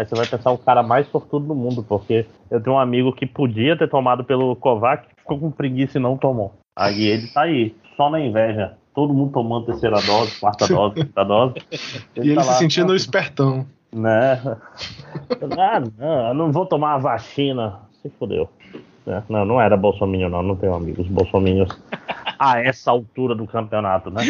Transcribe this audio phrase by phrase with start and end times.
[0.00, 3.12] Aí você vai pensar o cara mais sortudo do mundo, porque eu tenho um amigo
[3.12, 6.54] que podia ter tomado pelo Kovac, ficou com preguiça e não tomou.
[6.74, 8.78] Aí ele tá aí, só na inveja.
[8.94, 11.56] Todo mundo tomando terceira dose, quarta dose, quinta dose.
[12.16, 13.66] Ele e ele tá se lá, sentindo espertão.
[13.92, 14.40] Né?
[15.58, 17.80] Ah, não, eu não vou tomar a vacina.
[18.00, 18.48] Se fodeu.
[19.06, 20.42] É, não, não era Bolsonaro, não.
[20.42, 21.76] Não tenho amigos bolsominions
[22.38, 24.22] a essa altura do campeonato, né?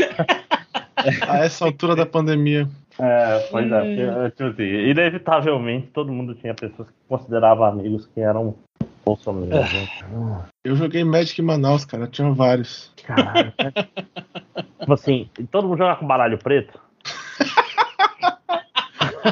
[1.29, 2.67] a essa altura da pandemia.
[3.03, 8.21] É, pois é, porque, tipo assim, inevitavelmente todo mundo tinha pessoas que consideravam amigos que
[8.21, 8.55] eram
[9.05, 9.73] bolsominions.
[9.73, 9.89] Né?
[10.65, 12.93] Eu joguei Magic em Manaus, cara, tinha vários.
[13.05, 13.53] Caralho.
[14.81, 16.79] tipo assim, todo mundo joga com baralho preto?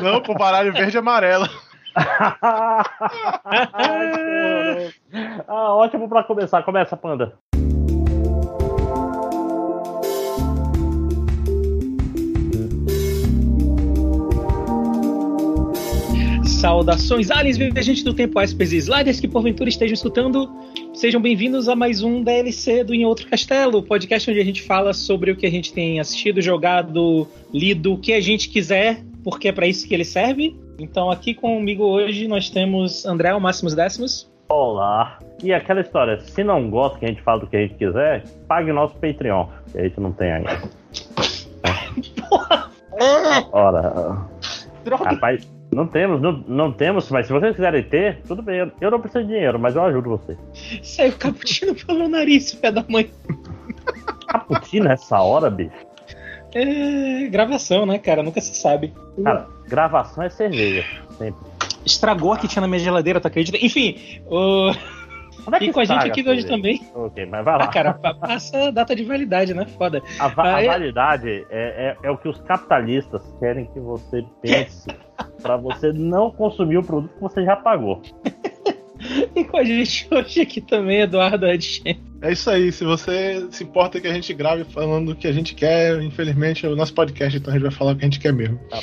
[0.03, 1.49] Não, com baralho verde e amarelo.
[5.47, 6.63] ah, ótimo pra começar.
[6.63, 7.35] Começa, Panda.
[16.69, 20.53] Saudações, aliens, viajantes do tempo, aspes e sliders que porventura estejam escutando.
[20.93, 24.93] Sejam bem-vindos a mais um DLC do Em Outro Castelo, podcast onde a gente fala
[24.93, 29.49] sobre o que a gente tem assistido, jogado, lido, o que a gente quiser, porque
[29.49, 30.55] é para isso que ele serve.
[30.79, 34.31] Então, aqui comigo hoje nós temos André, o Máximos Décimos.
[34.51, 35.19] Olá.
[35.43, 38.25] E aquela história, se não gosta que a gente fala do que a gente quiser,
[38.47, 40.61] pague o nosso Patreon, que a gente não tem ainda.
[42.29, 42.71] Porra!
[43.53, 44.19] Ora.
[44.85, 45.05] Droga.
[45.05, 48.73] Rapaz, não temos, não, não temos, mas se vocês quiserem ter, tudo bem.
[48.81, 50.37] Eu não preciso de dinheiro, mas eu ajudo você.
[50.83, 53.11] Saiu cappuccino pelo nariz, pé da mãe.
[54.29, 55.89] Cappuccino essa hora, bicho?
[56.55, 58.23] É gravação, né, cara?
[58.23, 58.95] Nunca se sabe.
[59.23, 60.85] Cara, gravação é cerveja,
[61.19, 61.47] sempre.
[61.85, 63.59] Estragou a que tinha na minha geladeira, tu acredita?
[63.61, 64.73] Enfim, o.
[65.53, 66.81] É e com a gente aqui hoje também.
[66.95, 67.65] Ok, mas vai lá.
[67.65, 69.67] Ah, cara, passa a data de validade, né?
[69.67, 70.03] Foda.
[70.19, 74.89] A, va a validade é, é, é, o que os capitalistas querem que você pense
[75.41, 78.03] para você não consumir o produto que você já pagou.
[79.35, 82.01] e com a gente hoje aqui também, Eduardo Adchen.
[82.21, 85.33] É isso aí, se você se importa que a gente grave falando o que a
[85.33, 88.09] gente quer, infelizmente é o nosso podcast, então a gente vai falar o que a
[88.09, 88.59] gente quer mesmo.
[88.69, 88.79] Tá.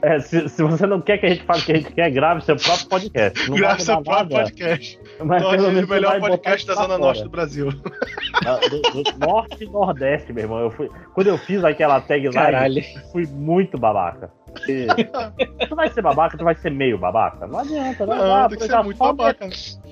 [0.00, 2.10] É, se, se, você não quer que a gente fale o que a gente quer,
[2.10, 3.50] grave seu próprio podcast.
[3.50, 4.44] Não grave seu próprio nada.
[4.44, 5.00] podcast.
[5.24, 7.68] Mas Torne pelo menos o melhor podcast da Zona Norte do Brasil.
[8.46, 10.60] Ah, do, do, norte e Nordeste, meu irmão.
[10.60, 12.82] Eu fui, quando eu fiz aquela tagline, Caralho.
[13.10, 14.30] fui muito babaca.
[14.52, 14.86] Porque
[15.68, 17.46] tu vai ser babaca, tu vai ser meio babaca.
[17.46, 18.16] Não adianta, né?
[18.16, 19.48] Não, ah, tem que ser muito babaca.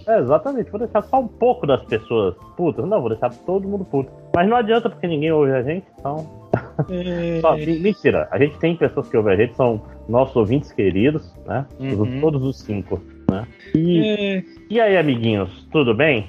[0.06, 2.88] É, exatamente, vou deixar só um pouco das pessoas putas.
[2.88, 4.10] Não, vou deixar todo mundo puto.
[4.34, 6.45] Mas não adianta porque ninguém ouve a gente, então.
[6.90, 7.40] É...
[7.40, 11.66] Só, mentira, a gente tem pessoas que ouvem a gente, são nossos ouvintes queridos, né?
[11.78, 12.20] Uhum.
[12.20, 13.00] Todos os cinco,
[13.30, 13.46] né?
[13.74, 14.44] E, é...
[14.68, 16.28] e aí, amiguinhos, tudo bem?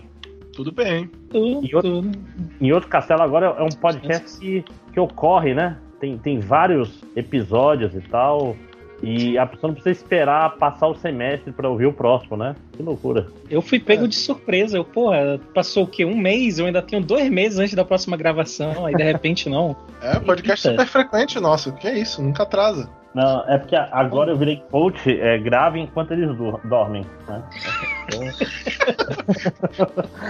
[0.53, 1.07] Tudo bem.
[1.29, 2.11] Tudo, em, outro, tudo.
[2.59, 5.77] em outro castelo agora é um podcast que, que ocorre, né?
[5.99, 8.55] Tem, tem vários episódios e tal.
[9.01, 12.55] E a pessoa não precisa esperar passar o semestre para ouvir o próximo, né?
[12.73, 13.27] Que loucura.
[13.49, 14.07] Eu fui pego é.
[14.07, 14.77] de surpresa.
[14.77, 16.03] Eu, porra, passou o quê?
[16.03, 16.57] Um mês?
[16.57, 18.85] Eu ainda tenho dois meses antes da próxima gravação.
[18.85, 19.75] Aí de repente não.
[19.99, 20.79] É, podcast Eita.
[20.83, 21.73] super frequente nosso.
[21.73, 22.21] Que é isso?
[22.21, 22.87] Nunca atrasa.
[23.15, 26.29] Não, é porque agora eu virei coach, é, grave enquanto eles
[26.65, 27.03] dormem.
[27.27, 27.43] Né?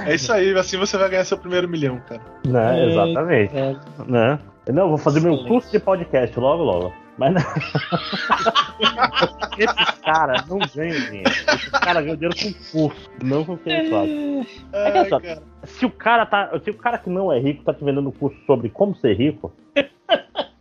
[0.06, 2.22] é isso aí, assim você vai ganhar seu primeiro milhão, cara.
[2.46, 3.58] Né, exatamente.
[3.58, 3.76] É.
[4.08, 4.40] Né?
[4.72, 6.94] Não, vou fazer meu curso de podcast logo, logo.
[7.18, 7.42] Mas não.
[9.58, 11.30] Esses caras não ganham dinheiro.
[11.30, 14.48] Esses caras ganham dinheiro com curso, não com o que eles fazem.
[14.72, 15.20] É que, só,
[15.64, 16.52] se o cara tá.
[16.64, 19.52] Se o cara que não é rico tá te vendendo curso sobre como ser rico,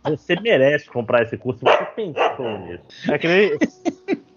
[0.09, 1.59] você merece comprar esse curso.
[1.63, 2.83] Você pensou nisso.
[3.09, 3.51] É que nem.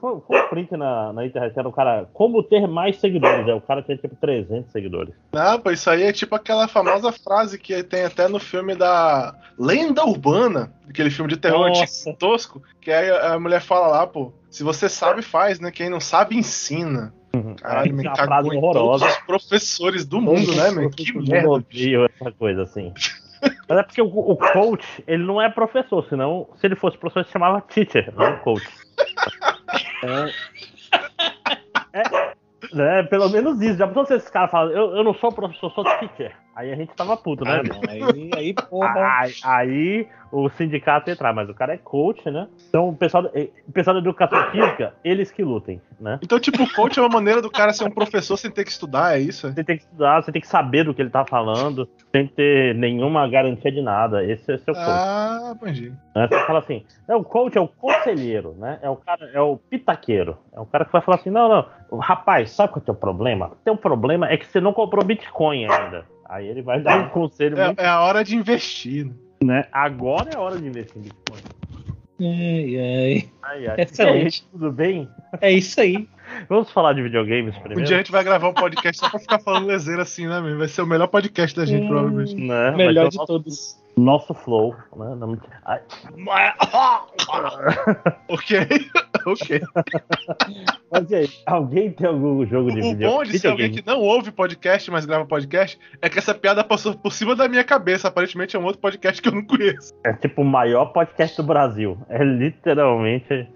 [0.00, 2.08] Foi, foi um print na, na internet, era o cara.
[2.12, 3.46] Como ter mais seguidores?
[3.46, 5.14] É, o cara tem tipo 300 seguidores.
[5.32, 9.36] Não, pô, isso aí é tipo aquela famosa frase que tem até no filme da
[9.56, 14.32] Lenda Urbana, aquele filme de terror tipo, tosco, que aí a mulher fala lá, pô,
[14.50, 15.70] se você sabe, faz, né?
[15.70, 17.14] Quem não sabe, ensina.
[17.36, 17.54] Uhum.
[17.56, 20.90] Caralho, me cagou em todos os professores do mundo, né, meu?
[20.90, 21.64] Que merda.
[21.72, 22.92] Eu essa coisa assim.
[23.68, 27.20] Mas é porque o, o, coach, ele não é professor, senão, se ele fosse professor,
[27.20, 28.66] ele se chamava teacher, não coach.
[31.92, 33.78] é, é, é, pelo menos isso.
[33.78, 36.34] Já pensou se esse cara fala, eu, eu não sou professor, sou teacher.
[36.56, 37.60] Aí a gente tava puto, né?
[37.60, 38.86] Ah, não, aí, aí, porra.
[38.96, 42.48] Aí, aí, o sindicato entrar, mas o cara é coach, né?
[42.68, 43.24] Então o pessoal,
[43.68, 46.18] o pessoal da educação física, eles que lutem, né?
[46.22, 48.70] Então, tipo, o coach é uma maneira do cara ser um professor sem ter que
[48.70, 49.52] estudar, é isso?
[49.52, 52.74] Você tem que estudar, você tem que saber do que ele tá falando, sem ter
[52.74, 54.24] nenhuma garantia de nada.
[54.24, 54.86] Esse é seu coach.
[54.88, 55.92] Ah, entendi.
[56.14, 56.26] Né?
[56.26, 58.78] Você fala assim, é, o coach é o conselheiro, né?
[58.80, 60.38] É o cara, é o pitaqueiro.
[60.54, 62.94] É o cara que vai falar assim, não, não, rapaz, sabe qual é o teu
[62.94, 63.48] problema?
[63.48, 66.15] O teu problema é que você não comprou Bitcoin ainda.
[66.28, 67.58] Aí ele vai dar um conselho.
[67.58, 67.80] É, muito...
[67.80, 69.10] é a hora de investir.
[69.42, 69.64] Né?
[69.72, 71.40] Agora é a hora de investir em Bitcoin.
[72.18, 73.28] Ai, ai.
[73.42, 73.80] Ai, ai.
[73.80, 74.42] Excelente.
[74.44, 75.08] Aí, tudo bem?
[75.40, 76.08] É isso aí.
[76.48, 77.84] Vamos falar de videogames Um primeiro?
[77.84, 80.58] dia a gente vai gravar um podcast só pra ficar falando lezeira assim, né, meu?
[80.58, 81.88] Vai ser o melhor podcast da gente, Hum.
[81.88, 82.34] provavelmente.
[82.34, 82.70] Né?
[82.72, 83.78] Melhor de nosso, todos.
[83.98, 85.16] Nosso flow, né?
[88.28, 88.58] Ok,
[89.24, 89.60] ok.
[90.90, 93.10] Mas e aí, alguém tem algum jogo de O vídeo?
[93.10, 96.62] bom de ser alguém que não ouve podcast, mas grava podcast, é que essa piada
[96.62, 98.08] passou por cima da minha cabeça.
[98.08, 99.94] Aparentemente é um outro podcast que eu não conheço.
[100.04, 101.96] É tipo o maior podcast do Brasil.
[102.08, 103.48] É literalmente.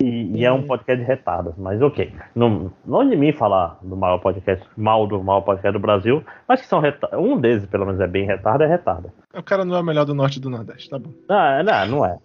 [0.00, 2.10] E, e é um podcast de retardas, mas ok.
[2.34, 6.60] Não, não de mim falar do maior podcast, mal do maior podcast do Brasil, mas
[6.62, 6.82] que são
[7.18, 9.12] um deles, pelo menos, é bem retardo, é retarda.
[9.34, 11.10] O cara não é o melhor do norte e do nordeste, tá bom.
[11.28, 12.18] Não, não, não é.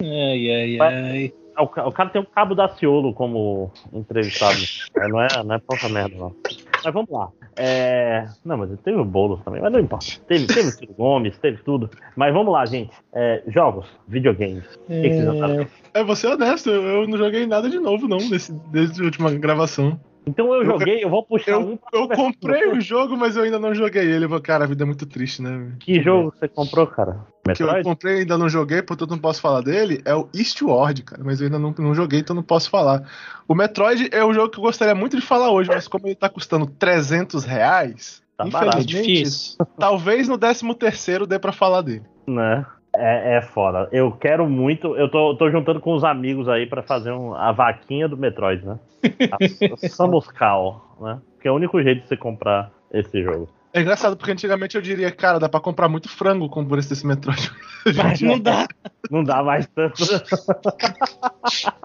[0.00, 1.32] Ai, ai, Mas- ai.
[1.58, 4.56] O, o cara tem o Cabo da Ciolo como entrevistado.
[4.96, 6.34] É, não é, não é pouca merda, não.
[6.84, 7.28] Mas vamos lá.
[7.56, 10.06] É, Não, mas teve o Boulos também, mas não importa.
[10.26, 11.90] Teve, teve o Ciro Gomes, teve tudo.
[12.16, 12.92] Mas vamos lá, gente.
[13.12, 14.64] É, jogos, videogames.
[14.74, 15.66] O que, que vocês acharam?
[15.94, 19.04] É, vou ser honesto, eu, eu não joguei nada de novo, não, desse, desde a
[19.04, 20.00] última gravação.
[20.26, 23.42] Então eu joguei, eu vou puxar um Eu, pra eu comprei o jogo, mas eu
[23.42, 24.28] ainda não joguei ele.
[24.40, 25.72] Cara, a vida é muito triste, né?
[25.80, 27.26] Que jogo você comprou, cara?
[27.54, 27.82] que eu Metroid?
[27.88, 31.22] comprei e ainda não joguei, portanto não posso falar dele, é o Eastward, cara.
[31.24, 33.02] Mas eu ainda não, não joguei, então não posso falar.
[33.48, 36.14] O Metroid é um jogo que eu gostaria muito de falar hoje, mas como ele
[36.14, 39.56] tá custando 300 reais, Tá infelizmente, difícil.
[39.78, 42.02] talvez no 13 terceiro dê pra falar dele.
[42.28, 42.64] Né?
[42.94, 43.88] É, é foda.
[43.90, 44.94] Eu quero muito.
[44.96, 48.64] Eu tô, tô juntando com os amigos aí pra fazer um- a vaquinha do Metroid,
[48.66, 48.78] né?
[49.82, 51.18] A, Samus Cal, né?
[51.40, 53.48] Que é o único jeito de você comprar esse jogo.
[53.74, 57.06] É engraçado, porque antigamente eu diria, cara, dá pra comprar muito frango com por esse
[57.06, 57.50] Metroid.
[57.86, 58.66] Hoje em Mas dia- não dá.
[59.10, 59.94] Não dá mais tanto.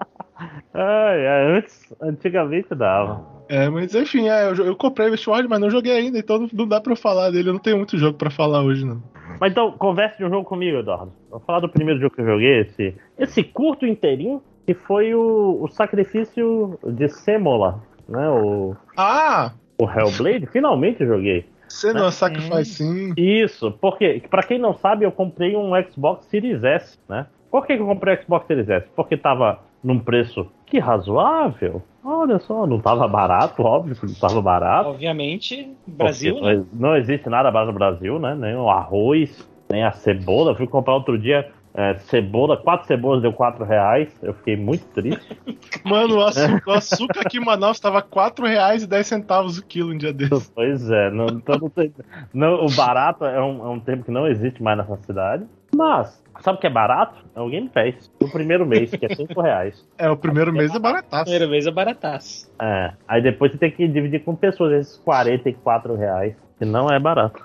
[0.72, 3.26] Ai, ai, antes, antigamente dava.
[3.48, 6.48] É, mas enfim, é, eu, eu comprei o Eastward, mas não joguei ainda, então não-
[6.52, 7.48] não dá pra eu falar dele.
[7.48, 9.02] Eu não tenho muito jogo pra falar hoje, não.
[9.40, 11.12] Mas então, converse de um jogo comigo, Eduardo.
[11.30, 15.58] Vou falar do primeiro jogo que eu joguei, esse, esse curto inteirinho, que foi o,
[15.62, 18.28] o sacrifício de Semola, né?
[18.28, 19.52] O, Ah!
[19.80, 20.46] o Hellblade.
[20.46, 21.46] Finalmente eu joguei.
[21.68, 23.12] Você não Sacrifice sim.
[23.16, 27.26] Isso, porque, pra quem não sabe, eu comprei um Xbox Series S, né?
[27.50, 28.86] Por que, que eu comprei o Xbox Series S?
[28.96, 31.82] Porque tava num preço que razoável.
[32.04, 34.90] Olha só, não tava barato, óbvio que não tava barato.
[34.90, 36.64] Obviamente, Brasil, Porque né?
[36.72, 38.34] não, existe nada barato no Brasil, né?
[38.34, 40.52] Nem o arroz, nem a cebola.
[40.52, 44.08] Eu fui comprar outro dia é, cebola, quatro cebolas deu quatro reais.
[44.22, 45.38] Eu fiquei muito triste.
[45.84, 50.12] Mano, o açúcar, o açúcar aqui em Manaus tava R$ 4,10 o quilo um dia
[50.12, 50.50] desses.
[50.54, 51.92] pois é, não, então não tem-
[52.32, 55.44] não, o barato é um, é um termo que não existe mais nessa cidade.
[55.74, 57.24] Mas, sabe o que é barato?
[57.34, 58.10] É o Game Pass.
[58.20, 59.86] O primeiro mês, que é cinco reais.
[59.96, 61.24] É, o primeiro mês é barataço.
[61.24, 62.52] Primeira vez é barataço.
[62.60, 66.98] É, aí depois você tem que dividir com pessoas esses 44 reais, que não é
[66.98, 67.44] barato.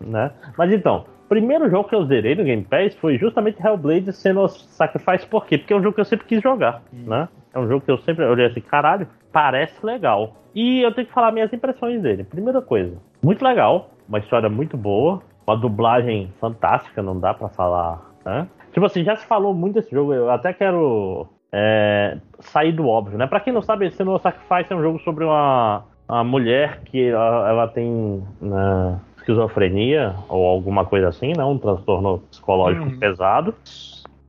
[0.00, 0.30] Né?
[0.56, 4.46] Mas então, o primeiro jogo que eu zerei no Game Pass foi justamente Hellblade sendo
[4.46, 5.58] Sacrifice, por quê?
[5.58, 7.28] Porque é um jogo que eu sempre quis jogar, né?
[7.52, 10.36] É um jogo que eu sempre olhei assim, caralho, parece legal.
[10.54, 12.22] E eu tenho que falar minhas impressões dele.
[12.22, 18.00] Primeira coisa, muito legal, uma história muito boa, uma dublagem fantástica, não dá pra falar,
[18.24, 18.46] né?
[18.72, 23.16] Tipo assim, já se falou muito desse jogo, eu até quero é, sair do óbvio,
[23.16, 23.26] né?
[23.26, 27.48] Pra quem não sabe, Senua Sacrifice é um jogo sobre uma, uma mulher que ela,
[27.48, 31.44] ela tem né, esquizofrenia ou alguma coisa assim, né?
[31.44, 32.98] Um transtorno psicológico Uhum.
[32.98, 33.54] pesado.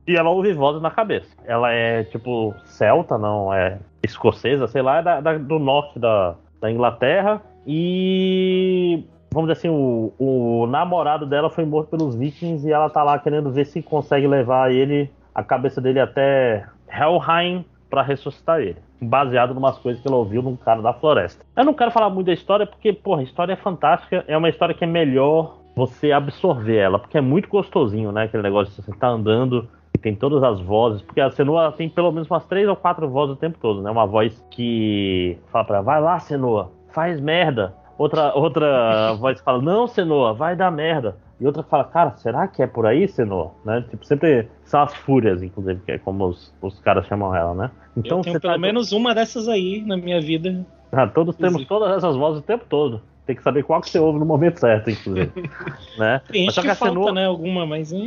[0.06, 1.28] E ela ouve vozes na cabeça.
[1.44, 6.34] Ela é tipo celta, não é escocesa, sei lá, é da- da- do norte da,
[6.62, 7.42] da Inglaterra.
[7.66, 9.04] E
[9.38, 13.16] vamos dizer assim, o, o namorado dela foi morto pelos vikings e ela tá lá
[13.20, 18.78] querendo ver se consegue levar ele, a cabeça dele até Helheim pra ressuscitar ele.
[19.00, 21.44] Baseado em umas coisas que ela ouviu num cara da floresta.
[21.56, 24.24] Eu não quero falar muito da história porque, porra, a história é fantástica.
[24.26, 28.24] É uma história que é melhor você absorver ela, porque é muito gostosinho, né?
[28.24, 31.88] Aquele negócio de você tá andando e tem todas as vozes, porque a Senua tem
[31.88, 33.90] pelo menos umas três ou quatro vozes o tempo todo, né?
[33.90, 37.72] Uma voz que fala pra ela, vai lá, Senua, faz merda.
[37.98, 41.16] Outra, outra voz que fala, não, Senua, vai dar merda.
[41.40, 43.52] E outra que fala, cara, será que é por aí, Senua?
[43.64, 43.84] Né?
[43.90, 47.70] Tipo, sempre são as fúrias, inclusive, que é como os, os caras chamam ela, né?
[47.96, 50.64] eu tenho pelo tá- menos uma dessas aí na minha vida.
[50.92, 53.02] ah, todos temos todas essas vozes o tempo todo.
[53.26, 55.30] Tem que saber qual que você ouve no momento certo, inclusive.
[55.98, 56.20] né?
[56.30, 57.26] Tem Mas só que, a falta, Senua- né?
[57.26, 57.92] Alguma, mas.
[57.92, 57.98] É.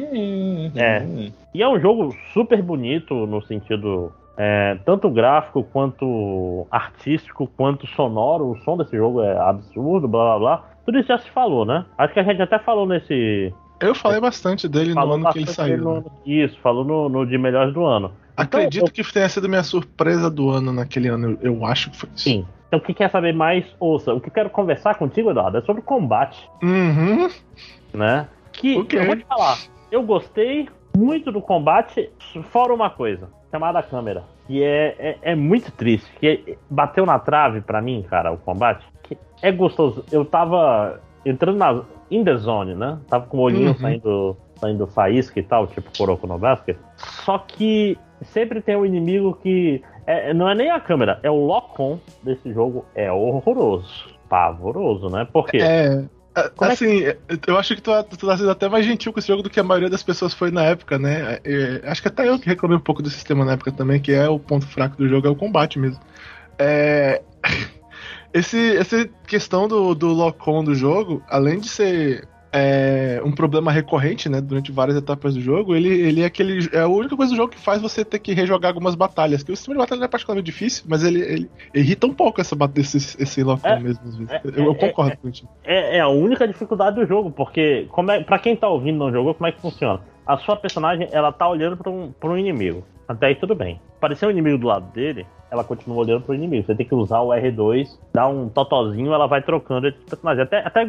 [0.76, 1.32] É.
[1.54, 8.52] E é um jogo super bonito no sentido é, tanto gráfico quanto artístico, quanto sonoro.
[8.52, 10.66] O som desse jogo é absurdo, blá blá blá.
[10.86, 11.86] Tudo isso já se falou, né?
[11.98, 13.54] Acho que a gente até falou nesse.
[13.80, 15.78] Eu falei bastante dele no falou ano que ele saiu.
[15.78, 16.04] no né?
[16.26, 18.12] Isso, falou no, no de melhores do ano.
[18.38, 21.38] Acredito Então, que tenha sido minha surpresa do ano naquele ano.
[21.42, 22.24] Eu, eu acho que foi isso.
[22.24, 22.46] Sim.
[22.68, 24.14] Então, quem quer saber mais, ouça.
[24.14, 26.50] O que eu quero conversar contigo, Eduardo, é sobre combate.
[26.64, 27.28] Uhum.
[27.94, 28.28] né?
[28.54, 29.00] Que Ok.
[29.00, 29.58] eu vou te falar,
[29.92, 32.10] eu gostei, muito do combate,
[32.50, 34.24] fora uma coisa, chamada câmera.
[34.48, 36.10] Que é, é, é muito triste.
[36.20, 38.86] Que é, bateu na trave pra mim, cara, o combate.
[39.04, 40.04] Que é gostoso.
[40.12, 41.84] Eu tava entrando na.
[42.10, 42.98] In the zone, né?
[43.08, 43.78] Tava com o olhinho uhum.
[43.78, 46.78] saindo, saindo faísca e tal, tipo Kuroko no Basket.
[46.98, 49.82] Só que sempre tem um inimigo que.
[50.06, 52.86] É, não é nem a câmera, é o lock-on desse jogo.
[52.96, 54.10] É horroroso.
[54.28, 55.28] Pavoroso, né?
[55.32, 55.58] Porque.
[55.58, 56.04] É.
[56.56, 57.50] Como assim, é que...
[57.50, 59.60] eu acho que tu, tu tá sendo até mais gentil com esse jogo do que
[59.60, 61.40] a maioria das pessoas foi na época, né?
[61.44, 64.14] É, acho que até eu que reclamei um pouco do sistema na época também, que
[64.14, 66.00] é o ponto fraco do jogo, é o combate mesmo.
[66.58, 67.22] É.
[68.34, 74.28] Esse, essa questão do, do lock-on do jogo, além de ser é, um problema recorrente,
[74.28, 76.70] né, durante várias etapas do jogo, ele, ele é aquele.
[76.74, 79.42] É a única coisa do jogo que faz você ter que rejogar algumas batalhas.
[79.42, 82.42] Que o sistema de batalha não é particularmente difícil, mas ele, ele irrita um pouco
[82.42, 84.34] essa, esse, esse lock-on é, mesmo, às vezes.
[84.34, 85.48] É, eu, eu, é, concordo com isso.
[85.64, 89.12] É, é, a única dificuldade do jogo, porque como é, pra quem tá ouvindo no
[89.12, 90.02] jogo, como é que funciona?
[90.28, 92.84] A sua personagem, ela tá olhando pra um, pra um inimigo.
[93.08, 93.80] Até aí tudo bem.
[93.98, 96.66] Apareceu um inimigo do lado dele, ela continua olhando pro inimigo.
[96.66, 100.48] Você tem que usar o R2, dar um totozinho, ela vai trocando entre personagens.
[100.48, 100.88] Até, até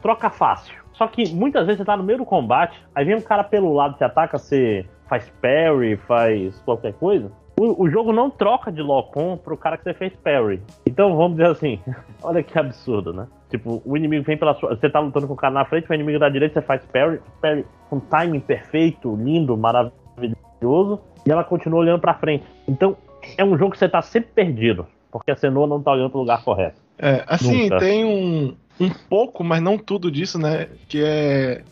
[0.00, 0.81] troca fácil.
[1.02, 3.72] Só que muitas vezes você tá no meio do combate, aí vem um cara pelo
[3.72, 7.28] lado, te ataca, você faz parry, faz qualquer coisa.
[7.58, 10.62] O, o jogo não troca de lock-on pro cara que você fez parry.
[10.86, 11.80] Então vamos dizer assim,
[12.22, 13.26] olha que absurdo, né?
[13.50, 14.76] Tipo, o inimigo vem pela sua.
[14.76, 17.20] Você tá lutando com o cara na frente, o inimigo da direita, você faz parry,
[17.40, 22.44] parry com timing perfeito, lindo, maravilhoso, e ela continua olhando pra frente.
[22.68, 22.96] Então,
[23.36, 26.20] é um jogo que você tá sempre perdido, porque a cenoura não tá olhando pro
[26.20, 26.80] lugar correto.
[26.98, 27.78] É, assim, Nunca.
[27.78, 30.68] tem um, um pouco, mas não tudo disso, né?
[30.88, 31.62] Que é.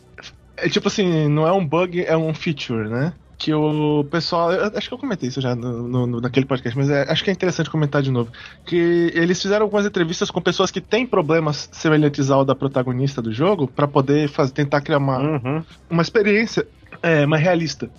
[0.57, 3.13] É tipo assim, não é um bug, é um feature, né?
[3.37, 4.51] Que o pessoal.
[4.75, 7.33] acho que eu comentei isso já no, no naquele podcast, mas é, acho que é
[7.33, 8.31] interessante comentar de novo.
[8.65, 13.33] Que eles fizeram algumas entrevistas com pessoas que têm problemas semelhantes ao da protagonista do
[13.33, 15.63] jogo, para poder fazer, tentar criar uma, uhum.
[15.89, 16.67] uma experiência
[17.01, 17.89] é, mais realista.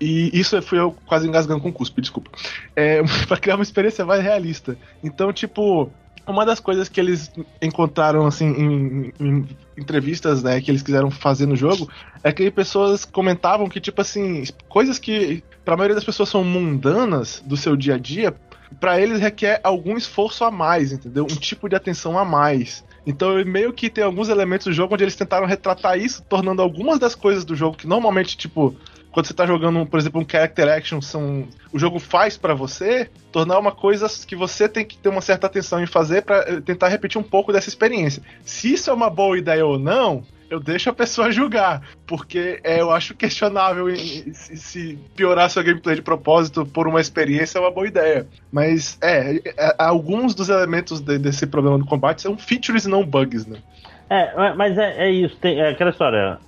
[0.00, 2.30] E isso fui eu quase engasgando com cuspe, desculpa.
[2.74, 4.76] É, pra criar uma experiência mais realista.
[5.02, 5.90] Então, tipo,
[6.26, 7.30] uma das coisas que eles
[7.62, 11.88] encontraram, assim, em, em, entrevistas, né, que eles quiseram fazer no jogo,
[12.22, 17.42] é que pessoas comentavam que, tipo assim, coisas que pra maioria das pessoas são mundanas
[17.44, 18.34] do seu dia a dia,
[18.80, 21.24] para eles requer algum esforço a mais, entendeu?
[21.24, 22.84] Um tipo de atenção a mais.
[23.06, 26.98] Então, meio que tem alguns elementos do jogo onde eles tentaram retratar isso, tornando algumas
[26.98, 28.74] das coisas do jogo que normalmente, tipo,
[29.16, 33.08] quando você tá jogando, por exemplo, um character action, são, o jogo faz para você,
[33.32, 36.60] tornar uma coisa que você tem que ter uma certa atenção em fazer para eh,
[36.60, 38.22] tentar repetir um pouco dessa experiência.
[38.44, 42.82] Se isso é uma boa ideia ou não, eu deixo a pessoa julgar, porque é,
[42.82, 43.86] eu acho questionável
[44.34, 48.26] se, piorar sua gameplay de propósito por uma experiência é uma boa ideia.
[48.52, 53.02] Mas é, é alguns dos elementos de, desse problema do combate são features e não
[53.02, 53.62] bugs, né?
[54.08, 56.38] É, mas é, é isso, tem, é aquela história.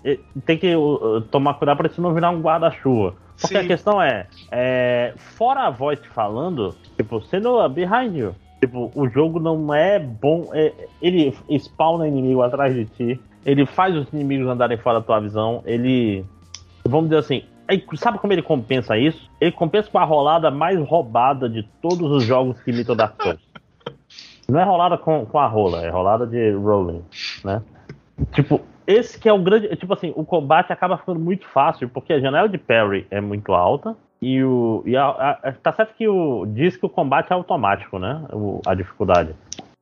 [0.44, 3.14] Tem que uh, tomar cuidado pra isso não virar um guarda-chuva.
[3.40, 3.64] Porque Sim.
[3.64, 8.34] a questão é, é, fora a voz te falando, tipo, sendo behind you.
[8.60, 10.50] Tipo, o jogo não é bom.
[10.52, 13.20] É, ele spawna inimigo atrás de ti.
[13.46, 15.62] Ele faz os inimigos andarem fora da tua visão.
[15.64, 16.24] Ele.
[16.84, 17.42] Vamos dizer assim.
[17.96, 19.30] Sabe como ele compensa isso?
[19.40, 23.38] Ele compensa com a rolada mais roubada de todos os jogos que imitam Dark Souls.
[24.50, 27.04] Não é rolada com, com a rola, é rolada de rolling,
[27.44, 27.62] né?
[28.32, 29.68] Tipo, esse que é o grande.
[29.76, 33.52] Tipo assim, o combate acaba ficando muito fácil, porque a janela de parry é muito
[33.52, 33.94] alta.
[34.20, 34.82] E o.
[34.86, 36.46] E a, a, tá certo que o.
[36.46, 38.24] Diz que o combate é automático, né?
[38.32, 39.34] O, a dificuldade.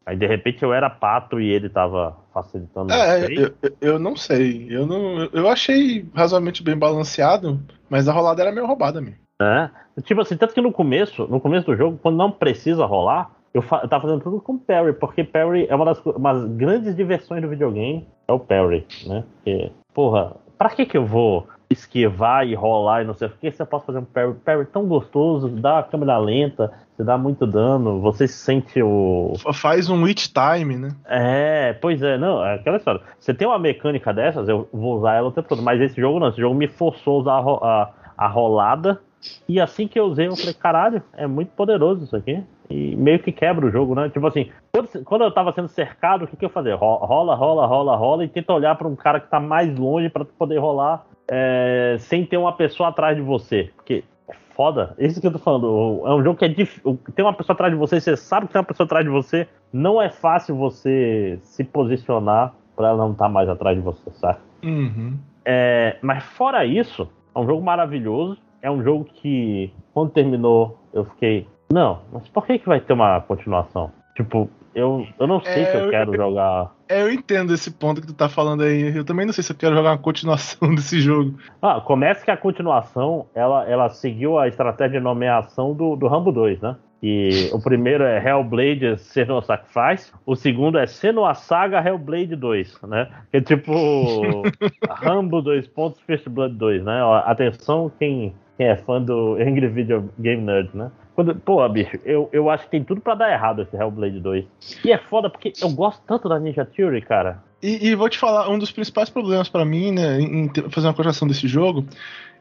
[0.04, 2.92] Aí de repente eu era pato e ele tava facilitando.
[2.92, 4.66] É, eu, eu não sei.
[4.68, 5.25] Eu não.
[5.32, 9.18] Eu achei razoavelmente bem balanceado, mas a rolada era meio roubada mesmo.
[9.40, 9.70] É.
[10.02, 13.65] Tipo assim, tanto que no começo, no começo do jogo, quando não precisa rolar, eu,
[13.83, 17.49] eu tava fazendo tudo com parry, porque parry é uma das umas grandes diversões do
[17.49, 19.25] videogame, é o parry, né?
[19.37, 23.51] Porque, porra, pra que que eu vou esquivar e rolar e não sei o que,
[23.51, 27.47] você pode fazer um parry, parry tão gostoso, dá a câmera lenta, você dá muito
[27.47, 29.33] dano, você sente o.
[29.55, 30.89] Faz um witch time, né?
[31.07, 33.01] É, pois é, não, é aquela história.
[33.19, 36.21] Você tem uma mecânica dessas, eu vou usar ela o tempo todo, mas esse jogo
[36.21, 39.01] não, esse jogo me forçou a usar a, a, a rolada.
[39.49, 43.18] E assim que eu usei, eu falei, caralho, é muito poderoso isso aqui e meio
[43.18, 44.08] que quebra o jogo, né?
[44.08, 46.75] Tipo assim, quando, quando eu tava sendo cercado, o que, que eu fazia?
[46.75, 50.25] Rola, rola, rola, rola e tenta olhar para um cara que tá mais longe para
[50.25, 53.70] poder rolar é, sem ter uma pessoa atrás de você.
[53.76, 54.94] Porque é foda.
[54.99, 56.02] Isso que eu tô falando.
[56.04, 56.99] É um jogo que é difícil.
[57.14, 59.46] Tem uma pessoa atrás de você, você sabe que tem uma pessoa atrás de você.
[59.73, 64.11] Não é fácil você se posicionar para ela não estar tá mais atrás de você,
[64.12, 64.38] sabe?
[64.64, 65.16] Uhum.
[65.44, 68.38] É, mas fora isso, é um jogo maravilhoso.
[68.61, 72.92] É um jogo que, quando terminou, eu fiquei não, mas por que, que vai ter
[72.92, 73.90] uma continuação?
[74.14, 76.73] Tipo, eu, eu não sei é, se eu, eu quero eu, jogar.
[76.88, 78.96] É, eu entendo esse ponto que tu tá falando aí.
[78.96, 81.38] Eu também não sei se eu quero jogar uma continuação desse jogo.
[81.61, 86.30] Ah, começa que a continuação ela, ela seguiu a estratégia de nomeação do, do Rambo
[86.30, 86.76] 2, né?
[87.02, 93.08] E o primeiro é Hellblade Senua Sacrifice, o segundo é Senua Saga Hellblade 2, né?
[93.30, 93.73] Que é tipo
[94.88, 97.00] Rambo 2 pontos First Blood 2, né?
[97.26, 100.90] Atenção quem, quem é fã do Angry Video Game Nerd, né?
[101.16, 104.44] Quando, pô, bicho, eu, eu acho que tem tudo para dar errado esse Hellblade 2.
[104.85, 107.42] E é foda porque eu gosto tanto da Ninja Theory, cara.
[107.62, 110.92] E, e vou te falar, um dos principais problemas para mim, né, em fazer uma
[110.92, 111.87] continuação desse jogo,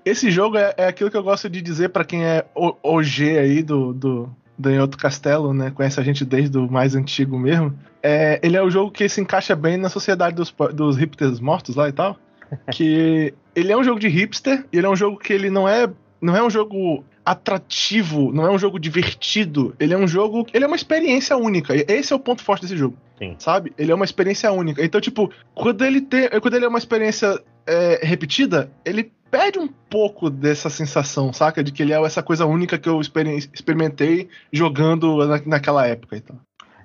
[0.03, 3.63] esse jogo é, é aquilo que eu gosto de dizer para quem é OG aí
[3.63, 4.29] do, do,
[4.60, 5.72] do outro Castelo, né?
[5.72, 7.74] Conhece a gente desde o mais antigo mesmo.
[8.03, 11.77] É, ele é o jogo que se encaixa bem na sociedade dos, dos hipsters mortos
[11.77, 12.17] lá e tal.
[12.72, 15.89] Que ele é um jogo de hipster, ele é um jogo que ele não é.
[16.22, 19.75] Não é um jogo atrativo, não é um jogo divertido.
[19.79, 20.46] Ele é um jogo.
[20.53, 21.74] Ele é uma experiência única.
[21.91, 22.96] Esse é o ponto forte desse jogo.
[23.17, 23.36] Sim.
[23.39, 23.74] Sabe?
[23.77, 24.84] Ele é uma experiência única.
[24.84, 26.29] Então, tipo, quando ele tem.
[26.39, 31.63] Quando ele é uma experiência é, repetida, ele perde um pouco dessa sensação, saca?
[31.63, 36.22] De que ele é essa coisa única que eu experimentei jogando na, naquela época e
[36.22, 36.38] tal.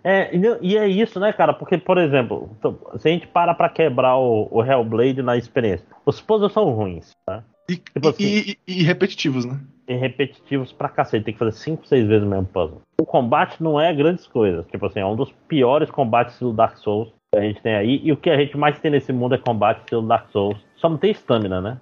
[0.02, 1.52] É, e é isso, né, cara?
[1.52, 2.56] Porque, por exemplo,
[2.98, 7.10] se a gente para pra quebrar o, o Hellblade na experiência, os puzzles são ruins,
[7.26, 7.44] tá?
[7.68, 9.60] E, tipo assim, e, e, e, repetitivos, né?
[9.96, 11.24] Repetitivos pra cacete.
[11.24, 12.80] Tem que fazer 5, 6 vezes o mesmo puzzle.
[13.00, 14.66] O combate não é grandes coisas.
[14.66, 18.00] Tipo assim, é um dos piores combates do Dark Souls que a gente tem aí.
[18.02, 20.58] E o que a gente mais tem nesse mundo é combate estilo Dark Souls.
[20.76, 21.78] Só não tem stamina, né?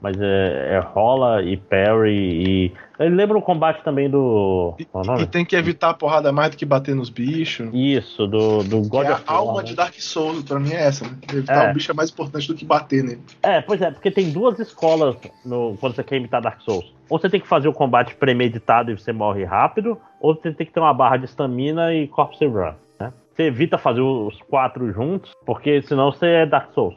[0.00, 2.72] Mas é, é rola e parry e.
[2.98, 4.74] Ele lembra o combate também do.
[4.78, 7.68] E, é e, tem que evitar a porrada mais do que bater nos bichos.
[7.74, 9.36] Isso, do, do God é of War.
[9.36, 9.68] A alma né?
[9.68, 11.18] de Dark Souls, pra mim é essa, né?
[11.30, 11.70] Evitar é.
[11.70, 13.20] o bicho é mais importante do que bater nele.
[13.42, 16.90] É, pois é, porque tem duas escolas no, quando você quer imitar Dark Souls.
[17.10, 20.66] Ou você tem que fazer o combate premeditado e você morre rápido, ou você tem
[20.66, 22.72] que ter uma barra de stamina e corpse run.
[22.98, 23.12] Né?
[23.34, 26.96] Você evita fazer os quatro juntos, porque senão você é Dark Souls.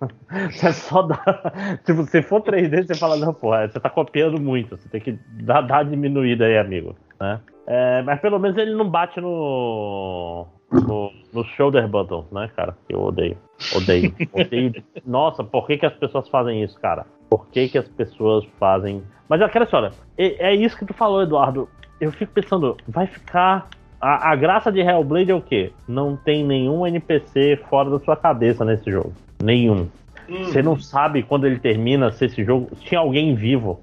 [0.50, 1.22] Você só dá.
[1.84, 4.76] Tipo, se for 3D, você fala, não, porra, você tá copiando muito.
[4.76, 6.96] Você tem que dar, dar diminuída aí, amigo.
[7.20, 7.38] Né?
[7.66, 10.46] É, mas pelo menos ele não bate no.
[10.72, 12.76] No, no shoulder buttons, né, cara?
[12.88, 13.36] Eu odeio.
[13.76, 14.14] Odeio.
[14.32, 14.72] Odeio.
[15.04, 17.04] Nossa, por que, que as pessoas fazem isso, cara?
[17.30, 19.02] Por que, que as pessoas fazem.
[19.28, 21.68] Mas aquela história, é, é isso que tu falou, Eduardo.
[22.00, 23.68] Eu fico pensando, vai ficar
[24.00, 25.72] a, a, graça de Hellblade é o quê?
[25.86, 29.12] Não tem nenhum NPC fora da sua cabeça nesse jogo.
[29.42, 29.88] Nenhum.
[30.28, 30.44] Hum.
[30.44, 32.74] Você não sabe quando ele termina se esse jogo.
[32.76, 33.78] Se tinha alguém vivo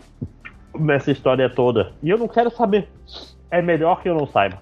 [0.77, 1.91] nessa história toda.
[2.01, 2.89] E eu não quero saber.
[3.51, 4.59] É melhor que eu não saiba.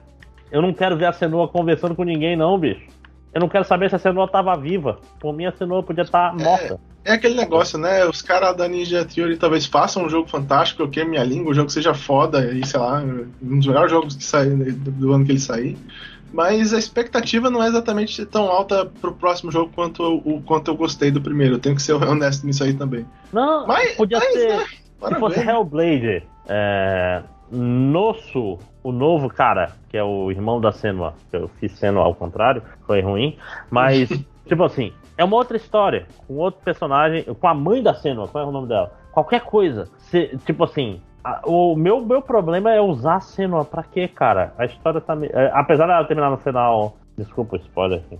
[0.51, 2.85] Eu não quero ver a Senua conversando com ninguém, não, bicho.
[3.33, 4.99] Eu não quero saber se a Senua tava viva.
[5.19, 6.73] Por mim, a Senua podia estar tá morta.
[6.73, 8.03] É, é, aquele negócio, né?
[8.05, 11.53] Os caras da Ninja Theory talvez façam um jogo fantástico, eu queime minha língua, o
[11.53, 15.31] jogo seja foda, e sei lá, um dos melhores jogos que sair do ano que
[15.31, 15.77] ele sair.
[16.33, 20.75] Mas a expectativa não é exatamente tão alta pro próximo jogo quanto, o, quanto eu
[20.75, 21.55] gostei do primeiro.
[21.55, 23.05] Eu tenho que ser honesto nisso aí também.
[23.31, 24.57] Não, mas, podia mas, ser.
[24.57, 24.65] Né?
[25.07, 31.37] Se fosse Hellblade, é, Nosso, o novo cara, que é o irmão da Senua, que
[31.37, 33.37] eu fiz Senua ao contrário, foi ruim,
[33.69, 34.09] mas,
[34.47, 38.43] tipo assim, é uma outra história, com outro personagem, com a mãe da Senua, qual
[38.43, 38.91] é o nome dela?
[39.11, 41.01] Qualquer coisa, se, tipo assim,
[41.45, 43.65] o meu, meu problema é usar a Senua.
[43.65, 44.53] Pra quê, cara?
[44.57, 45.17] A história tá.
[45.21, 46.97] É, apesar dela terminar no final.
[47.17, 48.19] Desculpa o spoiler aqui.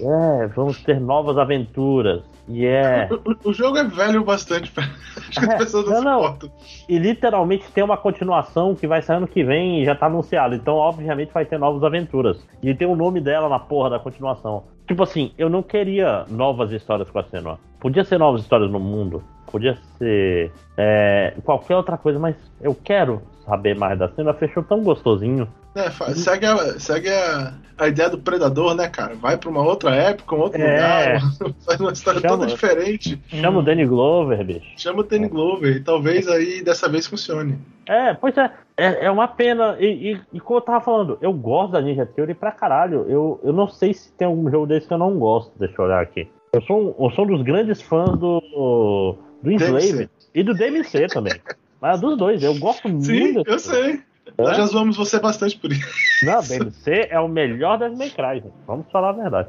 [0.00, 2.22] É, vamos ter novas aventuras.
[2.48, 3.02] Yeah.
[3.02, 3.08] é.
[3.44, 4.72] O, o, jogo é velho bastante.
[4.78, 6.50] Acho que as é, pessoas não, não suportam.
[6.88, 10.54] E literalmente tem uma continuação que vai sair ano que vem e já tá anunciado.
[10.54, 12.38] Então, obviamente, vai ter novas aventuras.
[12.62, 14.62] E tem o nome dela na porra da continuação.
[14.88, 17.58] Tipo assim, eu não queria novas histórias com a Senua.
[17.78, 19.22] Podia ser novas histórias no mundo.
[19.52, 24.34] Podia ser é, qualquer outra coisa, mas eu quero saber mais da cena.
[24.34, 25.48] Fechou tão gostosinho.
[25.74, 29.14] É, segue, a, segue a, a ideia do Predador, né, cara?
[29.14, 31.20] Vai pra uma outra época, um outro é, lugar,
[31.64, 33.20] faz uma história chama, toda diferente.
[33.28, 34.66] Chama o Danny Glover, bicho.
[34.76, 37.58] Chama o Danny Glover, e talvez aí dessa vez funcione.
[37.86, 39.76] É, pois é, é, é uma pena.
[39.78, 43.06] E, e, e, como eu tava falando, eu gosto da Ninja Theory pra caralho.
[43.08, 45.52] Eu, eu não sei se tem algum jogo desse que eu não gosto.
[45.58, 46.28] Deixa eu olhar aqui.
[46.52, 51.06] Eu sou um, eu sou um dos grandes fãs do, do Enslave e do DMC
[51.08, 51.34] também.
[51.80, 53.06] Mas dos dois, eu gosto Sim, muito.
[53.06, 54.00] Sim, eu sei.
[54.36, 54.42] É?
[54.42, 55.88] Nós já zoamos você bastante por isso.
[56.24, 59.48] Não, DMC é o melhor das May Cry, vamos falar a verdade.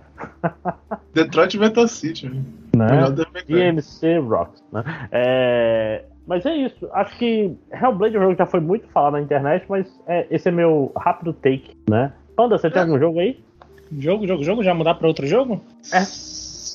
[1.13, 2.30] Detroit Metal City,
[2.76, 2.88] né?
[2.88, 4.63] melhor DMC Rocks.
[4.72, 4.84] Né?
[5.12, 6.06] É...
[6.26, 6.88] Mas é isso.
[6.94, 10.28] Acho que Hellblade é um jogo que já foi muito falado na internet, mas é,
[10.30, 12.13] esse é meu rápido take, né?
[12.36, 12.86] Panda, você tem é.
[12.86, 13.44] algum jogo aí?
[13.98, 14.63] Jogo, jogo, jogo?
[14.63, 15.60] Já mudar para outro jogo?
[15.92, 16.04] É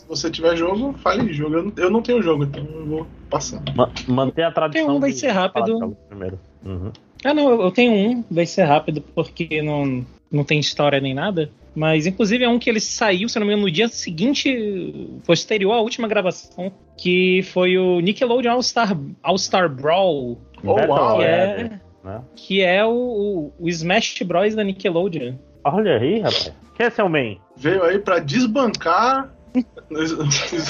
[0.05, 1.57] se você tiver jogo, fale jogo.
[1.57, 3.63] Eu não, eu não tenho jogo, então eu vou passar.
[3.75, 4.87] Ma manter a tradição.
[4.87, 5.97] Tem um, vai ser rápido.
[6.09, 6.39] Primeiro.
[6.65, 6.93] Uhum.
[7.25, 11.51] Ah, não, eu tenho um, vai ser rápido, porque não, não tem história nem nada.
[11.75, 15.73] Mas, inclusive, é um que ele saiu, se não me engano, no dia seguinte, posterior
[15.73, 20.39] à última gravação, que foi o Nickelodeon All-Star All -Star Brawl.
[20.63, 21.17] Oh, wow.
[21.17, 22.21] Que é, né?
[22.37, 24.55] que é o, o, Smash Bros.
[24.55, 25.35] da Nickelodeon.
[25.65, 26.53] Olha aí, rapaz.
[26.77, 27.39] Quem é seu main?
[27.57, 29.34] Veio aí pra desbancar.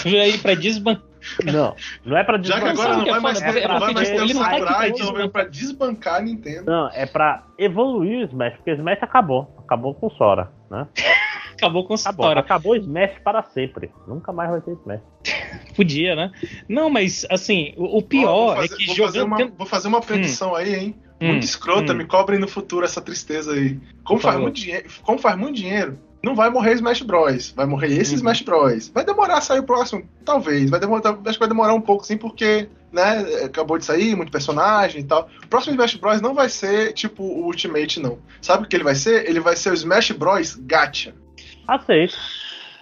[0.02, 1.02] Veio aí pra desbancar.
[1.44, 1.74] Não,
[2.04, 2.68] não é pra desbancar.
[2.68, 5.12] Já que agora não vai mais ter, é não vai mais ter o Sakurai, então
[5.14, 6.70] veio pra desbancar a Nintendo.
[6.70, 9.54] Não, é pra evoluir o Smash, porque o Smash acabou.
[9.58, 10.86] Acabou com Sora, né?
[11.54, 12.40] acabou com acabou, Sora.
[12.40, 13.90] Acabou o Smash para sempre.
[14.06, 15.00] Nunca mais vai ter Smash.
[15.74, 16.30] Podia, né?
[16.68, 19.30] Não, mas assim, o, o pior fazer, é que vou jogando.
[19.30, 20.56] Fazer uma, vou fazer uma predição hum.
[20.56, 20.94] aí, hein?
[21.20, 21.96] Muito hum, escrota, hum.
[21.96, 23.80] me cobrem no futuro essa tristeza aí.
[24.02, 27.52] Como faz, muito dinheiro, como faz muito dinheiro, não vai morrer Smash Bros.
[27.52, 28.16] Vai morrer esse uhum.
[28.16, 28.88] Smash Bros.
[28.88, 30.02] Vai demorar a sair o próximo?
[30.24, 30.70] Talvez.
[30.70, 34.32] Vai demorar, acho que vai demorar um pouco, sim, porque, né, acabou de sair, muito
[34.32, 35.28] personagem e tal.
[35.44, 36.20] O próximo Smash Bros.
[36.20, 38.18] não vai ser tipo o Ultimate, não.
[38.40, 39.28] Sabe o que ele vai ser?
[39.28, 40.56] Ele vai ser o Smash Bros.
[40.56, 41.14] Gacha.
[41.68, 42.16] Aceito.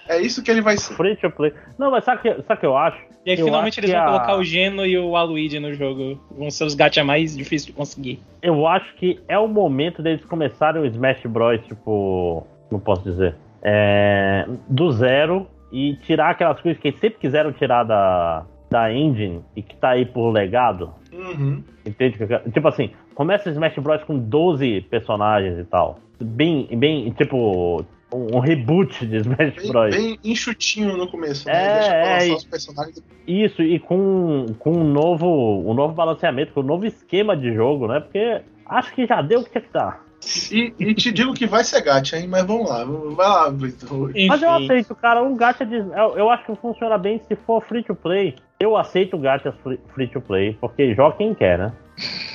[0.09, 0.95] É isso que ele vai ser.
[0.95, 1.53] Free to play.
[1.79, 2.99] Não, mas sabe o que, sabe que eu acho?
[3.25, 4.05] E aí, eu finalmente eles vão a...
[4.07, 6.21] colocar o Geno e o Aluigi no jogo.
[6.37, 8.21] Vão ser os gacha mais difíceis de conseguir.
[8.43, 11.61] Eu acho que é o momento deles começarem o Smash Bros.
[11.67, 12.47] Tipo.
[12.73, 13.37] Não posso dizer.
[13.63, 19.43] É, do zero e tirar aquelas coisas que eles sempre quiseram tirar da, da engine
[19.55, 20.93] e que tá aí por legado.
[21.13, 21.63] Uhum.
[21.87, 22.19] Entende?
[22.53, 24.03] Tipo assim, começa o Smash Bros.
[24.05, 25.99] com 12 personagens e tal.
[26.19, 29.95] Bem, bem, tipo, um, reboot de Smash bem, Bros.
[29.95, 31.55] Bem enxutinho no começo, né?
[31.55, 33.05] É, Deixa é, os personagens.
[33.27, 35.29] Isso, e com, com um, novo,
[35.71, 38.01] um novo balanceamento, com um novo esquema de jogo, né?
[38.01, 40.12] Porque acho que já deu o que tinha que dar.
[40.53, 42.29] E, e, te digo que vai ser gacha, hein?
[42.29, 44.13] Mas vamos lá, vai lá, Vitor.
[44.29, 45.77] Mas eu aceito, cara, um gacha de.
[45.77, 48.37] Eu, eu, acho que funciona bem se for free to play.
[48.61, 51.73] Eu aceito gacha free, free to play, porque joga quem quer, né?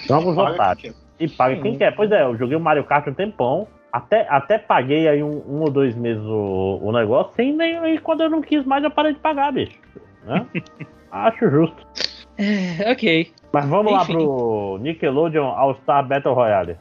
[0.05, 0.93] Joga os otários.
[1.19, 1.95] E paga quem quer.
[1.95, 3.67] Pois é, eu joguei o Mario Kart um tempão.
[3.91, 7.95] Até, até paguei aí um, um ou dois meses o, o negócio, sem nem.
[7.95, 9.79] E quando eu não quis mais, eu parei de pagar, bicho.
[10.25, 10.45] Né?
[11.09, 11.87] Acho justo.
[12.37, 13.31] É, ok.
[13.51, 14.13] Mas vamos Enfim.
[14.13, 16.77] lá pro Nickelodeon All-Star Battle Royale.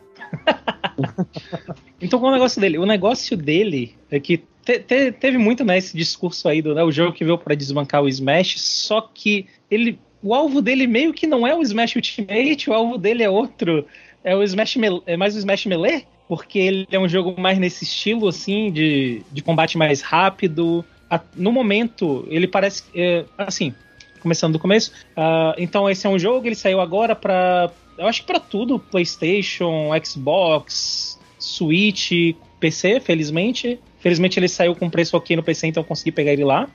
[2.01, 2.79] então qual é o negócio dele?
[2.79, 6.83] O negócio dele é que te, te, teve muito né, esse discurso aí do né,
[6.83, 9.99] o jogo que veio para desbancar o Smash, só que ele.
[10.23, 13.87] O alvo dele meio que não é o Smash Ultimate, o alvo dele é outro.
[14.25, 17.85] É o Smash é mais o Smash Melee porque ele é um jogo mais nesse
[17.85, 20.85] estilo, assim, de, de combate mais rápido.
[21.09, 22.85] A, no momento, ele parece.
[22.95, 23.73] É, assim,
[24.21, 24.91] começando do começo.
[25.17, 27.71] Uh, então, esse é um jogo, ele saiu agora para.
[27.99, 33.79] Eu acho que para tudo: PlayStation, Xbox, Switch, PC, felizmente.
[33.99, 36.69] Felizmente ele saiu com preço ok no PC, então eu consegui pegar ele lá.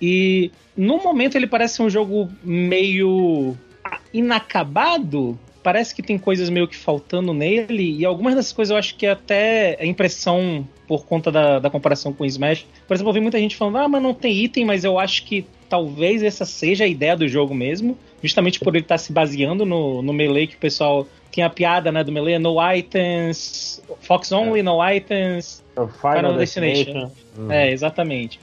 [0.00, 3.56] E no momento ele parece um jogo meio
[4.12, 8.96] inacabado, parece que tem coisas meio que faltando nele, e algumas dessas coisas eu acho
[8.96, 12.66] que até é impressão por conta da, da comparação com o Smash.
[12.86, 15.24] Por exemplo, eu vi muita gente falando, ah, mas não tem item, mas eu acho
[15.24, 19.64] que talvez essa seja a ideia do jogo mesmo, justamente por ele estar se baseando
[19.66, 24.30] no, no Melee, que o pessoal tinha a piada, né, do Melee, no items, Fox
[24.30, 24.62] Only, é.
[24.62, 26.84] no items, Final, Final Destination.
[26.84, 27.10] Destination.
[27.38, 27.50] Hum.
[27.50, 28.38] É, exatamente.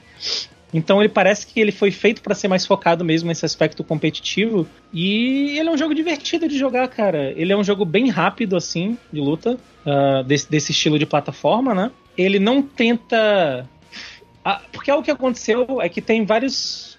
[0.72, 4.66] Então ele parece que ele foi feito para ser mais focado mesmo nesse aspecto competitivo.
[4.92, 7.32] E ele é um jogo divertido de jogar, cara.
[7.36, 11.74] Ele é um jogo bem rápido, assim, de luta, uh, desse, desse, estilo de plataforma,
[11.74, 11.90] né?
[12.16, 13.68] Ele não tenta.
[14.44, 16.98] Ah, porque o que aconteceu é que tem vários.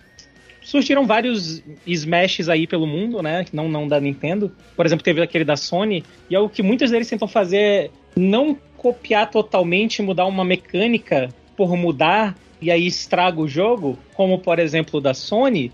[0.62, 3.45] Surgiram vários Smashes aí pelo mundo, né?
[3.52, 4.52] Não, não da Nintendo.
[4.76, 6.04] Por exemplo, teve aquele da Sony.
[6.30, 11.76] E é o que muitos deles tentam fazer não copiar totalmente, mudar uma mecânica por
[11.76, 15.71] mudar e aí estraga o jogo, como por exemplo da Sony,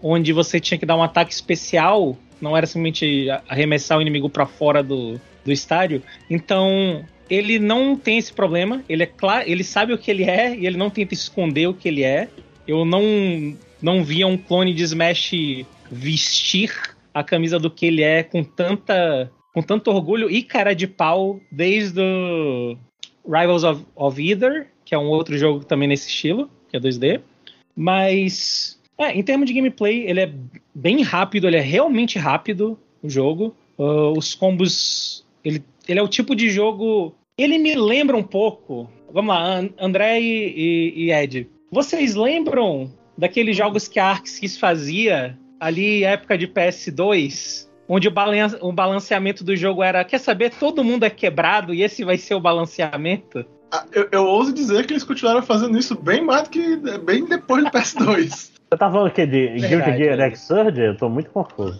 [0.00, 4.46] onde você tinha que dar um ataque especial, não era simplesmente arremessar o inimigo para
[4.46, 6.02] fora do, do estádio.
[6.30, 10.54] Então, ele não tem esse problema, ele é claro, ele sabe o que ele é
[10.54, 12.28] e ele não tenta esconder o que ele é.
[12.66, 15.32] Eu não não via um clone de Smash
[15.90, 16.72] vestir
[17.12, 21.38] a camisa do que ele é com tanta com tanto orgulho e cara de pau
[21.50, 22.76] desde o
[23.26, 27.20] Rivals of, of Either que é um outro jogo também nesse estilo, que é 2D.
[27.74, 30.32] Mas, é, em termos de gameplay, ele é
[30.74, 33.54] bem rápido, ele é realmente rápido o jogo.
[33.78, 35.24] Uh, os combos.
[35.42, 37.14] Ele, ele é o tipo de jogo.
[37.38, 38.86] Ele me lembra um pouco.
[39.10, 41.48] Vamos lá, André e, e, e Ed.
[41.70, 47.68] Vocês lembram daqueles jogos que a Arxis fazia ali época de PS2?
[47.88, 50.50] Onde o, balance, o balanceamento do jogo era: quer saber?
[50.50, 53.44] Todo mundo é quebrado e esse vai ser o balanceamento?
[53.72, 57.24] Ah, eu, eu ouso dizer que eles continuaram fazendo isso bem mais do que bem
[57.24, 58.52] depois do PS2.
[58.72, 59.26] Você tá falando o quê?
[59.26, 60.80] De Guilty Gear Xrd?
[60.80, 61.78] Eu tô muito confuso.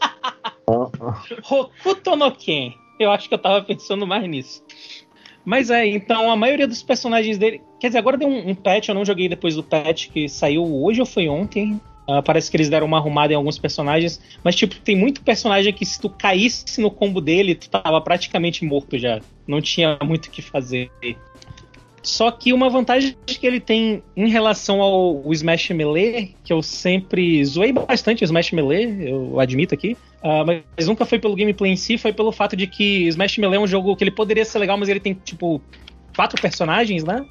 [1.51, 2.75] Hokuto no Ken.
[3.01, 4.63] Eu acho que eu tava pensando mais nisso.
[5.45, 7.63] Mas é, então a maioria dos personagens dele.
[7.83, 10.63] Quer dizer, agora deu um, um patch, eu não joguei depois do patch que saiu
[10.65, 11.81] hoje ou foi ontem.
[12.09, 14.23] Uh, parece que eles deram uma arrumada em alguns personagens.
[14.45, 18.65] Mas, tipo, tem muito personagem que se tu caísse no combo dele, tu tava praticamente
[18.65, 19.21] morto já.
[19.49, 20.93] Não tinha muito o que fazer.
[22.05, 27.45] Só que uma vantagem que ele tem em relação ao Smash Melee, que eu sempre
[27.45, 31.77] zoei bastante o Smash Melee, eu admito aqui, uh, mas nunca foi pelo gameplay em
[31.77, 34.61] si, foi pelo fato de que Smash Melee é um jogo que ele poderia ser
[34.61, 35.61] legal, mas ele tem, tipo,
[36.15, 37.25] quatro personagens, né?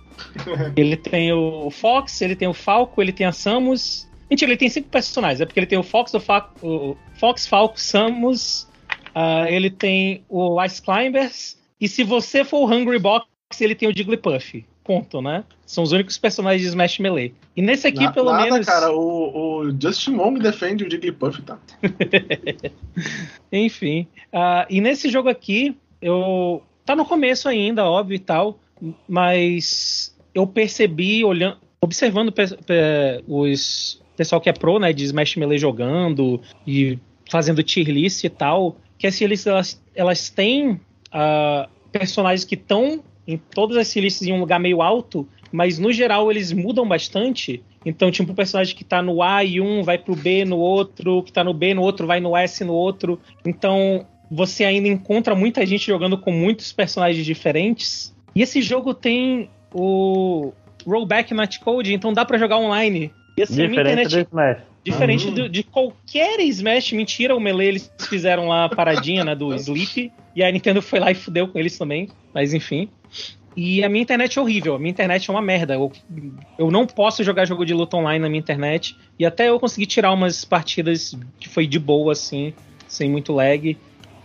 [0.76, 4.10] ele tem o Fox, ele tem o Falco, ele tem a Samus.
[4.30, 7.48] Mentira, ele tem cinco personagens, é porque ele tem o Fox, o, Fa o Fox,
[7.48, 8.68] Falco, Samus,
[9.16, 13.26] uh, ele tem o Ice Climbers, e se você for o Hungry Box,
[13.60, 14.66] ele tem o Jigglypuff.
[14.84, 15.44] Ponto, né?
[15.66, 17.34] São os únicos personagens de Smash Melee.
[17.56, 18.66] E nesse aqui, Na, pelo nada, menos.
[18.66, 21.60] cara, o, o Justin Wong defende o Jigglypuff, tá?
[23.52, 24.08] Enfim.
[24.34, 26.64] Uh, e nesse jogo aqui, eu.
[26.84, 28.60] Tá no começo ainda, óbvio e tal,
[29.08, 32.34] mas eu percebi, olhando, observando
[33.28, 38.30] os pessoal que é pro, né, de Smash Melee jogando e fazendo tier list e
[38.30, 43.96] tal, que as tier lists elas, elas têm uh, personagens que estão em todas as
[43.96, 47.64] listas em um lugar meio alto, mas no geral eles mudam bastante.
[47.86, 51.24] Então, tipo, um personagem que tá no A e um vai pro B no outro,
[51.24, 53.20] que tá no B no outro vai no S no outro.
[53.46, 58.16] Então, você ainda encontra muita gente jogando com muitos personagens diferentes.
[58.36, 60.54] E esse jogo tem o
[60.86, 63.12] rollback not code, então dá para jogar online.
[63.38, 64.10] E assim, Diferente internet...
[64.10, 64.72] do Smash.
[64.84, 65.34] Diferente uhum.
[65.34, 70.12] do, de qualquer Smash, mentira, o Melee eles fizeram lá a paradinha né, do Sleep,
[70.36, 72.90] e a Nintendo foi lá e fudeu com eles também, mas enfim.
[73.56, 75.74] E a minha internet é horrível, a minha internet é uma merda.
[75.74, 75.92] Eu,
[76.58, 79.86] eu não posso jogar jogo de luta online na minha internet, e até eu consegui
[79.86, 82.54] tirar umas partidas que foi de boa, assim,
[82.88, 83.78] sem muito lag.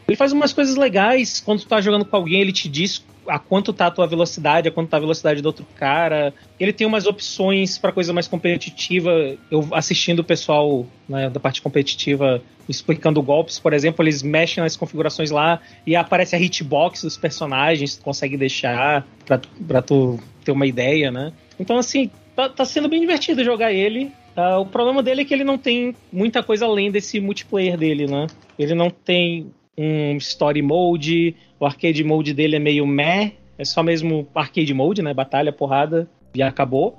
[0.09, 3.39] Ele faz umas coisas legais, quando tu tá jogando com alguém, ele te diz a
[3.39, 6.33] quanto tá a tua velocidade, a quanto tá a velocidade do outro cara.
[6.59, 9.37] Ele tem umas opções para coisa mais competitiva.
[9.51, 14.77] Eu assistindo o pessoal né, da parte competitiva explicando golpes, por exemplo, eles mexem nas
[14.77, 20.51] configurações lá e aparece a hitbox dos personagens, tu consegue deixar pra, pra tu ter
[20.51, 21.33] uma ideia, né?
[21.59, 24.12] Então, assim, tá, tá sendo bem divertido jogar ele.
[24.37, 28.07] Uh, o problema dele é que ele não tem muita coisa além desse multiplayer dele,
[28.07, 28.27] né?
[28.59, 33.83] Ele não tem um story mode, o arcade mode dele é meio meh, é só
[33.83, 35.12] mesmo arcade mode, né?
[35.12, 36.99] Batalha, porrada e acabou.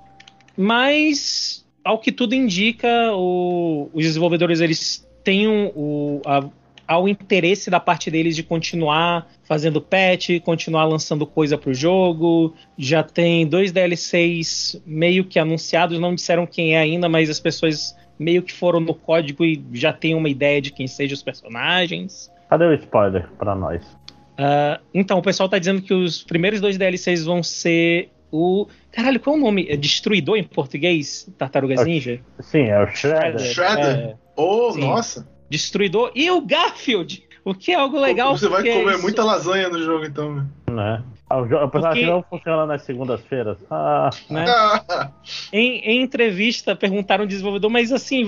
[0.55, 6.49] Mas, ao que tudo indica, o, os desenvolvedores eles têm o, a,
[6.87, 12.55] ao interesse da parte deles de continuar fazendo patch, continuar lançando coisa pro jogo.
[12.77, 17.95] Já tem dois DLCs meio que anunciados, não disseram quem é ainda, mas as pessoas
[18.17, 22.31] meio que foram no código e já têm uma ideia de quem sejam os personagens.
[22.49, 23.83] Cadê o spoiler pra nós?
[24.37, 28.67] Uh, então, o pessoal tá dizendo que os primeiros dois DLCs vão ser o.
[28.91, 29.67] Caralho, qual é o nome?
[29.69, 31.29] É Destruidor em português?
[31.37, 32.19] Tartarugas é Ninja?
[32.39, 33.39] Sim, é o Shredder.
[33.39, 33.97] Shredder?
[33.97, 34.81] É, oh, sim.
[34.81, 35.27] nossa!
[35.49, 37.23] Destruidor e o Garfield!
[37.43, 38.37] O que é algo legal.
[38.37, 39.01] Você vai comer isso...
[39.01, 40.45] muita lasanha no jogo, então.
[40.69, 41.01] Né?
[41.29, 42.05] O, o personagem Porque...
[42.05, 43.57] não funciona nas segundas-feiras.
[43.69, 44.09] Ah.
[44.29, 44.45] Né?
[45.51, 48.25] em, em, entrevista, perguntaram ao desenvolvedor, mas assim,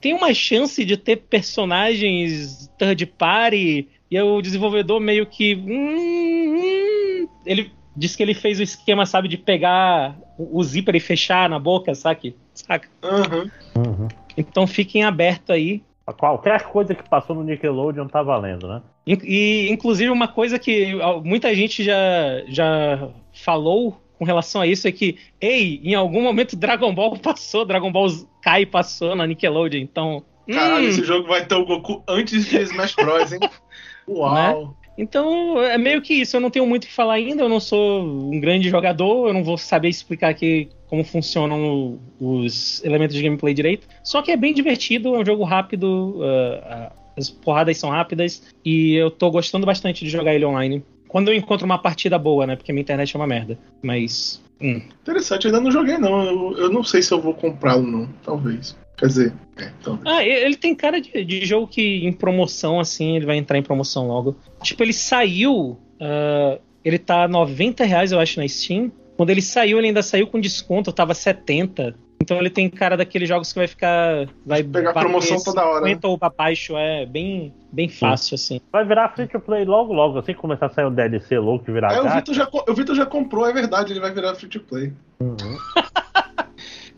[0.00, 3.88] tem uma chance de ter personagens third party?
[4.10, 5.54] E o desenvolvedor meio que.
[5.54, 10.96] Hum, hum, ele disse que ele fez o esquema, sabe, de pegar o, o zíper
[10.96, 12.34] e fechar na boca, sabe?
[12.54, 12.88] Saca?
[13.02, 13.50] Uhum.
[13.76, 14.08] Uhum.
[14.36, 15.82] Então fiquem aberto aí.
[16.16, 18.80] Qualquer coisa que passou no Nickelodeon tá valendo, né?
[19.24, 20.92] E, inclusive, uma coisa que
[21.24, 26.56] muita gente já, já falou com relação a isso é que, ei, em algum momento
[26.56, 28.08] Dragon Ball passou, Dragon Ball
[28.42, 30.22] Kai passou na Nickelodeon, então.
[30.46, 30.88] Caralho, hum.
[30.88, 33.40] esse jogo vai ter o Goku antes de Smash Bros, hein?
[34.08, 34.66] Uau!
[34.66, 34.74] Né?
[34.98, 36.36] Então, é meio que isso.
[36.36, 37.42] Eu não tenho muito o que falar ainda.
[37.42, 39.28] Eu não sou um grande jogador.
[39.28, 43.86] Eu não vou saber explicar aqui como funcionam os elementos de gameplay direito.
[44.02, 45.14] Só que é bem divertido.
[45.14, 46.16] É um jogo rápido.
[46.16, 48.42] Uh, as porradas são rápidas.
[48.64, 50.82] E eu tô gostando bastante de jogar ele online.
[51.08, 52.56] Quando eu encontro uma partida boa, né?
[52.56, 53.58] Porque minha internet é uma merda.
[53.82, 54.42] Mas.
[54.60, 54.80] Hum.
[55.02, 56.24] Interessante, eu ainda não joguei, não.
[56.24, 58.08] Eu, eu não sei se eu vou comprá-lo, não.
[58.22, 58.76] Talvez.
[58.96, 60.00] Quer dizer, é, então...
[60.04, 63.62] Ah, ele tem cara de, de, jogo que em promoção, assim, ele vai entrar em
[63.62, 64.36] promoção logo.
[64.60, 65.78] Tipo, ele saiu.
[66.00, 68.90] Uh, ele tá 90 reais, eu acho, na Steam.
[69.16, 71.94] Quando ele saiu, ele ainda saiu com desconto, tava 70.
[72.28, 74.28] Então ele tem cara daqueles jogos que vai ficar.
[74.44, 75.86] Vai pegar promoção toda hora.
[75.86, 76.12] 50 né?
[76.12, 78.60] ou pra baixo, é bem, bem fácil, assim.
[78.70, 81.72] Vai virar free to play logo, logo, assim que começar a sair o DLC louco
[81.72, 81.94] virar.
[81.94, 84.60] É, o Vitor, já, o Vitor já comprou, é verdade, ele vai virar free to
[84.60, 84.92] play.
[85.18, 85.58] Uhum.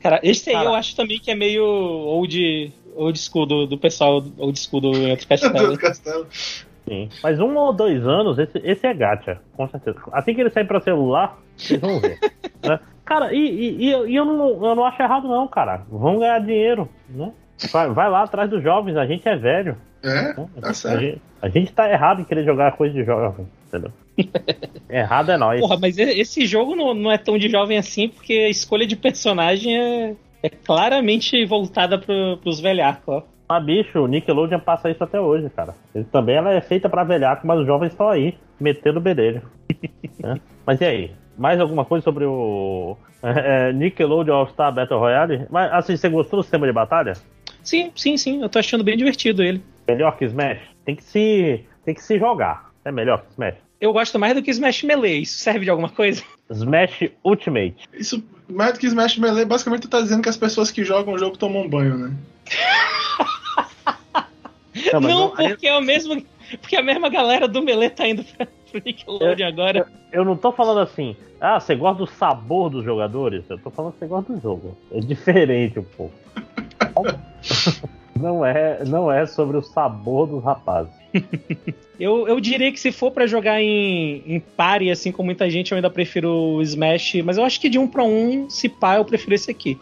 [0.03, 0.69] Cara, esse aí Cara.
[0.69, 5.11] eu acho também que é meio old, old school do, do pessoal, old school do
[5.11, 5.79] Outro Castelo.
[5.79, 6.27] Castelo.
[6.91, 7.09] Sim.
[7.23, 9.97] Mas um ou dois anos, esse, esse é gacha, com certeza.
[10.11, 12.19] Assim que ele sair pra celular, vocês vão ver.
[12.67, 12.81] né?
[13.05, 15.85] Cara, e, e, e, eu, não, eu não acho errado, não, cara.
[15.89, 17.33] Vão ganhar dinheiro, né?
[17.71, 19.77] Vai, vai lá atrás dos jovens, a gente é velho.
[20.03, 20.49] É, né?
[20.61, 20.97] tá certo.
[20.97, 23.93] A gente, a gente tá errado em querer jogar coisa de jovem, entendeu?
[24.91, 25.61] errado é nós.
[25.61, 28.97] Porra, mas esse jogo não, não é tão de jovem assim, porque a escolha de
[28.97, 33.23] personagem é, é claramente voltada pro, pros velhacos, ó.
[33.51, 35.75] Ah, bicho, o Nickelodeon passa isso até hoje, cara.
[35.93, 39.43] Ele também ela é feita pra velhaco, mas os jovens estão aí, metendo o bedelho.
[40.23, 40.41] né?
[40.65, 41.11] Mas e aí?
[41.37, 45.47] Mais alguma coisa sobre o é, Nickelodeon All-Star Battle Royale?
[45.51, 47.15] Mas assim, você gostou do sistema de batalha?
[47.65, 48.41] Sim, sim, sim.
[48.41, 49.61] Eu tô achando bem divertido ele.
[49.89, 50.61] Melhor que Smash?
[50.85, 52.71] Tem que se, tem que se jogar.
[52.85, 53.57] É melhor que Smash?
[53.81, 55.23] Eu gosto mais do que Smash Melee.
[55.23, 56.23] Isso serve de alguma coisa?
[56.49, 57.89] Smash Ultimate.
[57.95, 61.15] Isso, mais do que Smash Melee, basicamente tu tá dizendo que as pessoas que jogam
[61.15, 62.15] o jogo tomam banho, né?
[64.93, 66.23] Não, não porque é o mesmo.
[66.61, 69.87] Porque a mesma galera do Melee tá indo pra, pro Nickelodeon agora.
[70.13, 73.45] Eu, eu, não tô falando assim, ah, você gosta do sabor dos jogadores?
[73.49, 74.77] Eu tô falando que você gosta do jogo.
[74.91, 76.15] É diferente um pouco.
[78.19, 80.93] não, é, não é sobre o sabor dos rapazes.
[81.99, 85.73] eu, eu diria que se for para jogar em, em pare, assim com muita gente,
[85.73, 88.97] eu ainda prefiro o Smash, mas eu acho que de um para um, se pá,
[88.97, 89.79] eu prefiro esse aqui.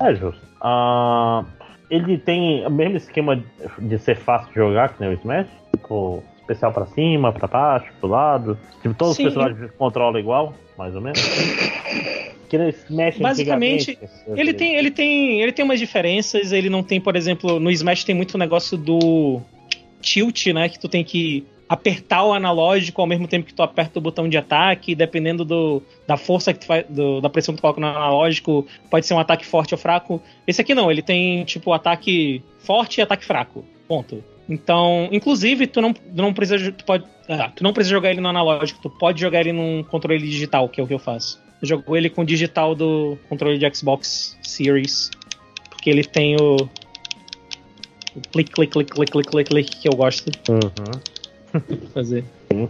[0.00, 0.42] É justo.
[0.60, 1.44] Uh,
[1.90, 3.42] ele tem o mesmo esquema
[3.78, 5.48] de ser fácil de jogar que nem o Smash?
[5.72, 8.58] Tipo, especial para cima, para baixo, pro lado.
[8.82, 9.26] Tipo, todos Sim.
[9.26, 11.20] os personagens controlam igual, mais ou menos.
[12.46, 16.52] Que Smash Basicamente, ele tem, ele tem, ele tem umas diferenças.
[16.52, 19.40] Ele não tem, por exemplo, no Smash tem muito negócio do
[20.00, 20.68] tilt, né?
[20.68, 24.28] Que tu tem que apertar o analógico ao mesmo tempo que tu aperta o botão
[24.28, 27.80] de ataque, dependendo do, da força que tu faz, do, da pressão que tu coloca
[27.80, 30.22] no analógico, pode ser um ataque forte ou fraco.
[30.46, 33.64] Esse aqui não, ele tem tipo ataque forte e ataque fraco.
[33.88, 34.22] Ponto.
[34.48, 36.70] Então, inclusive, tu não, não precisa.
[36.70, 39.82] Tu, pode, ah, tu não precisa jogar ele no analógico, tu pode jogar ele num
[39.82, 41.42] controle digital, que é o que eu faço.
[41.62, 45.10] Eu jogo ele com o digital do controle de Xbox Series.
[45.70, 46.56] Porque ele tem o.
[46.56, 50.30] o clique, clique, clique, clique, clique, clique que eu gosto.
[50.50, 51.13] Uhum
[51.92, 52.24] fazer.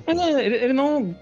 [0.06, 1.14] Mas ele, ele, não.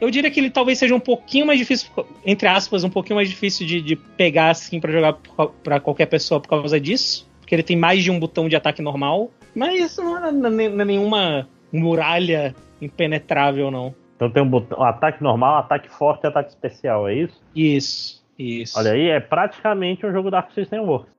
[0.00, 1.90] Eu diria que ele talvez seja um pouquinho mais difícil,
[2.24, 5.14] entre aspas, um pouquinho mais difícil de, de pegar assim para jogar
[5.62, 7.28] para qualquer pessoa por causa disso.
[7.40, 9.30] Porque ele tem mais de um botão de ataque normal.
[9.54, 13.94] Mas isso não é, não é nenhuma muralha impenetrável, não.
[14.16, 17.40] Então tem um botão, ataque normal, ataque forte e ataque especial, é isso?
[17.54, 18.78] Isso, isso.
[18.78, 21.12] Olha aí, é praticamente um jogo Dark System Works.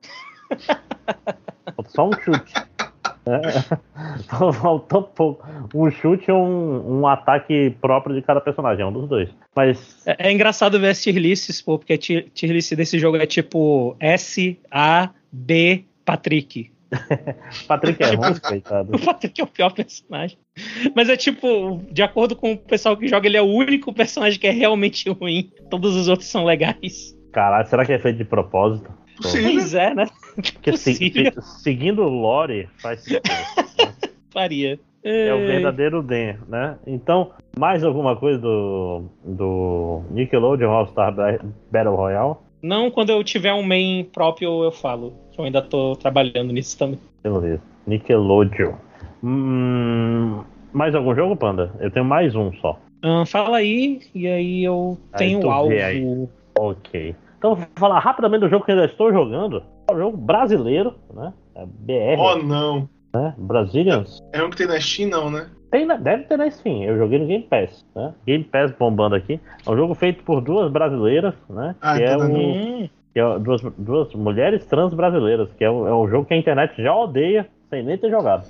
[1.86, 2.52] Só um chute.
[3.28, 3.40] É.
[4.52, 5.46] Faltou pouco.
[5.74, 9.28] Um chute ou um, um, ataque próprio de cada personagem, é um dos dois.
[9.54, 10.06] Mas.
[10.06, 13.16] É, é engraçado ver as tier lists, pô, porque a tier, tier list desse jogo
[13.16, 16.70] é tipo S, A, B, Patrick.
[17.68, 18.92] Patrick é ruim, coitado.
[18.96, 20.38] O Patrick é o pior personagem.
[20.94, 24.40] Mas é tipo, de acordo com o pessoal que joga, ele é o único personagem
[24.40, 25.50] que é realmente ruim.
[25.70, 27.16] Todos os outros são legais.
[27.32, 28.90] Caralho, será que é feito de propósito?
[29.22, 30.06] Pois é, né?
[30.34, 33.22] Porque se, seguindo o lore faz sentido.
[33.28, 33.94] Né?
[34.30, 34.78] Faria.
[35.02, 36.76] É o verdadeiro Den, né?
[36.86, 41.14] Então, mais alguma coisa do, do Nickelodeon All-Star
[41.70, 42.34] Battle Royale?
[42.60, 45.14] Não, quando eu tiver um main próprio eu falo.
[45.36, 46.98] Eu ainda tô trabalhando nisso também.
[47.22, 47.62] Beleza.
[47.86, 48.74] Nickelodeon.
[49.22, 51.72] Hum, mais algum jogo, Panda?
[51.80, 52.78] Eu tenho mais um só.
[53.02, 56.28] Hum, fala aí, e aí eu tenho algo.
[56.58, 57.14] Ok.
[57.38, 59.62] Então, vou falar rapidamente do jogo que eu ainda estou jogando.
[59.88, 61.32] É um jogo brasileiro, né?
[61.54, 62.20] É BR.
[62.20, 62.88] Oh, não.
[63.14, 63.34] Né?
[63.38, 64.20] Brazilians.
[64.32, 65.48] É, é um que tem na Steam, não, né?
[65.70, 66.82] Tem na, deve ter na Steam.
[66.82, 68.12] Eu joguei no Game Pass, né?
[68.26, 69.40] Game Pass bombando aqui.
[69.64, 71.76] É um jogo feito por duas brasileiras, né?
[71.80, 75.86] Ah, que, é então um, que é duas, duas mulheres trans brasileiras, que é um,
[75.86, 78.44] é um jogo que a internet já odeia sem nem ter jogado.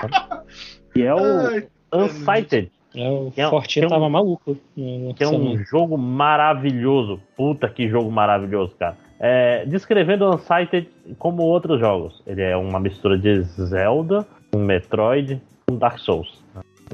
[0.94, 2.70] que é o Ai, Unsighted.
[2.96, 4.56] É, o que é, Fortinho é um, tava maluco.
[4.74, 7.20] Que é um jogo maravilhoso.
[7.36, 8.96] Puta que jogo maravilhoso, cara.
[9.20, 12.22] É, descrevendo Unsighted como outros jogos.
[12.26, 16.42] Ele é uma mistura de Zelda, um Metroid, um Dark Souls.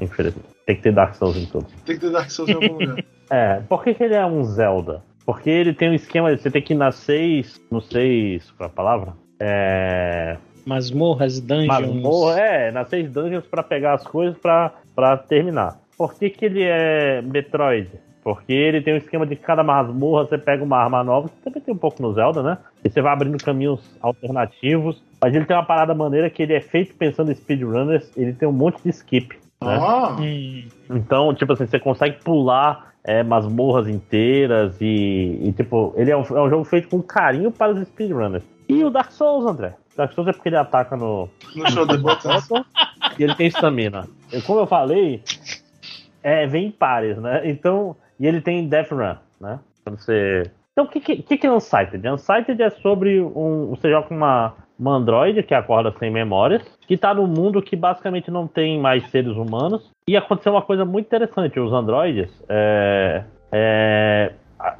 [0.01, 0.47] Infelizmente.
[0.65, 1.67] Tem que ter Dark Souls em tudo.
[1.85, 3.03] Tem que ter Dark Souls em algum lugar.
[3.31, 5.01] é, por que, que ele é um Zelda?
[5.25, 7.61] Porque ele tem um esquema de você ter que ir nas seis.
[7.71, 9.13] Não sei qual é a palavra.
[9.39, 10.37] É.
[10.65, 11.67] Masmorras, dungeons.
[11.67, 15.82] Masmorra, é, nas seis dungeons para pegar as coisas para terminar.
[16.03, 17.89] Por que, que ele é Metroid?
[18.21, 21.61] Porque ele tem um esquema de cada masmorra você pega uma arma nova, que também
[21.61, 22.57] tem um pouco no Zelda, né?
[22.83, 25.01] E você vai abrindo caminhos alternativos.
[25.21, 28.45] Mas ele tem uma parada maneira que ele é feito pensando em speedrunners, ele tem
[28.45, 29.33] um monte de skip.
[29.63, 29.79] Né?
[29.81, 30.17] Ah.
[30.89, 36.23] Então, tipo assim, você consegue pular é, masmorras inteiras e, e tipo, ele é um,
[36.23, 38.43] é um, jogo feito com carinho para os speedrunners.
[38.67, 39.73] E o Dark Souls, André?
[39.95, 41.29] Dark Souls é porque ele ataca no.
[41.55, 42.41] No show de botão.
[43.17, 44.05] e ele tem estamina.
[44.45, 45.23] como eu falei,
[46.23, 47.41] é, vem em pares, né?
[47.43, 49.59] Então, e ele tem Death Run, né?
[49.85, 50.49] Você.
[50.71, 52.07] Então, o que, que, que é Unsighted?
[52.07, 53.67] Unsighted é sobre um.
[53.69, 57.75] Você joga com uma, uma androide que acorda sem memórias, que tá num mundo que
[57.75, 59.91] basicamente não tem mais seres humanos.
[60.07, 62.31] E aconteceu uma coisa muito interessante: os androides.
[62.49, 64.33] É, é,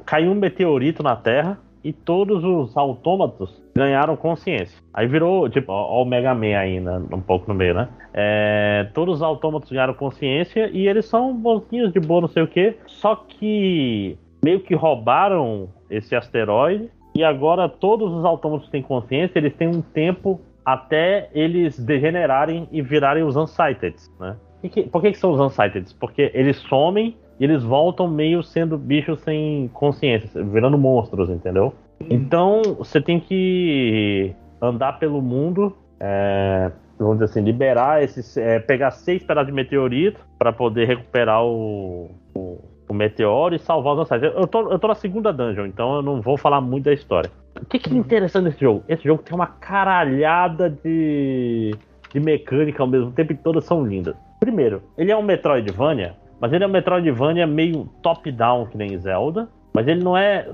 [0.04, 4.82] caiu um meteorito na Terra e todos os autômatos ganharam consciência.
[4.92, 7.88] Aí virou, tipo, ó, o Mega Man ainda, um pouco no meio, né?
[8.14, 12.48] É, todos os autômatos ganharam consciência e eles são bonzinhos de boa, não sei o
[12.48, 12.76] quê.
[12.86, 19.54] Só que meio que roubaram esse asteroide e agora todos os autômatos têm consciência, eles
[19.54, 24.36] têm um tempo até eles degenerarem e virarem os Unsighted, né?
[24.90, 25.94] Por que, que são os Unsighted?
[25.98, 31.74] Porque eles somem e eles voltam meio sendo bichos sem consciência, virando monstros, entendeu?
[32.00, 32.08] Uhum.
[32.10, 38.36] Então você tem que andar pelo mundo, é, vamos dizer assim, liberar esses.
[38.36, 43.94] É, pegar seis pedaços de meteorito para poder recuperar o, o, o, meteoro e salvar
[43.94, 44.34] os ancestrais.
[44.34, 47.30] Eu tô, eu tô na segunda dungeon, então eu não vou falar muito da história.
[47.60, 48.84] O que, que é interessante nesse jogo?
[48.88, 51.74] Esse jogo tem uma caralhada de,
[52.12, 54.16] de mecânica ao mesmo tempo e todas são lindas.
[54.44, 56.14] Primeiro, ele é um Metroidvania
[56.44, 59.48] mas ele é um Metroidvania meio top-down, que nem Zelda.
[59.72, 60.46] Mas ele não é,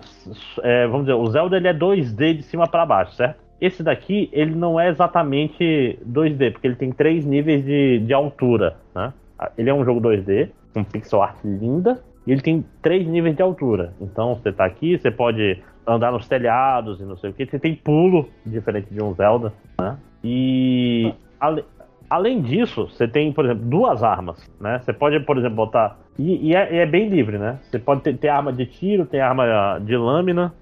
[0.63, 3.41] é, Vamos dizer, o Zelda ele é 2D de cima para baixo, certo?
[3.61, 8.77] Esse daqui, ele não é exatamente 2D, porque ele tem três níveis de, de altura,
[8.95, 9.13] né?
[9.59, 13.43] Ele é um jogo 2D, com pixel art linda, e ele tem três níveis de
[13.43, 13.93] altura.
[14.01, 17.47] Então, você tá aqui, você pode andar nos telhados e não sei o que.
[17.47, 19.99] Você tem pulo, diferente de um Zelda, né?
[20.23, 21.13] E...
[22.11, 24.81] Além disso, você tem, por exemplo, duas armas, né?
[24.83, 25.97] Você pode, por exemplo, botar.
[26.19, 27.61] E, e, é, e é, bem livre, né?
[27.63, 30.53] Você pode ter, ter, arma de tiro, tem arma de lâmina.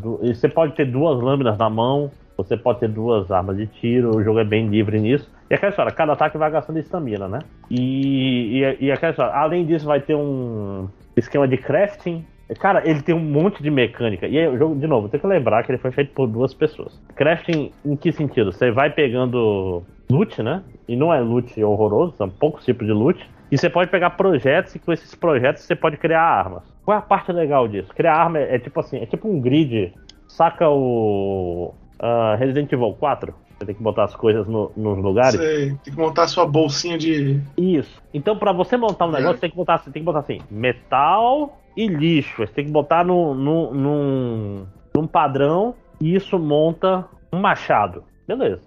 [0.00, 0.18] Du...
[0.22, 2.10] E você pode ter duas lâminas na mão.
[2.38, 4.16] Você pode ter duas armas de tiro.
[4.16, 5.30] O jogo é bem livre nisso.
[5.50, 7.40] E aquela história, cada ataque vai gastando estamina, né?
[7.70, 12.24] E, e, e aquela história, além disso, vai ter um esquema de crafting.
[12.58, 14.26] Cara, ele tem um monte de mecânica.
[14.26, 16.54] E aí, o jogo, de novo, tem que lembrar que ele foi feito por duas
[16.54, 16.98] pessoas.
[17.14, 18.50] Crafting em que sentido?
[18.50, 20.62] Você vai pegando loot, né?
[20.88, 23.18] E não é loot horroroso, são poucos tipos de loot.
[23.50, 26.62] E você pode pegar projetos e com esses projetos você pode criar armas.
[26.84, 27.92] Qual é a parte legal disso?
[27.94, 29.92] Criar arma é, é tipo assim, é tipo um grid.
[30.26, 33.32] Saca o uh, Resident Evil 4?
[33.58, 35.40] Você tem que botar as coisas no, nos lugares.
[35.40, 37.40] Sei, tem que montar a sua bolsinha de.
[37.56, 38.02] Isso.
[38.12, 39.34] Então, para você montar um negócio, é.
[39.34, 42.46] você tem que botar, você tem que botar assim: metal e lixo.
[42.46, 48.04] Você tem que botar no, no, num, num padrão e isso monta um machado.
[48.28, 48.62] Beleza.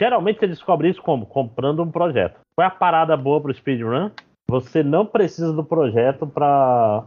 [0.00, 1.26] Geralmente você descobre isso como?
[1.26, 2.40] Comprando um projeto.
[2.56, 4.10] Qual é a parada boa pro speedrun?
[4.48, 7.04] Você não precisa do projeto para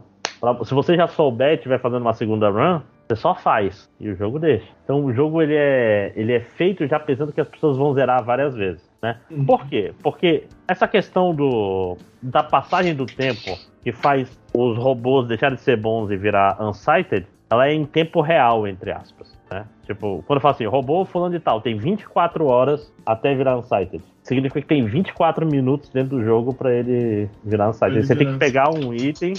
[0.64, 4.14] se você já souber e estiver fazendo uma segunda run, você só faz e o
[4.14, 4.66] jogo deixa.
[4.84, 8.22] Então o jogo ele é, ele é feito já pensando que as pessoas vão zerar
[8.22, 9.18] várias vezes, né?
[9.30, 9.44] Uhum.
[9.44, 9.92] Por quê?
[10.02, 15.76] Porque essa questão do da passagem do tempo que faz os robôs deixarem de ser
[15.76, 19.33] bons e virar unsighted, ela é em tempo real, entre aspas.
[19.50, 19.64] Né?
[19.84, 24.02] Tipo, quando eu falo assim, robô fulano de tal, tem 24 horas até virar unsighted.
[24.22, 27.98] Significa que tem 24 minutos dentro do jogo para ele virar unsighted.
[27.98, 29.34] Ele Você tem que pegar um item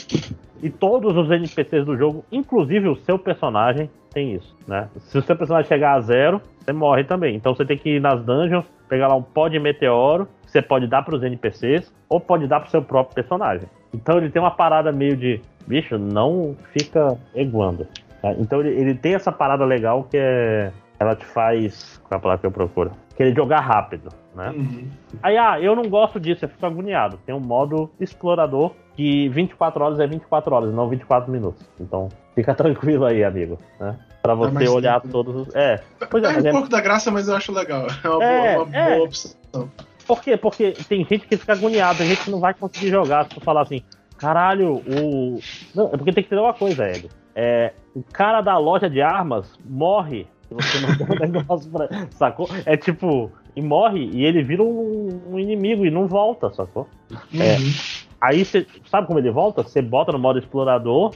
[0.61, 4.87] e todos os NPCs do jogo, inclusive o seu personagem, tem isso, né?
[4.99, 7.35] Se o seu personagem chegar a zero, você morre também.
[7.35, 10.61] Então você tem que ir nas dungeons, pegar lá um pó de meteoro, que você
[10.61, 13.67] pode dar para os NPCs, ou pode dar pro seu próprio personagem.
[13.93, 17.85] Então ele tem uma parada meio de, bicho, não fica eguando.
[18.25, 18.31] Tá?
[18.39, 20.71] Então ele, ele, tem essa parada legal que é.
[20.97, 22.01] Ela te faz.
[22.03, 22.91] Qual é a palavra que eu procuro?
[23.15, 24.49] Querer jogar rápido, né?
[24.49, 24.87] Uhum.
[25.21, 27.19] Aí, ah, eu não gosto disso, eu fico agoniado.
[27.25, 31.69] Tem um modo explorador que 24 horas é 24 horas, não 24 minutos.
[31.79, 33.97] Então, fica tranquilo aí, amigo, né?
[34.21, 35.11] Pra tá você olhar tempo.
[35.11, 35.55] todos os.
[35.55, 35.81] É.
[36.09, 36.51] Pois é, é um é...
[36.51, 37.85] pouco da graça, mas eu acho legal.
[38.03, 38.95] É uma, é, boa, uma é.
[38.95, 39.69] boa opção.
[40.07, 40.37] Por quê?
[40.37, 43.25] Porque tem gente que fica agoniada, tem gente que não vai conseguir jogar.
[43.25, 43.83] Se tu falar assim,
[44.17, 45.39] caralho, o.
[45.75, 47.09] Não, é porque tem que ter uma coisa, Hélio.
[47.35, 50.25] É, o cara da loja de armas morre.
[50.47, 51.89] Se você não der um negócio pra.
[52.11, 52.47] Sacou?
[52.65, 53.29] É tipo.
[53.55, 56.87] E morre e ele vira um, um inimigo e não volta, sacou?
[57.11, 57.41] Uhum.
[57.41, 57.57] É,
[58.19, 58.65] aí você.
[58.85, 59.63] Sabe como ele volta?
[59.63, 61.13] Você bota no modo explorador.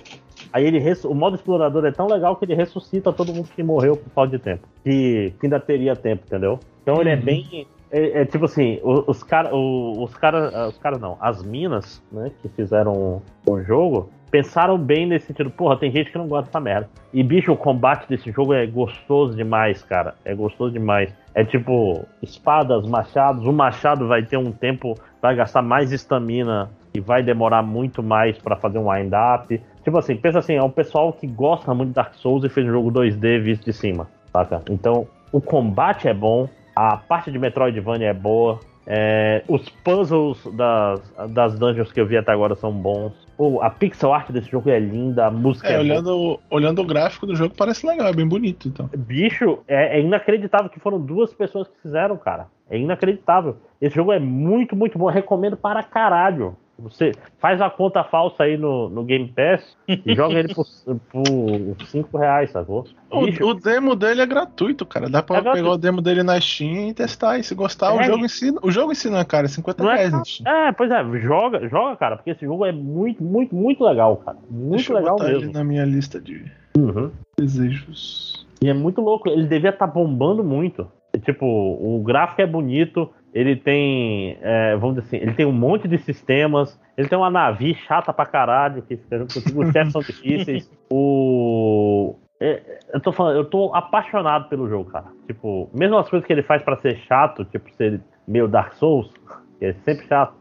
[0.51, 3.95] Aí ele o modo explorador é tão legal que ele ressuscita todo mundo que morreu
[3.97, 4.67] por falta de tempo.
[4.83, 6.59] Que, que ainda teria tempo, entendeu?
[6.81, 7.01] Então uhum.
[7.01, 7.21] ele é uhum.
[7.21, 7.67] bem.
[7.91, 9.51] É, é, tipo assim, os, os caras.
[9.53, 10.73] Os caras.
[10.73, 15.49] Os caras não, as minas, né, que fizeram o jogo, pensaram bem nesse sentido.
[15.49, 16.89] Porra, tem gente que não gosta dessa merda.
[17.13, 20.15] E, bicho, o combate desse jogo é gostoso demais, cara.
[20.23, 21.13] É gostoso demais.
[21.33, 23.45] É tipo, espadas, machados.
[23.45, 28.37] O machado vai ter um tempo, vai gastar mais estamina e vai demorar muito mais
[28.37, 29.61] para fazer um wind-up.
[29.83, 32.67] Tipo assim, pensa assim, é um pessoal que gosta muito de Dark Souls e fez
[32.67, 34.61] um jogo 2D visto de cima, saca?
[34.69, 38.59] Então, o combate é bom, a parte de Metroidvania é boa,
[38.91, 43.13] É, os puzzles das, das dungeons que eu vi até agora são bons.
[43.37, 46.85] Oh, a pixel art desse jogo é linda, a música é, é olhando, olhando o
[46.85, 48.67] gráfico do jogo parece legal, é bem bonito.
[48.67, 48.89] Então.
[48.97, 52.47] Bicho, é, é inacreditável que foram duas pessoas que fizeram, cara.
[52.67, 53.57] É inacreditável.
[53.79, 55.07] Esse jogo é muito, muito bom.
[55.07, 56.57] Eu recomendo para caralho.
[56.83, 60.65] Você faz a conta falsa aí no, no Game Pass e joga ele por
[61.85, 62.85] 5 reais, sacou?
[63.11, 65.09] O, o, demo dele é gratuito, cara.
[65.09, 67.37] Dá pra é pegar o demo dele na Steam e testar.
[67.37, 67.99] E se gostar, é.
[67.99, 68.59] o jogo ensina.
[68.63, 70.69] O jogo ensina, cara, 50 não é reais é.
[70.69, 74.37] É, pois é, joga, joga, cara, porque esse jogo é muito, muito, muito legal, cara.
[74.49, 75.43] Muito Deixa legal eu botar mesmo.
[75.45, 76.45] Ele na minha lista de
[76.77, 77.11] uhum.
[77.37, 78.47] desejos.
[78.61, 80.87] E é muito louco, ele devia estar tá bombando muito.
[81.23, 85.87] Tipo, o gráfico é bonito, ele tem, é, vamos dizer assim, ele tem um monte
[85.87, 90.71] de sistemas, ele tem uma navio chata pra caralho, que os chefes são difíceis.
[90.91, 92.15] O.
[92.41, 95.07] É, eu tô falando, eu tô apaixonado pelo jogo, cara.
[95.27, 99.11] Tipo, mesmo as coisas que ele faz para ser chato, tipo, ser meio Dark Souls,
[99.59, 100.33] que é sempre chato.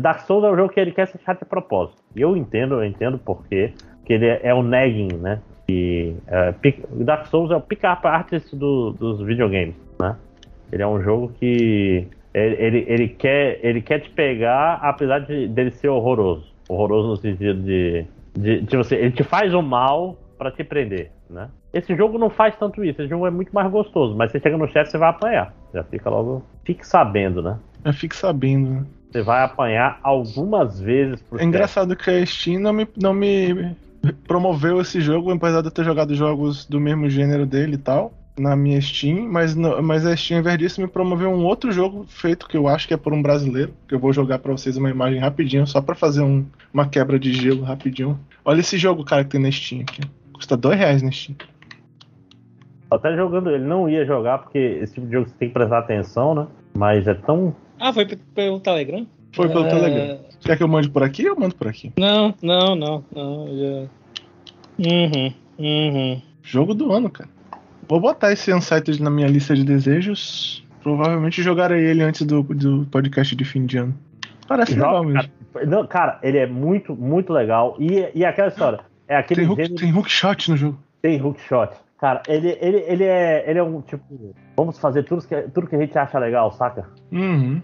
[0.00, 2.02] Dark Souls é um jogo que ele quer ser chato de propósito.
[2.16, 3.72] E eu entendo, eu entendo por quê.
[4.04, 5.40] Que ele é, é o nagging, né?
[5.68, 6.54] E, é,
[7.04, 10.16] Dark Souls é o pick-up artist do, dos videogames, né?
[10.70, 15.46] Ele é um jogo que ele, ele, ele, quer, ele quer te pegar, apesar de
[15.46, 16.44] dele ser horroroso.
[16.68, 18.04] Horroroso no sentido de.
[18.36, 21.48] de, de você, ele te faz o mal para te prender, né?
[21.72, 24.56] Esse jogo não faz tanto isso, esse jogo é muito mais gostoso, mas você chega
[24.56, 25.54] no chefe, você vai apanhar.
[25.72, 26.42] Já fica logo.
[26.64, 27.56] Fique sabendo, né?
[27.84, 28.84] Já fique sabendo, né?
[29.10, 33.76] Você vai apanhar algumas vezes por É engraçado que a Steam não me, não me
[34.26, 38.12] promoveu esse jogo, apesar de eu ter jogado jogos do mesmo gênero dele e tal
[38.36, 42.04] na minha Steam, mas, mas a Steam, ao invés disso, me promoveu um outro jogo
[42.08, 44.76] feito que eu acho que é por um brasileiro, que eu vou jogar para vocês
[44.76, 48.18] uma imagem rapidinho, só para fazer um, uma quebra de gelo rapidinho.
[48.44, 50.00] Olha esse jogo, cara, que tem na Steam aqui.
[50.32, 51.36] Custa dois reais na Steam.
[52.90, 55.78] Até jogando, ele não ia jogar, porque esse tipo de jogo você tem que prestar
[55.78, 56.46] atenção, né?
[56.74, 57.54] Mas é tão.
[57.80, 59.06] Ah, foi pelo Telegram?
[59.32, 59.68] Foi pelo uh...
[59.68, 60.18] Telegram.
[60.40, 61.92] Quer que eu mande por aqui ou eu mando por aqui?
[61.96, 63.46] Não, não, não, não.
[63.46, 63.88] Já...
[64.78, 66.22] Uhum, uhum.
[66.42, 67.30] Jogo do ano, cara.
[67.88, 70.64] Vou botar esse Unsighted na minha lista de desejos.
[70.82, 73.94] Provavelmente jogarei ele antes do, do podcast de fim de ano.
[74.46, 75.30] Parece Joga, legal mesmo.
[75.52, 77.76] Cara, não, cara, ele é muito, muito legal.
[77.78, 78.80] E, e aquela história.
[79.08, 79.80] É aquele tem, hook, gênero...
[79.80, 80.78] tem hookshot no jogo.
[81.00, 81.70] Tem hookshot.
[81.98, 84.34] Cara, ele, ele, ele, é, ele é um tipo.
[84.56, 86.86] Vamos fazer tudo que, tudo que a gente acha legal, saca?
[87.10, 87.62] Uhum.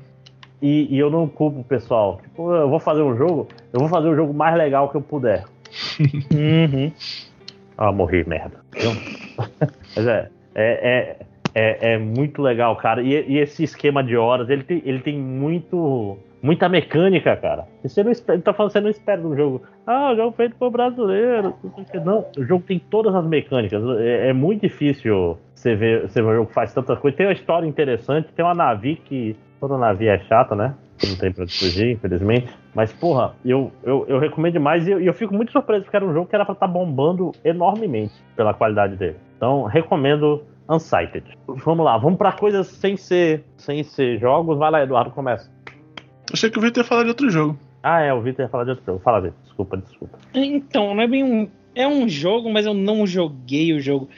[0.63, 2.21] E, e, eu não culpo o pessoal.
[2.23, 5.03] Tipo, eu vou fazer um jogo, eu vou fazer o jogo mais legal que eu
[5.03, 5.45] puder.
[6.33, 6.93] uhum.
[7.77, 8.61] Ah, morri, merda.
[9.97, 11.17] Mas é, é, é,
[11.55, 13.03] é, é, muito legal, cara.
[13.03, 16.19] E, e, esse esquema de horas, ele tem, ele tem muito.
[16.43, 17.67] Muita mecânica, cara.
[17.83, 19.63] Você não espera, ele tá falando, você não espera do jogo.
[19.87, 21.55] Ah, o jogo feito por brasileiro.
[22.03, 23.83] Não, o jogo tem todas as mecânicas.
[23.99, 27.19] É, é muito difícil você ver, você ver um jogo que faz tantas coisas.
[27.19, 29.37] Tem uma história interessante, tem uma navio que.
[29.61, 30.75] Toda navio é chata, né?
[31.07, 32.49] Não tem pra fugir, infelizmente.
[32.75, 36.07] Mas, porra, eu, eu, eu recomendo demais e eu, eu, fico muito surpreso porque era
[36.07, 39.17] um jogo que era pra estar tá bombando enormemente pela qualidade dele.
[39.41, 41.25] Então, recomendo Unsighted.
[41.47, 44.59] Vamos lá, vamos pra coisas sem ser, sem ser jogos.
[44.59, 45.51] Vai lá, Eduardo, começa.
[46.31, 47.59] Achei que o Vitor ia falar de outro jogo.
[47.83, 49.01] Ah, é, o Vitor ia falar de outro jogo.
[49.03, 49.39] Fala, Vitor.
[49.43, 50.19] Desculpa, desculpa.
[50.35, 51.49] Então, não é bem um.
[51.75, 54.11] É um jogo, mas eu não joguei o jogo.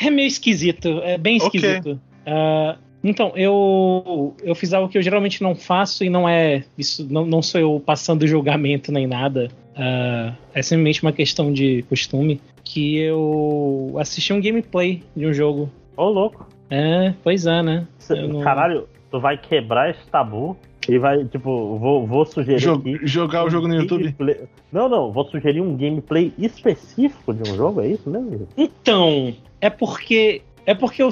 [0.00, 2.00] É meio esquisito, é bem esquisito.
[2.24, 2.32] Okay.
[2.32, 6.64] Uh, então, eu, eu fiz algo que eu geralmente não faço e não é.
[6.78, 9.50] Isso não, não sou eu passando julgamento nem nada.
[9.72, 12.40] Uh, é simplesmente uma questão de costume.
[12.64, 15.70] Que eu assisti um gameplay de um jogo.
[15.96, 16.46] Ô, oh, louco.
[16.70, 17.86] É, pois é, né?
[18.08, 18.40] Não...
[18.40, 20.56] Caralho, tu vai quebrar esse tabu
[20.88, 22.58] e vai, tipo, vou, vou sugerir.
[22.58, 24.14] Jog, aqui, jogar um o jogo no YouTube?
[24.72, 28.48] Não, não, vou sugerir um gameplay específico de um jogo, é isso mesmo?
[28.56, 31.10] Então, é porque é porque eu,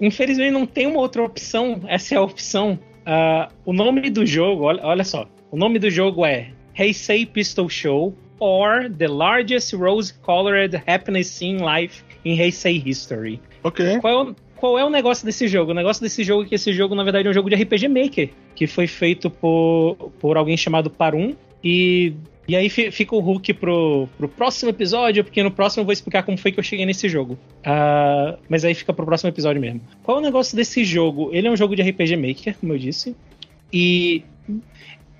[0.00, 1.80] infelizmente, não tem uma outra opção.
[1.86, 2.78] Essa é a opção.
[3.02, 5.26] Uh, o nome do jogo, olha, olha só.
[5.50, 6.48] O nome do jogo é
[6.78, 13.40] Heisei Pistol Show or The Largest Rose-Colored Happiness Scene Life in Heisei History.
[13.62, 13.98] Ok.
[14.00, 15.70] Qual é, o, qual é o negócio desse jogo?
[15.70, 17.88] O negócio desse jogo é que esse jogo, na verdade, é um jogo de RPG
[17.88, 21.34] Maker, que foi feito por, por alguém chamado Parum.
[21.64, 22.14] E
[22.48, 26.22] e aí fica o Hulk pro, pro próximo episódio, porque no próximo eu vou explicar
[26.22, 27.34] como foi que eu cheguei nesse jogo.
[27.34, 29.80] Uh, mas aí fica pro próximo episódio mesmo.
[30.04, 31.30] Qual é o negócio desse jogo?
[31.32, 33.16] Ele é um jogo de RPG Maker, como eu disse.
[33.72, 34.22] E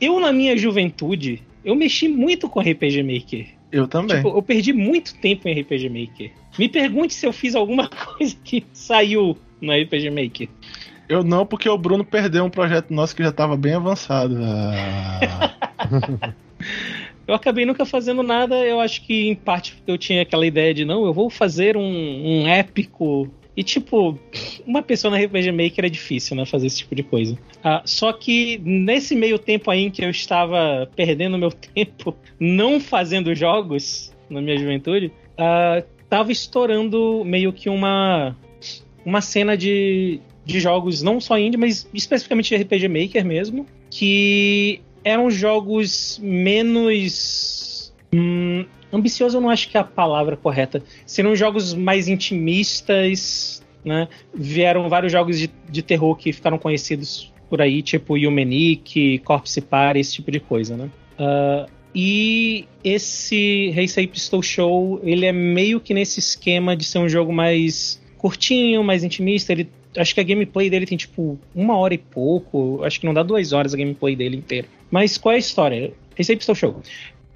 [0.01, 3.47] eu, na minha juventude, eu mexi muito com RPG Maker.
[3.73, 4.17] Eu também.
[4.17, 6.33] Tipo, eu perdi muito tempo em RPG Maker.
[6.59, 10.49] Me pergunte se eu fiz alguma coisa que saiu no RPG Maker.
[11.09, 14.37] Eu não, porque o Bruno perdeu um projeto nosso que já estava bem avançado.
[14.41, 15.55] Ah.
[17.27, 20.73] Eu acabei nunca fazendo nada, eu acho que em parte porque eu tinha aquela ideia
[20.73, 24.19] de não, eu vou fazer um, um épico E, tipo,
[24.67, 26.45] uma pessoa na RPG Maker é difícil, né?
[26.45, 27.39] Fazer esse tipo de coisa.
[27.65, 32.79] Ah, só que nesse meio tempo aí em que eu estava perdendo meu tempo não
[32.79, 35.07] fazendo jogos na minha juventude,
[35.39, 38.37] uh, tava estourando meio que uma,
[39.05, 44.81] uma cena de, de jogos, não só indie, mas especificamente de RPG Maker mesmo, que
[45.03, 47.95] eram jogos menos.
[48.13, 50.83] Hum, ambicioso eu não acho que é a palavra correta.
[51.05, 54.09] Seriam jogos mais intimistas, né?
[54.35, 60.01] Vieram vários jogos de, de terror que ficaram conhecidos por aí, tipo Humanic, Corpse Party,
[60.01, 60.91] esse tipo de coisa, né?
[61.19, 67.09] Uh, e esse Heisei Pistol Show, ele é meio que nesse esquema de ser um
[67.09, 69.53] jogo mais curtinho, mais intimista.
[69.53, 72.85] Ele, acho que a gameplay dele tem tipo uma hora e pouco.
[72.85, 74.69] Acho que não dá duas horas a gameplay dele inteira.
[74.91, 75.93] Mas qual é a história?
[76.19, 76.83] Heisei Pistol Show.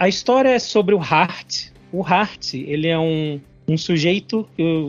[0.01, 1.67] A história é sobre o Hart.
[1.93, 3.39] O Hart, ele é um,
[3.69, 4.49] um sujeito,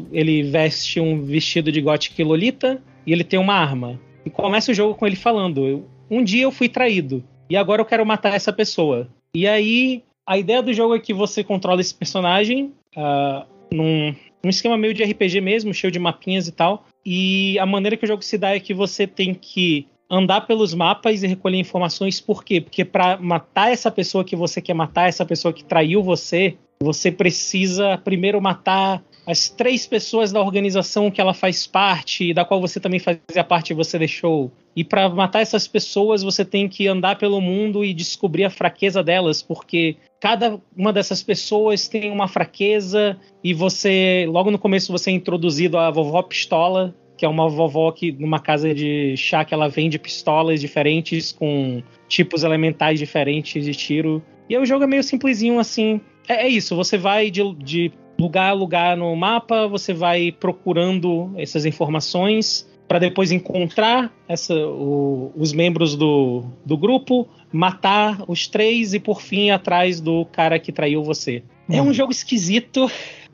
[0.09, 3.99] ele veste um vestido de Gothic Lolita e ele tem uma arma.
[4.26, 7.86] E começa o jogo com ele falando: Um dia eu fui traído e agora eu
[7.86, 9.09] quero matar essa pessoa.
[9.36, 14.49] E aí, a ideia do jogo é que você controla esse personagem uh, num, num
[14.49, 16.86] esquema meio de RPG mesmo, cheio de mapinhas e tal.
[17.05, 20.74] E a maneira que o jogo se dá é que você tem que andar pelos
[20.74, 22.20] mapas e recolher informações.
[22.20, 22.59] Por quê?
[22.59, 27.09] Porque para matar essa pessoa que você quer matar, essa pessoa que traiu você, você
[27.09, 32.80] precisa primeiro matar as três pessoas da organização que ela faz parte, da qual você
[32.80, 34.51] também fazia parte e você deixou.
[34.76, 39.03] E para matar essas pessoas, você tem que andar pelo mundo e descobrir a fraqueza
[39.03, 45.12] delas, porque cada uma dessas pessoas tem uma fraqueza e você, logo no começo, você
[45.12, 49.53] é introduzido à vovó pistola, que é uma vovó que numa casa de chá que
[49.53, 54.24] ela vende pistolas diferentes com tipos elementais diferentes de tiro.
[54.49, 56.01] E aí o jogo é meio simplesinho assim.
[56.28, 61.32] É, é isso, você vai de, de lugar a lugar no mapa, você vai procurando
[61.38, 68.95] essas informações para depois encontrar essa, o, os membros do, do grupo, matar os três
[68.95, 71.43] e por fim ir atrás do cara que traiu você.
[71.69, 71.93] É um uhum.
[71.93, 72.89] jogo esquisito,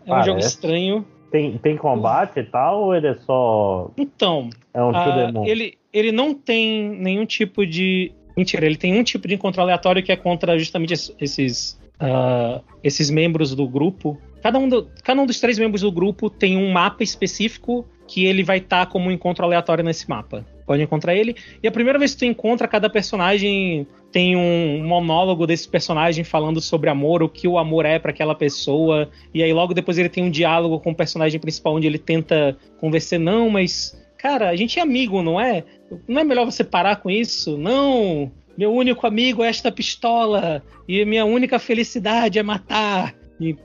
[0.06, 0.30] é Parece.
[0.30, 1.06] um jogo estranho.
[1.32, 3.92] Tem, tem combate e tal, ou ele é só.
[3.98, 4.50] Então.
[4.74, 8.12] É um uh, ele, ele não tem nenhum tipo de.
[8.36, 13.10] Mentira, ele tem um tipo de encontro aleatório que é contra justamente esses, uh, esses
[13.10, 14.18] membros do grupo.
[14.42, 18.26] Cada um, do, cada um dos três membros do grupo tem um mapa específico que
[18.26, 20.46] ele vai estar tá como um encontro aleatório nesse mapa.
[20.66, 21.36] Pode encontrar ele.
[21.62, 26.60] E a primeira vez que tu encontra, cada personagem tem um monólogo desse personagem falando
[26.62, 29.10] sobre amor, o que o amor é para aquela pessoa.
[29.34, 32.58] E aí logo depois ele tem um diálogo com o personagem principal onde ele tenta
[32.80, 35.64] convencer, não, mas cara, a gente é amigo, não é?
[36.08, 37.58] Não é melhor você parar com isso?
[37.58, 43.14] Não, meu único amigo é esta pistola e minha única felicidade é matar.
[43.40, 43.56] E,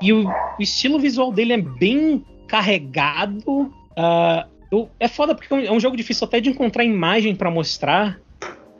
[0.00, 3.72] e o, o, estilo visual dele é bem carregado.
[3.96, 8.20] Uh, eu, é foda porque é um jogo difícil até de encontrar imagem para mostrar.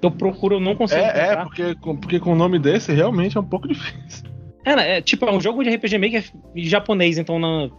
[0.02, 1.00] Eu procuro, não consigo.
[1.00, 1.40] É, é encontrar.
[1.40, 4.30] é porque, porque com o nome desse realmente é um pouco difícil.
[4.62, 7.70] É, é, tipo, é um jogo de RPG Maker japonês, então na,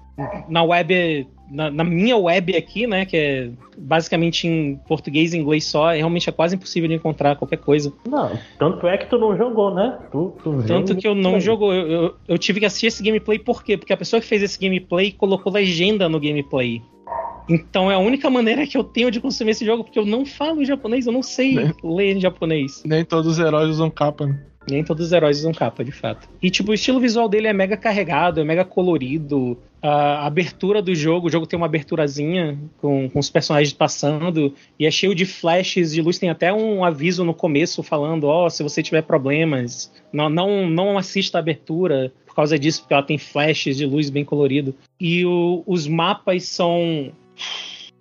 [0.50, 5.66] na web, na, na, minha web aqui, né, que é basicamente em português e inglês
[5.66, 7.94] só, é realmente é quase impossível de encontrar qualquer coisa.
[8.08, 10.00] Não, tanto é que tu não jogou, né?
[10.12, 13.38] Tu, tu tanto que eu não jogou, eu, eu, eu, tive que assistir esse gameplay
[13.38, 13.78] por quê?
[13.78, 16.82] Porque a pessoa que fez esse gameplay colocou legenda no gameplay.
[17.48, 20.26] Então é a única maneira que eu tenho de consumir esse jogo, porque eu não
[20.26, 22.82] falo japonês, eu não sei nem, ler em japonês.
[22.86, 24.40] Nem todos os heróis usam capa, né?
[24.70, 26.28] Nem todos os heróis usam capa, de fato.
[26.42, 29.58] E, tipo, o estilo visual dele é mega carregado, é mega colorido.
[29.82, 34.86] A abertura do jogo, o jogo tem uma aberturazinha com, com os personagens passando e
[34.86, 36.18] é cheio de flashes de luz.
[36.18, 40.70] Tem até um aviso no começo falando: ó, oh, se você tiver problemas, não, não,
[40.70, 44.74] não assista a abertura por causa disso, porque ela tem flashes de luz bem colorido.
[45.00, 47.12] E o, os mapas são.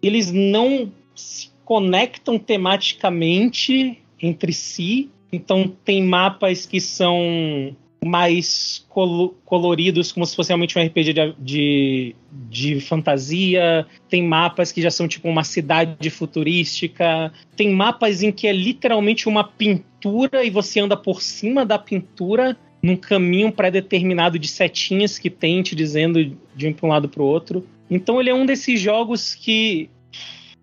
[0.01, 7.75] Eles não se conectam tematicamente entre si, então tem mapas que são
[8.05, 12.17] mais col coloridos, como se fosse realmente um RPG de, de,
[12.51, 13.87] de, fantasia.
[14.09, 17.33] Tem mapas que já são tipo uma cidade futurística.
[17.57, 22.57] Tem mapas em que é literalmente uma pintura e você anda por cima da pintura
[22.83, 27.23] num caminho pré-determinado de setinhas que tem te dizendo de um para um lado para
[27.23, 27.65] o outro.
[27.89, 29.89] Então ele é um desses jogos que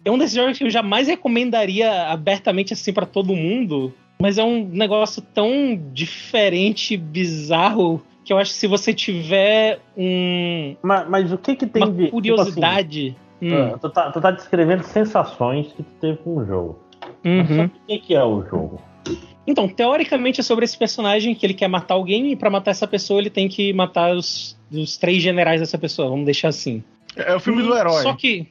[0.04, 4.44] é um desses jogos que eu jamais recomendaria abertamente assim para todo mundo, mas é
[4.44, 10.76] um negócio tão diferente, bizarro, que eu acho que se você tiver um.
[10.84, 12.10] Mas, mas o que que tem uma de.
[12.10, 13.16] Curiosidade.
[13.40, 13.78] Tipo assim, hum.
[13.80, 16.80] tu, tá, tu tá descrevendo sensações que tu teve com o jogo.
[17.24, 17.66] Uhum.
[17.66, 18.82] o que, que é o jogo?
[19.48, 22.88] Então, teoricamente é sobre esse personagem que ele quer matar alguém e para matar essa
[22.88, 26.84] pessoa ele tem que matar os, os três generais dessa pessoa, vamos deixar assim.
[27.16, 28.04] É o filme do herói.
[28.04, 28.48] Só que.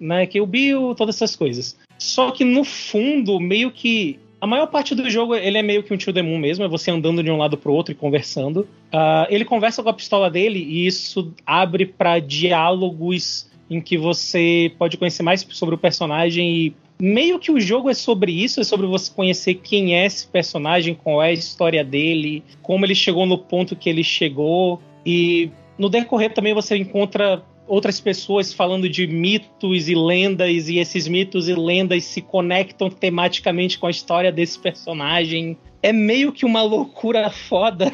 [0.00, 1.78] Né, que o Bill, todas essas coisas.
[1.98, 4.18] Só que no fundo, meio que.
[4.44, 6.90] A maior parte do jogo ele é meio que um tio Demon mesmo, é você
[6.90, 8.68] andando de um lado pro outro e conversando.
[8.92, 14.70] Uh, ele conversa com a pistola dele e isso abre para diálogos em que você
[14.78, 18.64] pode conhecer mais sobre o personagem e meio que o jogo é sobre isso, é
[18.64, 23.24] sobre você conhecer quem é esse personagem, qual é a história dele, como ele chegou
[23.24, 29.06] no ponto que ele chegou e no decorrer também você encontra outras pessoas falando de
[29.06, 34.58] mitos e lendas, e esses mitos e lendas se conectam tematicamente com a história desse
[34.58, 35.56] personagem.
[35.82, 37.92] É meio que uma loucura foda.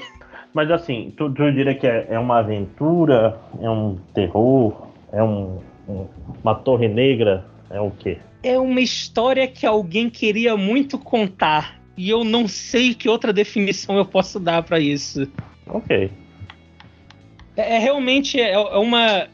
[0.53, 5.61] Mas assim, tu, tu diria que é, é, uma aventura, é um terror, é um,
[5.89, 6.07] um,
[6.43, 8.19] uma torre negra, é o quê?
[8.43, 11.81] É uma história que alguém queria muito contar.
[11.97, 15.31] E eu não sei que outra definição eu posso dar para isso.
[15.67, 16.11] Ok.
[17.57, 19.29] É, é realmente é, é uma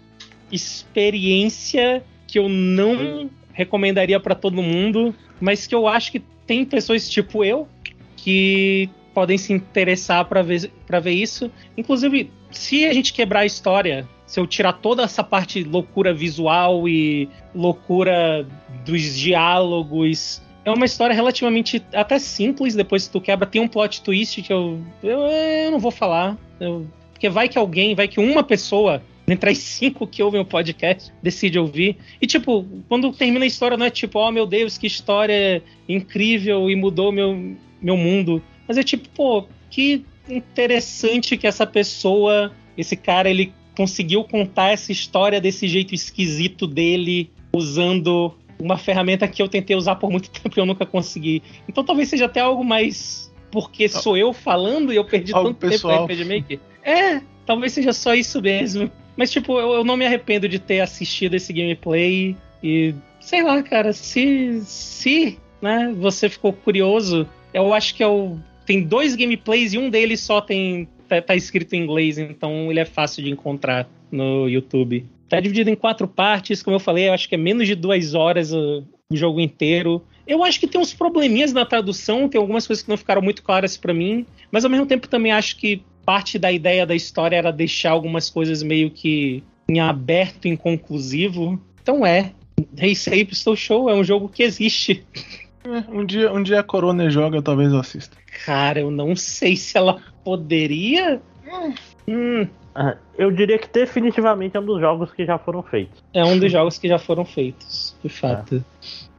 [0.51, 7.09] experiência que eu não recomendaria para todo mundo, mas que eu acho que tem pessoas
[7.09, 7.67] tipo eu
[8.17, 11.51] que podem se interessar para ver, pra ver isso.
[11.77, 16.89] Inclusive, se a gente quebrar a história, se eu tirar toda essa parte loucura visual
[16.89, 18.47] e loucura
[18.85, 22.75] dos diálogos, é uma história relativamente até simples.
[22.75, 26.37] Depois que tu quebra, tem um plot twist que eu, eu, eu não vou falar.
[26.61, 30.45] Eu, porque vai que alguém, vai que uma pessoa entre as cinco que ouvem o
[30.45, 31.97] podcast, decide ouvir.
[32.21, 36.71] E, tipo, quando termina a história, não é tipo, oh meu Deus, que história incrível
[36.71, 38.43] e mudou meu, meu mundo.
[38.69, 44.91] Mas é tipo, pô, que interessante que essa pessoa, esse cara, ele conseguiu contar essa
[44.91, 50.57] história desse jeito esquisito dele, usando uma ferramenta que eu tentei usar por muito tempo
[50.57, 51.43] e eu nunca consegui.
[51.69, 55.71] Então talvez seja até algo mais porque sou eu falando e eu perdi algo tanto
[55.71, 56.07] pessoal.
[56.07, 56.61] tempo no RPG Maker.
[56.83, 58.91] É, talvez seja só isso mesmo.
[59.17, 62.95] Mas, tipo, eu, eu não me arrependo de ter assistido esse gameplay e.
[63.21, 64.61] Sei lá, cara, se.
[64.65, 68.39] Se, né, você ficou curioso, eu acho que o.
[68.67, 70.89] Tem dois gameplays e um deles só tem.
[71.09, 75.07] Tá, tá escrito em inglês, então ele é fácil de encontrar no YouTube.
[75.29, 78.15] Tá dividido em quatro partes, como eu falei, eu acho que é menos de duas
[78.15, 80.03] horas o, o jogo inteiro.
[80.27, 83.43] Eu acho que tem uns probleminhas na tradução, tem algumas coisas que não ficaram muito
[83.43, 87.37] claras para mim, mas ao mesmo tempo também acho que parte da ideia da história
[87.37, 91.61] era deixar algumas coisas meio que em aberto, inconclusivo.
[91.83, 92.33] Então é.
[92.79, 95.05] Race hey, Pistol Show é um jogo que existe.
[95.65, 98.17] É, um, dia, um dia a Corona joga, talvez eu assista.
[98.45, 101.21] Cara, eu não sei se ela poderia.
[102.09, 102.47] Hum.
[102.75, 106.03] Ah, eu diria que definitivamente é um dos jogos que já foram feitos.
[106.15, 108.65] É um dos jogos que já foram feitos, de fato.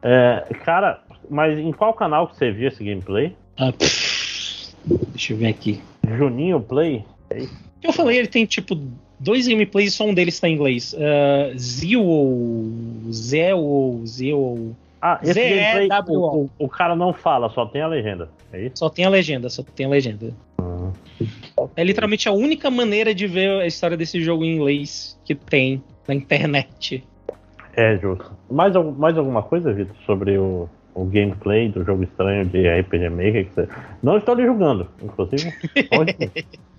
[0.01, 0.45] É.
[0.49, 3.35] É, cara, mas em qual canal que você viu esse gameplay?
[3.57, 3.73] Ah,
[5.11, 5.81] deixa eu ver aqui.
[6.07, 7.03] Juninho Play?
[7.29, 7.45] É
[7.83, 8.77] eu falei, ele tem tipo
[9.19, 10.93] dois gameplays e só um deles está em inglês.
[10.93, 14.75] Uh, Zio, Zeo, Zeo.
[15.01, 18.29] Ah, esse gameplay, o, o, o, cara não fala, só tem a legenda.
[18.51, 18.77] É isso?
[18.77, 20.33] Só tem a legenda, só tem a legenda.
[20.59, 20.91] Uhum.
[21.75, 25.83] É literalmente a única maneira de ver a história desse jogo em inglês que tem
[26.07, 27.03] na internet.
[27.75, 28.31] É, justo.
[28.49, 30.67] Mais, mais alguma coisa, Vitor, sobre o,
[30.97, 33.45] o gameplay do jogo estranho de RPG Maker.
[33.45, 33.69] Que você...
[34.01, 35.53] Não estou lhe julgando, inclusive.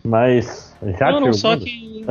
[0.04, 2.04] mas já Não, não, só que.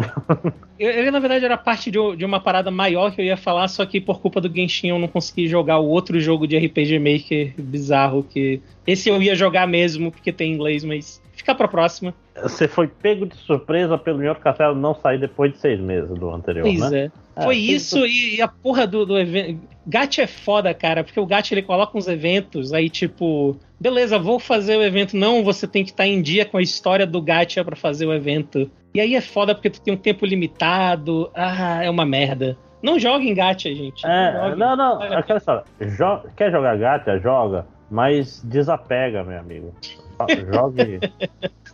[0.80, 3.86] eu, na verdade, era parte de, de, uma parada maior que eu ia falar, só
[3.86, 7.53] que por culpa do Genshin eu não consegui jogar o outro jogo de RPG Maker
[7.58, 8.24] bizarro.
[8.24, 12.14] que Esse eu ia jogar mesmo, porque tem inglês, mas fica pra próxima.
[12.44, 16.30] Você foi pego de surpresa pelo Senhor Castelo não sair depois de seis meses do
[16.30, 17.06] anterior, pois né?
[17.06, 17.28] É.
[17.38, 19.62] É, foi isso e a porra do, do evento.
[19.86, 24.40] Gacha é foda, cara, porque o Gacha ele coloca uns eventos, aí tipo, beleza, vou
[24.40, 25.16] fazer o evento.
[25.16, 28.08] Não, você tem que estar tá em dia com a história do Gacha para fazer
[28.08, 28.70] o evento.
[28.94, 31.30] E aí é foda porque tu tem um tempo limitado.
[31.36, 32.58] Ah, é uma merda.
[32.82, 34.06] Não joga em Gacha, gente.
[34.06, 35.64] É, não, não, não aquela história.
[35.80, 37.20] Jo quer jogar Gacha?
[37.20, 39.74] Joga, mas desapega, meu amigo.
[40.52, 41.00] Jogue.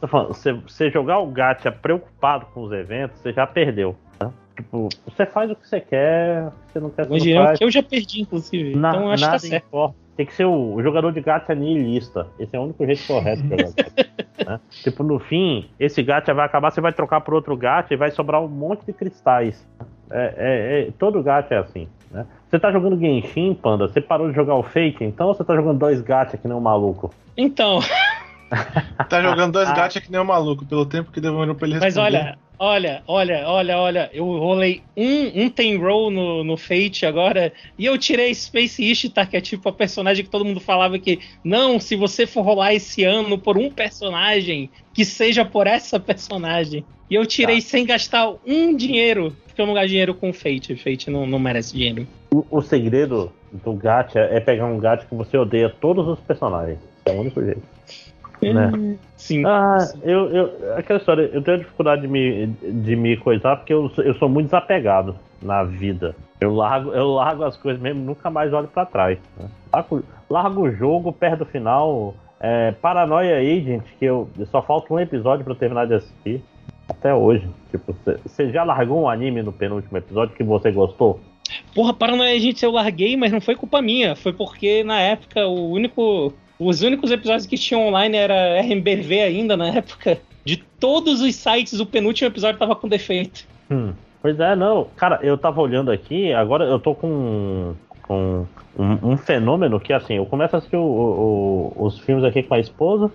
[0.07, 3.95] Você, você jogar o Gacha preocupado com os eventos, você já perdeu.
[4.55, 7.81] Tipo, você faz o que você quer, você não quer Hoje eu, que eu já
[7.81, 8.75] perdi, inclusive.
[8.75, 9.65] Na, então acho que tá certo.
[9.65, 9.95] Importa.
[10.15, 12.27] Tem que ser o, o jogador de gacha nihilista.
[12.37, 13.73] Esse é o único jeito correto de jogar
[14.45, 14.59] né?
[14.69, 18.11] Tipo, no fim, esse gacha vai acabar, você vai trocar por outro gacha e vai
[18.11, 19.67] sobrar um monte de cristais.
[20.11, 21.87] É, é, é, todo gacha é assim.
[22.11, 22.27] Né?
[22.47, 23.87] Você tá jogando Genshin, Panda?
[23.87, 26.55] Você parou de jogar o Fate, então ou você tá jogando dois gacha que nem
[26.55, 27.11] um maluco?
[27.35, 27.79] Então.
[29.09, 32.01] tá jogando dois gacha que nem um maluco, pelo tempo que demorou pra ele responder.
[32.01, 37.05] Mas olha, Olha, olha, olha, olha, eu rolei um, um tem roll no, no Fate
[37.05, 40.97] agora e eu tirei Space Ishtar, que é tipo a personagem que todo mundo falava
[40.97, 45.99] que não, se você for rolar esse ano por um personagem, que seja por essa
[45.99, 46.85] personagem.
[47.09, 47.67] E eu tirei tá.
[47.67, 50.75] sem gastar um dinheiro, porque eu não gasto dinheiro com Fate.
[50.77, 52.07] Fate não, não merece dinheiro.
[52.31, 56.79] O, o segredo do gacha é pegar um gacha que você odeia todos os personagens.
[57.05, 57.61] É o único jeito.
[58.51, 58.97] Né?
[59.15, 59.45] Sim.
[59.45, 60.75] Ah, eu, eu.
[60.77, 64.27] Aquela história, eu tenho dificuldade de me, de me coisar porque eu, sou- eu sou
[64.27, 66.15] muito desapegado na vida.
[66.41, 69.17] Eu largo, eu largo as coisas mesmo, nunca mais olho pra trás.
[69.37, 69.47] né?
[69.71, 72.15] Largo, largo o jogo perto do final.
[72.39, 76.43] É, Paranoia Agent, que eu só falta um episódio pra eu terminar de assistir.
[76.89, 77.47] Até hoje.
[77.71, 81.21] Tipo, você já largou um anime no penúltimo episódio que você gostou?
[81.73, 84.15] Porra, Paranoia, gente, eu larguei, mas não foi culpa minha.
[84.17, 86.33] Foi porque na época o único.
[86.65, 90.19] Os únicos episódios que tinham online era RMBV ainda na época.
[90.45, 93.45] De todos os sites, o penúltimo episódio tava com defeito.
[93.71, 94.85] Hum, Pois é, não.
[94.95, 98.45] Cara, eu tava olhando aqui, agora eu tô com, com
[98.77, 100.81] um, um fenômeno que, assim, eu começo a assistir o-
[101.77, 103.11] o- os filmes aqui com a esposa,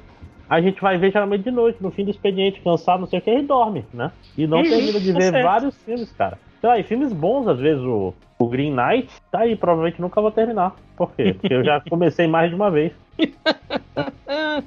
[0.50, 3.22] a gente vai ver geralmente de noite, no fim do expediente, cansado, não sei o
[3.22, 4.12] que, e dorme, né?
[4.36, 5.44] E não Uhum, termina de tá ver certo.
[5.44, 6.38] vários filmes, cara.
[6.60, 10.20] Sei lá, e filmes bons, às vezes, o, o Green Knight, tá aí, provavelmente nunca
[10.20, 10.74] vou terminar.
[10.96, 11.32] Por quê?
[11.32, 12.92] Porque eu já comecei mais de uma vez.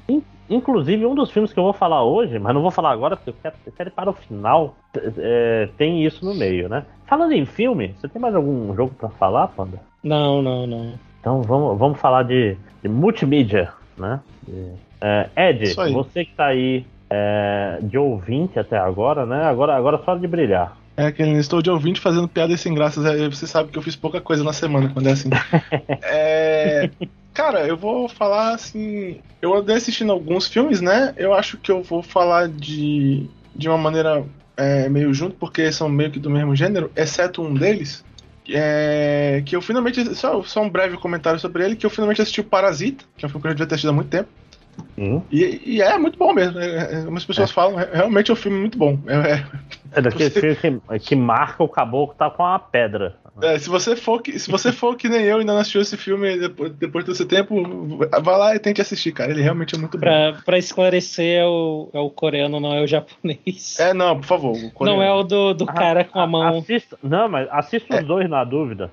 [0.10, 3.16] In- Inclusive, um dos filmes que eu vou falar hoje, mas não vou falar agora
[3.16, 4.76] porque eu quero, eu quero ir para o final,
[5.18, 6.84] é, tem isso no meio, né?
[7.08, 9.80] Falando em filme, você tem mais algum jogo pra falar, Panda?
[10.04, 10.93] Não, não, não.
[11.22, 14.20] Então vamos, vamos falar de, de multimídia, né?
[14.45, 19.45] De- é, Ed, você que tá aí é, de ouvinte até agora, né?
[19.45, 20.76] Agora, agora é só de brilhar.
[20.98, 23.06] É que eu estou de ouvinte fazendo piadas sem graças.
[23.06, 25.30] é, Você sabe que eu fiz pouca coisa na semana quando é assim.
[26.04, 26.89] É,
[27.34, 29.22] Cara, eu vou falar assim.
[29.42, 31.14] Eu andei assistindo alguns filmes, né?
[31.18, 34.26] Eu acho que eu vou falar de, de uma maneira
[34.58, 38.04] é, meio junto, porque são meio que do mesmo gênero, exceto um deles.
[38.50, 40.14] É, que eu finalmente.
[40.16, 43.28] Só, só um breve comentário sobre ele, que eu finalmente assisti o Parasita, que é
[43.28, 44.30] um filme que eu já devia ter assistido há muito tempo.
[44.98, 45.22] Hum?
[45.32, 46.60] E, e é muito bom mesmo.
[46.60, 48.98] é, é, como as pessoas falam, é- realmente é um filme muito bom.
[49.08, 49.46] É- é,
[49.94, 53.18] É daquele Você- filme que, que marca o caboclo tá com uma pedra.
[53.42, 55.82] É, se você for que, se você for que nem eu e ainda não assistiu
[55.82, 59.32] esse filme depois, depois desse tempo, vá lá e tente assistir, cara.
[59.32, 60.02] Ele realmente é muito bom.
[60.02, 63.78] Pra, pra esclarecer, é o, é o coreano, não é o japonês.
[63.80, 64.52] É, não, por favor.
[64.56, 65.00] o coreano.
[65.00, 66.60] não é o do, do cara com a mão.
[66.60, 68.04] Assista, não, mas assista os É.
[68.04, 68.92] dois na dúvida.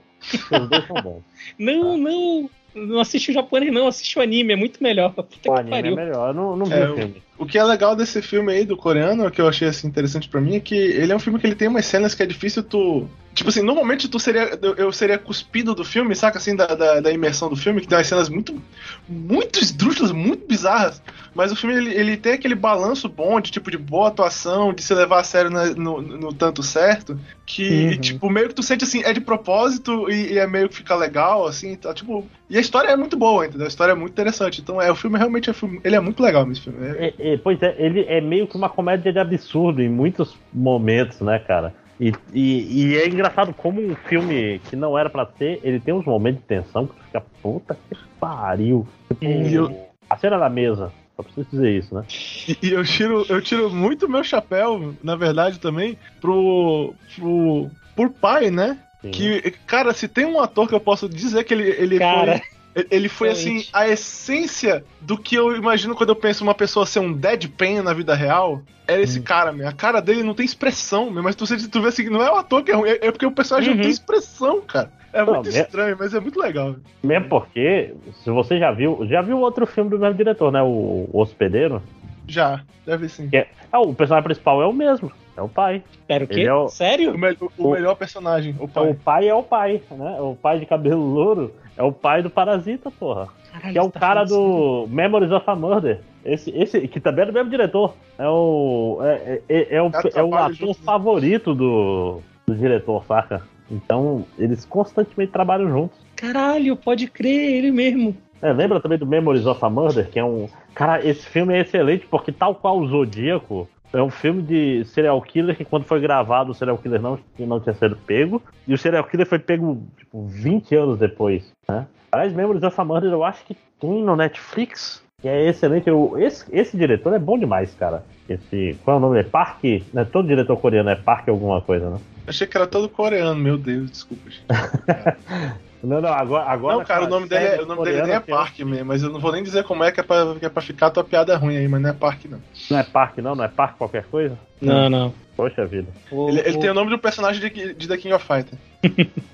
[0.50, 1.22] Os dois são bons.
[1.58, 2.50] Não, não.
[2.86, 3.86] Não assiste o japonês, não.
[3.88, 5.12] Assiste o anime, é muito melhor.
[5.12, 5.96] Puta O que anime é pariu.
[5.96, 6.28] melhor.
[6.28, 7.22] Eu não, não vi É, o o- filme.
[7.38, 10.40] O que é legal desse filme aí do coreano, que eu achei assim, interessante pra
[10.40, 12.62] mim, é que ele é um filme que ele tem umas cenas que é difícil
[12.64, 13.08] tu.
[13.32, 14.58] Tipo assim, normalmente tu seria.
[14.76, 17.96] eu- seria cuspido do filme, saca assim, da, da, da imersão do filme, que tem
[17.96, 18.60] umas cenas muito.
[19.08, 21.00] muito esdrúxulas, muito bizarras.
[21.34, 24.82] Mas o filme ele, ele tem aquele balanço bom de tipo de boa atuação, de
[24.82, 27.16] se levar a sério na- no, no tanto certo,
[27.46, 28.00] que, Uhum.
[28.00, 30.96] tipo, meio que tu sente assim, é de propósito e, e é meio que fica
[30.96, 32.26] legal, assim, tá, tipo.
[32.50, 33.66] E a história é muito boa, entendeu?
[33.66, 34.60] A história é muito interessante.
[34.60, 36.78] Então, é, o filme realmente é filme, ele é muito legal esse filme.
[36.98, 41.20] É, é, pois é, ele é meio que uma comédia de absurdo em muitos momentos,
[41.20, 41.74] né, cara?
[42.00, 45.92] E, e, e é engraçado como um filme que não era pra ser, ele tem
[45.92, 48.86] uns momentos de tensão que tu fica, puta que pariu.
[49.08, 52.04] Tipo, eu- a cena da mesa, só preciso dizer isso, né?
[52.48, 56.94] E e eu tiro, eu tiro muito meu chapéu, na verdade, também, pro.
[57.16, 57.68] pro.
[57.96, 58.78] por pai, né?
[59.02, 59.10] Sim.
[59.10, 62.38] Que, cara, se tem um ator que eu posso dizer que ele, ele Cara.
[62.38, 62.57] foi.
[62.90, 67.00] Ele foi assim, a essência do que eu imagino quando eu penso uma pessoa ser
[67.00, 68.62] um deadpan na vida real.
[68.86, 69.68] É esse cara, meu.
[69.68, 71.22] A cara dele não tem expressão, meu.
[71.22, 73.26] Mas tu, tu vê assim, não é o ator que é ruim, é é porque
[73.26, 73.76] o personagem Uhum.
[73.76, 74.90] não tem expressão, cara.
[75.12, 76.76] É Não, muito me- estranho, mas é muito legal.
[77.02, 80.62] Mesmo porque, se você já viu, já viu outro filme do mesmo diretor, né?
[80.62, 81.82] O, o Hospedeiro.
[82.26, 83.28] Já, deve sim.
[83.28, 85.82] Que é, ah, o personagem principal é o mesmo, é o pai.
[86.06, 86.42] Pera, o quê?
[86.42, 87.16] É o- O, Sério?
[87.18, 88.94] me- o O- melhor personagem, o O pai.
[89.02, 90.16] pai é o pai, né?
[90.20, 93.28] O pai de cabelo louro é o pai do Parasita, porra.
[93.52, 96.00] Caralho, Que é o tá cara do Memories of a Murder.
[96.24, 97.94] Esse, esse que também é do mesmo diretor.
[98.18, 98.98] É o.
[99.00, 100.74] É, é, é o, é o trabalha ator né?
[100.84, 103.42] favorito do, do diretor, saca?
[103.70, 105.96] Então, eles constantemente trabalham juntos.
[106.16, 108.16] Caralho, pode crer, ele mesmo.
[108.42, 110.48] É, lembra também do Memories of a Murder, que é um.
[110.74, 115.20] Cara, esse filme é excelente porque, tal qual o Zodíaco, é um filme de serial
[115.22, 118.42] killer que, quando foi gravado, o serial killer não, não tinha sido pego.
[118.66, 121.86] E o serial killer foi pego, tipo, 20 anos depois, né?
[122.10, 125.88] Aliás, Memories of a Murder eu acho que tem no Netflix, que é excelente.
[125.88, 128.04] Eu, esse, esse diretor é bom demais, cara.
[128.28, 128.78] Esse.
[128.84, 129.20] Qual é o nome?
[129.20, 129.62] É Park.
[129.92, 130.04] Né?
[130.04, 131.98] Todo diretor coreano é Park alguma coisa, né?
[132.26, 134.44] Achei que era todo coreano, meu Deus, desculpa, gente.
[135.82, 136.44] Não, não, agora.
[136.44, 139.02] agora não, cara, o nome dele, é- o nome dele nem é Park mesmo, mas
[139.02, 141.04] eu não vou nem dizer como é que é pra, que é pra ficar tua
[141.04, 142.40] piada ruim aí, mas não é Park não.
[142.70, 143.34] Não é Park, não?
[143.36, 144.36] Não é Park qualquer coisa?
[144.60, 145.14] Não, não.
[145.36, 145.86] Poxa vida.
[146.10, 148.58] O- Ele, ele o- tem o nome do personagem de, de The King of Fighter.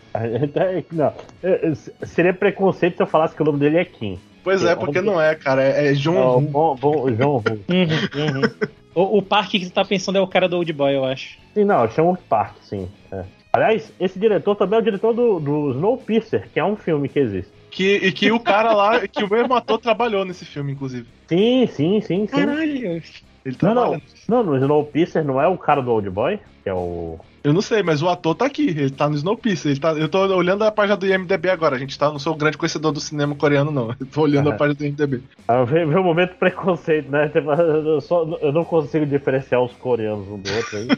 [0.92, 4.18] Não, é, é, seria preconceito se eu falasse que o nome dele é Kim.
[4.44, 6.40] Pois é, porque não é, cara, é, é John É o Woo.
[6.42, 7.42] bom, bom, João Hu.
[7.68, 8.50] Uhum, uhum.
[8.94, 11.36] O, o parque que tu tá pensando é o cara do Old Boy, eu acho.
[11.52, 12.88] Sim, não, chama o parque, sim.
[13.10, 13.24] É.
[13.54, 17.20] Aliás, esse diretor também é o diretor do, do Snowpiercer, que é um filme que
[17.20, 17.52] existe.
[17.70, 21.06] Que, e que o cara lá, que o mesmo ator trabalhou nesse filme, inclusive.
[21.28, 22.26] Sim, sim, sim, sim.
[22.26, 23.00] Caralho.
[23.44, 26.74] Ele Não, não, não, no Snowpiercer não é o cara do Old Boy, que é
[26.74, 27.20] o.
[27.44, 28.70] Eu não sei, mas o ator tá aqui.
[28.70, 29.70] Ele tá no Snowpiercer.
[29.70, 31.76] Ele tá, eu tô olhando a página do IMDB agora.
[31.76, 33.94] A gente tá, não sou um grande conhecedor do cinema coreano, não.
[34.00, 34.58] Eu tô olhando a Aham.
[34.58, 35.22] página do IMDB.
[35.46, 37.30] Ah, o momento preconceito, né?
[37.34, 40.88] Eu, só, eu não consigo diferenciar os coreanos um do outro aí.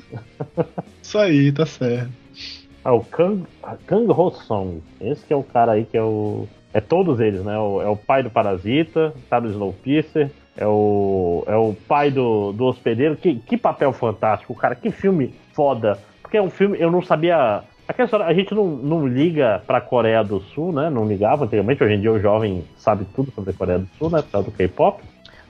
[1.03, 2.26] Isso aí, tá certo.
[2.89, 3.43] Ah, o Kang,
[3.87, 4.81] Kang Ho Song.
[5.01, 6.47] Esse que é o cara aí que é o.
[6.73, 7.59] É todos eles, né?
[7.59, 10.31] O- é o pai do Parasita, tá no Snowpiercer.
[10.57, 13.17] É o, é o pai do, do hospedeiro.
[13.17, 14.77] Que, que papel fantástico, cara.
[14.77, 15.99] Que filme foda.
[16.23, 17.63] Porque é um filme, eu não sabia.
[17.89, 20.89] Aquela história, a gente não, não liga pra Coreia do Sul, né?
[20.89, 21.83] Não ligava antigamente.
[21.83, 24.23] Hoje em dia o jovem sabe tudo sobre a Coreia do Sul, né?
[24.23, 25.03] Por causa do K-pop.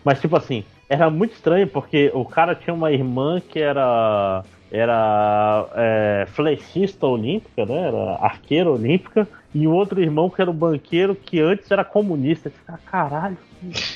[0.03, 5.67] Mas, tipo assim, era muito estranho porque o cara tinha uma irmã que era era
[5.75, 7.89] é, flechista olímpica, né?
[7.89, 12.51] Era arqueira olímpica, e o outro irmão que era o banqueiro que antes era comunista.
[12.51, 13.37] Fica, caralho,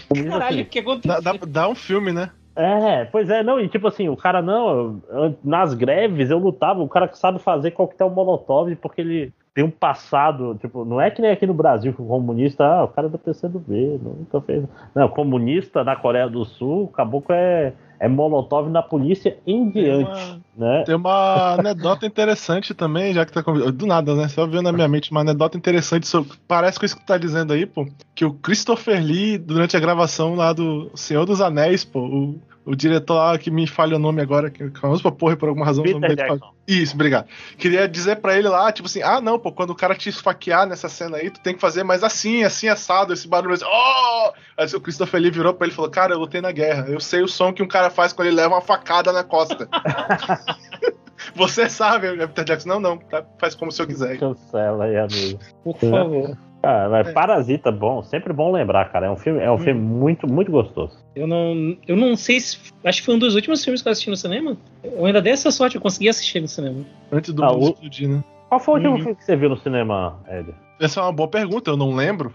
[0.09, 0.71] comunista Caralho, o assim.
[0.71, 1.23] que aconteceu?
[1.23, 2.31] Dá, dá, dá um filme, né?
[2.57, 5.01] É, pois é, não, e tipo assim, o cara não,
[5.43, 9.71] nas greves eu lutava, o cara que sabe fazer coquetel molotov, porque ele tem um
[9.71, 13.07] passado, tipo, não é que nem aqui no Brasil que o comunista, ah, o cara
[13.07, 14.65] é do PCdoB, nunca fez.
[14.95, 20.41] Não, comunista na Coreia do Sul, o caboclo é, é molotov na polícia em diante,
[20.57, 20.85] né?
[20.87, 24.27] Tem uma anedota interessante também, já que tá Do nada, né?
[24.27, 26.33] Só veio na minha mente uma anedota interessante sobre.
[26.49, 27.87] Parece com isso que tu tá dizendo aí, pô.
[28.15, 32.75] Que o Christopher Lee, durante a gravação lá do Senhor dos Anéis, pô, o, o
[32.75, 35.83] diretor lá que me falha o nome agora, que é pra porra por alguma razão.
[35.83, 36.55] Peter fala- Jackson.
[36.69, 37.27] Isso, obrigado.
[37.59, 40.67] Queria dizer pra ele lá, tipo assim, ah, não, pô, quando o cara te esfaquear
[40.67, 44.33] nessa cena aí, tu tem que fazer mais assim, assim, assado, esse barulho assim, oh!
[44.57, 47.01] Aí o Christopher Lee virou pra ele e falou, cara, eu lutei na guerra, eu
[47.01, 49.69] sei o som que um cara faz quando ele leva uma facada na costa.
[51.35, 54.19] Você sabe, o Peter Jackson, não, não, tá, faz como o senhor quiser.
[54.19, 55.39] Cancela aí, amigo.
[55.63, 56.37] Por favor.
[56.63, 57.13] Ah, mas É.
[57.13, 59.07] Parasita, bom, sempre bom lembrar, cara.
[59.07, 60.99] É um filme, é um filme muito, muito gostoso.
[61.17, 62.59] Eu não, eu não sei se.
[62.85, 64.57] Acho que foi um dos últimos filmes que eu assisti no cinema.
[64.85, 66.85] Eu ainda dei essa sorte, eu consegui assistir no cinema.
[67.11, 68.23] Antes do Ah, mundo o- explodir, né?
[68.49, 69.01] Qual foi o último Uhum.
[69.03, 70.53] filme que você viu no cinema, Ed?
[70.81, 72.33] Essa é uma boa pergunta, eu não lembro.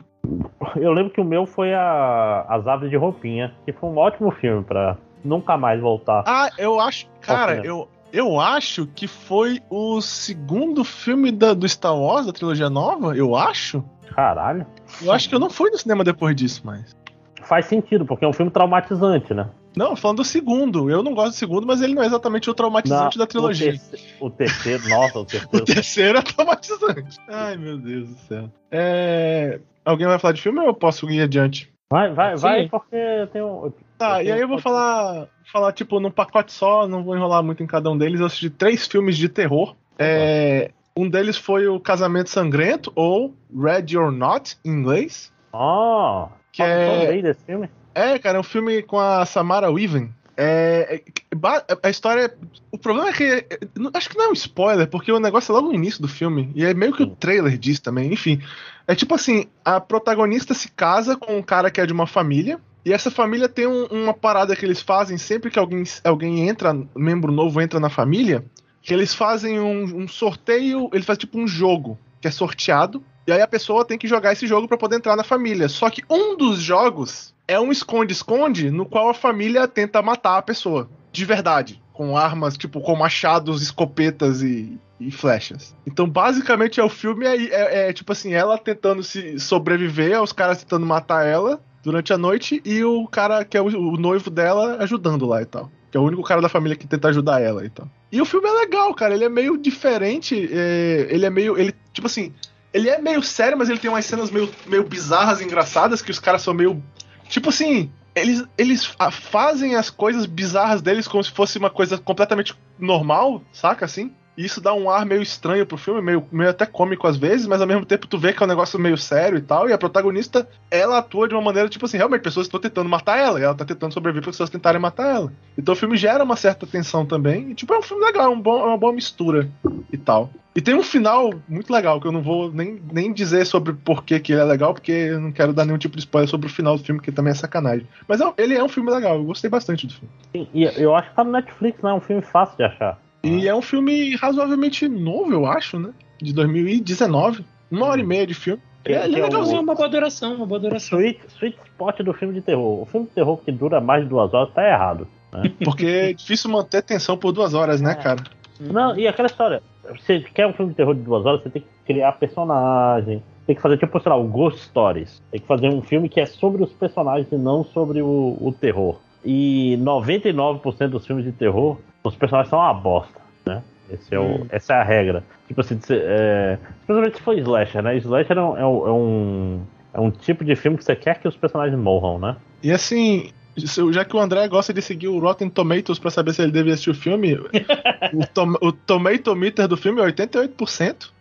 [0.77, 4.31] Eu lembro que o meu foi a, As Aves de Roupinha, que foi um ótimo
[4.31, 6.23] filme pra nunca mais voltar.
[6.25, 11.95] Ah, eu acho, cara, eu, eu acho que foi o segundo filme da- do Star
[11.95, 13.83] Wars, da trilogia nova, eu acho.
[14.13, 14.65] Caralho.
[15.01, 16.95] Eu acho que eu não fui no cinema depois disso, mas.
[17.43, 19.47] Faz sentido, porque é um filme traumatizante, né?
[19.77, 20.89] Não, falando do segundo.
[20.89, 23.73] Eu não gosto do segundo, mas ele não é exatamente o traumatizante Na- da trilogia.
[23.73, 25.65] O, terce- o terceiro, nossa, o O terceiro.
[25.65, 27.17] terceiro é traumatizante.
[27.29, 28.49] Ai, meu Deus do céu.
[28.71, 29.59] É...
[29.83, 31.71] Alguém vai falar de filme ou eu posso ir adiante?
[31.91, 32.41] Vai, vai, Sim.
[32.41, 33.71] vai, porque tem um.
[33.97, 37.61] Tá, e aí eu vou falar, falar, tipo, num pacote só, não vou enrolar muito
[37.61, 38.19] em cada um deles.
[38.19, 39.75] Eu assisti três filmes de terror.
[39.99, 45.31] É, um deles foi o Casamento Sangrento, ou Red or Not, em inglês.
[45.51, 47.69] Ó, Que é- bem desse filme.
[47.93, 50.09] É, cara, é um filme com a Samara Weaving.
[50.37, 52.33] É, é- ba- a história.
[52.69, 53.23] O problema é que.
[53.23, 53.47] é,
[53.93, 56.51] Acho que não é um spoiler, porque o negócio é logo no início do filme.
[56.53, 58.11] E é meio que o trailer diz também.
[58.11, 58.41] Enfim.
[58.85, 62.59] É tipo assim: a protagonista se casa com um cara que é de uma família.
[62.83, 66.77] E essa família tem um- uma parada que eles fazem sempre que alguém, alguém entra,
[66.95, 68.43] membro novo entra na família.
[68.85, 70.89] Que eles fazem um, um sorteio.
[70.93, 73.03] Eles fazem tipo um jogo que é sorteado.
[73.27, 75.67] E aí a pessoa tem que jogar esse jogo pra poder entrar na família.
[75.67, 80.41] Só que um dos jogos é um esconde-esconde no qual a família tenta matar a
[80.43, 80.87] pessoa.
[81.11, 81.81] De verdade.
[81.91, 85.75] Com armas, tipo, com machados, escopetas e, e flechas.
[85.87, 90.31] Então, basicamente, é o filme é, é- é, tipo assim, ela tentando se sobreviver, os
[90.33, 94.29] caras tentando matar ela durante a noite, e o cara que é o, o noivo
[94.29, 95.71] dela ajudando lá e tal.
[95.95, 97.89] Que é o único cara da família que tenta ajudar ela e tal.
[98.11, 99.13] E o filme é legal, cara.
[99.13, 100.49] Ele é meio diferente.
[100.51, 101.57] é, ele é meio.
[101.57, 102.33] Ele, tipo assim,
[102.73, 106.19] ele é meio sério, mas ele tem umas cenas meio, meio bizarras, engraçadas, que os
[106.19, 106.83] caras são meio.
[107.29, 112.53] Tipo assim, eles, eles fazem as coisas bizarras deles como se fosse uma coisa completamente
[112.77, 114.11] normal, saca assim?
[114.37, 117.47] E isso dá um ar meio estranho pro filme, meio, meio até cômico às vezes,
[117.47, 119.69] mas ao mesmo tempo tu vê que é um negócio meio sério e tal.
[119.69, 123.17] E a protagonista, ela atua de uma maneira, tipo assim, realmente pessoas estão tentando matar
[123.17, 125.33] ela, e ela tá tentando sobreviver para pessoas tentarem matar ela.
[125.57, 127.51] Então o filme gera uma certa tensão também.
[127.51, 129.49] E tipo, é um filme legal, é, um bom, é uma boa mistura
[129.91, 130.29] e tal.
[130.55, 134.05] E tem um final muito legal, que eu não vou nem, nem dizer sobre por
[134.05, 136.49] que, ele é legal, porque eu não quero dar nenhum tipo de spoiler sobre o
[136.49, 137.85] final do filme, que também é sacanagem.
[138.07, 140.49] Mas é- ele é um filme legal, eu gostei bastante do filme.
[140.53, 141.89] E eu acho que tá no Netflix, né?
[141.89, 142.97] É um filme fácil de achar.
[143.27, 145.89] E é um filme razoavelmente novo, eu acho, né?
[146.21, 147.43] De 2019.
[147.71, 148.61] Uma hora e meia de filme.
[148.83, 149.61] Que- É, que é é legalzinho.
[149.61, 150.99] Uma boa duração, uma boa duração.
[150.99, 152.81] Sweet, sweet spot do filme de terror.
[152.81, 155.07] O filme de terror que dura mais de duas horas tá errado.
[155.33, 155.51] Né?
[155.65, 157.95] Porque é difícil manter tensão por duas horas, né, é.
[157.95, 158.23] cara?
[158.59, 159.61] Não, e aquela história,
[159.97, 163.55] você quer um filme de terror de duas horas, você tem que criar personagem, tem
[163.55, 165.21] que fazer, tipo, sei lá, o Ghost Stories.
[165.31, 168.53] Tem que fazer um filme que é sobre os personagens e não sobre o, o
[168.57, 168.97] terror.
[169.25, 173.61] E 99% dos filmes de terror, os personagens são uma bosta, né?
[173.89, 174.45] Esse é o, hum.
[174.49, 175.23] Essa é a regra.
[175.47, 177.97] Tipo assim, é, especialmente se for slasher, né?
[177.97, 179.61] Slasher é um, é um,
[179.93, 182.35] é um tipo de filme que você quer que os personagens morram, né?
[182.63, 186.41] E assim, já que o André gosta de seguir o Rotten Tomatoes para saber se
[186.41, 187.35] ele deve assistir o filme,
[188.13, 191.14] o, tom, o Tomato Meter do filme é 88%.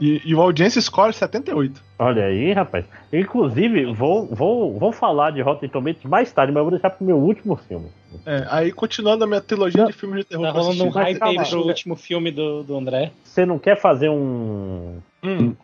[0.00, 1.80] E, e o audiência score 78.
[1.98, 2.84] Olha aí, rapaz.
[3.12, 7.16] Inclusive, vou, vou, vou falar de Rotten Tomatoes mais tarde, mas vou deixar pro meu
[7.16, 7.88] último filme.
[8.26, 10.46] É, aí continuando a minha trilogia não, de filmes de terror.
[10.46, 13.12] Tá rolando um hype aí pro último filme do, do André.
[13.24, 14.98] Você não quer fazer um.
[15.22, 15.54] Hum.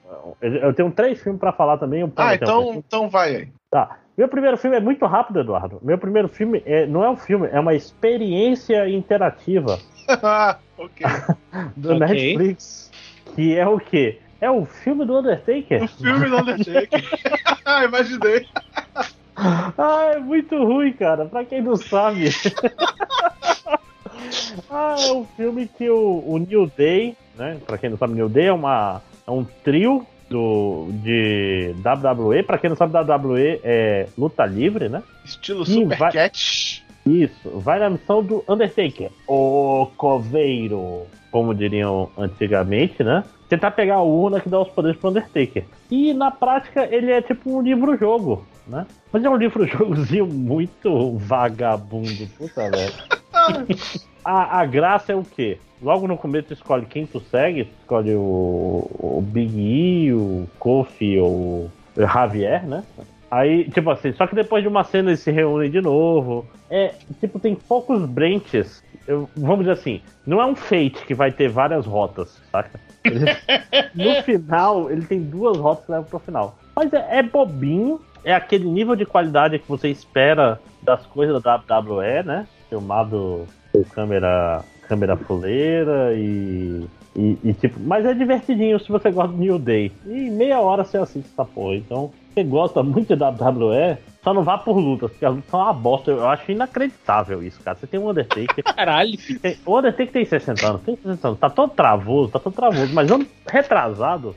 [0.40, 2.02] Eu tenho três filmes para falar também.
[2.16, 3.48] Ah, então, então vai aí.
[3.70, 3.98] Tá.
[4.16, 5.78] Meu primeiro filme é muito rápido, Eduardo.
[5.82, 9.78] Meu primeiro filme é, não é um filme, é uma experiência interativa.
[10.76, 11.06] ok.
[11.76, 11.98] do okay.
[11.98, 12.89] Netflix
[13.34, 14.18] que é o quê?
[14.40, 15.84] É o filme do Undertaker.
[15.84, 17.04] O filme do Undertaker.
[17.84, 18.46] Imaginei.
[19.36, 21.26] Ah, é muito ruim, cara.
[21.26, 22.28] Pra quem não sabe.
[24.70, 27.58] ah, é um filme que o, o New Day, né?
[27.66, 32.42] Pra quem não sabe, New Day é, uma, é um trio do, de WWE.
[32.42, 35.02] Pra quem não sabe, WWE é luta livre, né?
[35.24, 36.12] Estilo Super vai...
[36.12, 36.84] Cat.
[37.06, 39.10] Isso, vai na missão do Undertaker.
[39.26, 43.24] O Coveiro como diriam antigamente, né?
[43.48, 45.64] Tentar pegar a urna que dá os poderes pro Undertaker.
[45.90, 48.86] E na prática ele é tipo um livro-jogo, né?
[49.12, 52.92] Mas é um livro-jogozinho muito vagabundo, puta velho.
[54.24, 55.58] a, a graça é o quê?
[55.82, 60.46] Logo no começo tu escolhe quem tu segue, tu escolhe o, o Big E, o
[60.58, 62.84] Kofi ou o Javier, né?
[63.30, 66.46] Aí, tipo assim, só que depois de uma cena eles se reúnem de novo.
[66.68, 71.32] É, tipo, tem poucos branches eu, vamos dizer assim, não é um Fate que vai
[71.32, 72.78] ter várias rotas, saca?
[73.04, 73.24] Ele,
[73.92, 76.56] no final, ele tem duas rotas que levam pro final.
[76.76, 81.56] Mas é, é, bobinho, é aquele nível de qualidade que você espera das coisas da
[81.56, 82.46] WWE, né?
[82.68, 89.32] Filmado com câmera, câmera fuleira e, e, e, tipo, mas é divertidinho se você gosta
[89.32, 89.90] do New Day.
[90.06, 91.74] E meia hora você assiste essa porra.
[91.74, 95.60] Então, você gosta muito da WWE, só não vá por lutas, porque as lutas são
[95.60, 96.10] uma bosta.
[96.10, 97.76] Eu acho inacreditável isso, cara.
[97.76, 98.64] Você tem um Undertaker.
[98.64, 99.18] Caralho.
[99.40, 101.40] Tem, o Undertaker tem 60 anos, tem 60 anos.
[101.40, 102.92] Tá todo travoso, tá todo travoso.
[102.94, 104.34] Mas ano retrasado,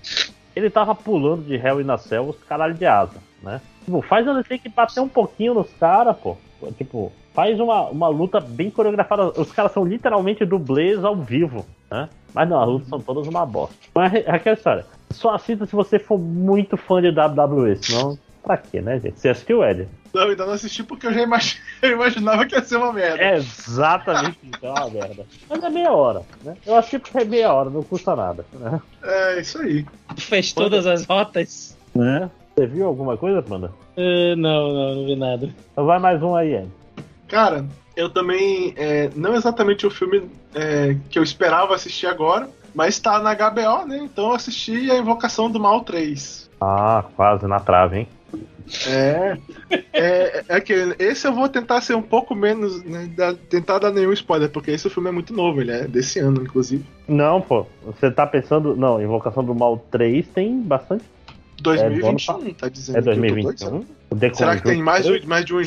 [0.56, 3.62] ele tava pulando de réu e na selva os caralho de asa, né?
[3.84, 6.38] Tipo, faz o Undertaker bater um pouquinho nos caras, pô.
[6.78, 9.40] Tipo, faz uma, uma luta bem coreografada.
[9.40, 12.08] Os caras são literalmente dublês ao vivo, né?
[12.34, 13.76] Mas não, as lutas são todas uma bosta.
[13.94, 14.86] Mas é aquela história.
[15.12, 19.20] Só assista se você for muito fã de WWE, senão Pra quê, né, gente?
[19.20, 19.88] Você assistiu, Ed?
[20.14, 21.56] Não, ainda não assisti porque eu já imag...
[21.82, 23.24] eu imaginava que ia ser uma merda.
[23.24, 25.26] É exatamente isso, é uma merda.
[25.50, 26.58] Mas é meia hora, né?
[26.66, 28.46] Eu assisti porque é meia hora, não custa nada.
[28.52, 28.82] Né?
[29.02, 29.86] É, isso aí.
[30.18, 31.78] Fez todas as rotas.
[31.96, 32.30] Né?
[32.54, 33.72] Você viu alguma coisa, Panda?
[33.98, 35.50] Uh, não, não, não vi nada.
[35.72, 36.68] Então vai mais um aí, Ed.
[37.30, 37.66] Cara,
[37.96, 38.74] eu também.
[38.76, 43.86] É, não exatamente o filme é, que eu esperava assistir agora, mas tá na HBO,
[43.88, 43.98] né?
[43.98, 46.50] Então eu assisti a Invocação do Mal 3.
[46.60, 48.08] Ah, quase na trave, hein?
[48.88, 49.38] É,
[49.92, 53.92] é, é que esse eu vou tentar ser um pouco menos, né, da, tentar dar
[53.92, 56.84] nenhum spoiler, porque esse filme é muito novo, ele é desse ano, inclusive.
[57.08, 61.04] Não, pô, você tá pensando, não, Invocação do Mal 3 tem bastante
[61.62, 62.98] 2021, é tá dizendo.
[62.98, 63.86] É 2021?
[64.34, 65.62] Será que tem mais de, mais de uma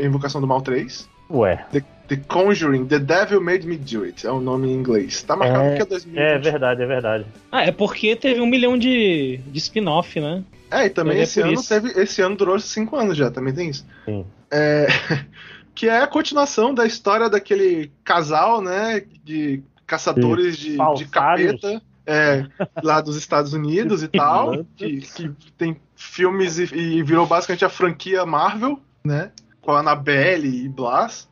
[0.00, 1.08] Invocação do Mal 3?
[1.30, 1.64] Ué.
[1.72, 5.22] The, The, Conjuring, The Devil Made Me Do It, é o nome em inglês.
[5.22, 6.22] Tá marcado é, que é 2021.
[6.22, 7.26] É verdade, é verdade.
[7.52, 10.42] Ah, é porque teve um milhão de, de spin-off, né?
[10.70, 11.68] É, e também esse ano isso.
[11.68, 11.88] teve.
[12.00, 13.86] Esse ano durou cinco anos já, também tem isso.
[14.04, 14.24] Sim.
[14.50, 14.86] É,
[15.74, 19.02] que é a continuação da história daquele casal, né?
[19.24, 21.82] De caçadores de, de capeta.
[22.10, 22.46] É,
[22.82, 24.64] lá dos Estados Unidos e tal.
[24.76, 29.30] Que, que tem filmes e, e, virou basicamente a franquia Marvel, né?
[29.68, 31.28] Com a Annabelle e Blas.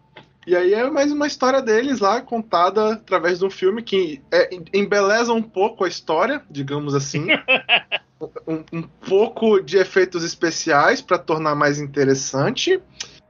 [0.47, 4.51] E aí é mais uma história deles lá, contada através de um filme que é,
[4.75, 7.29] embeleza um pouco a história, digamos assim.
[8.47, 12.79] um, um pouco de efeitos especiais para tornar mais interessante.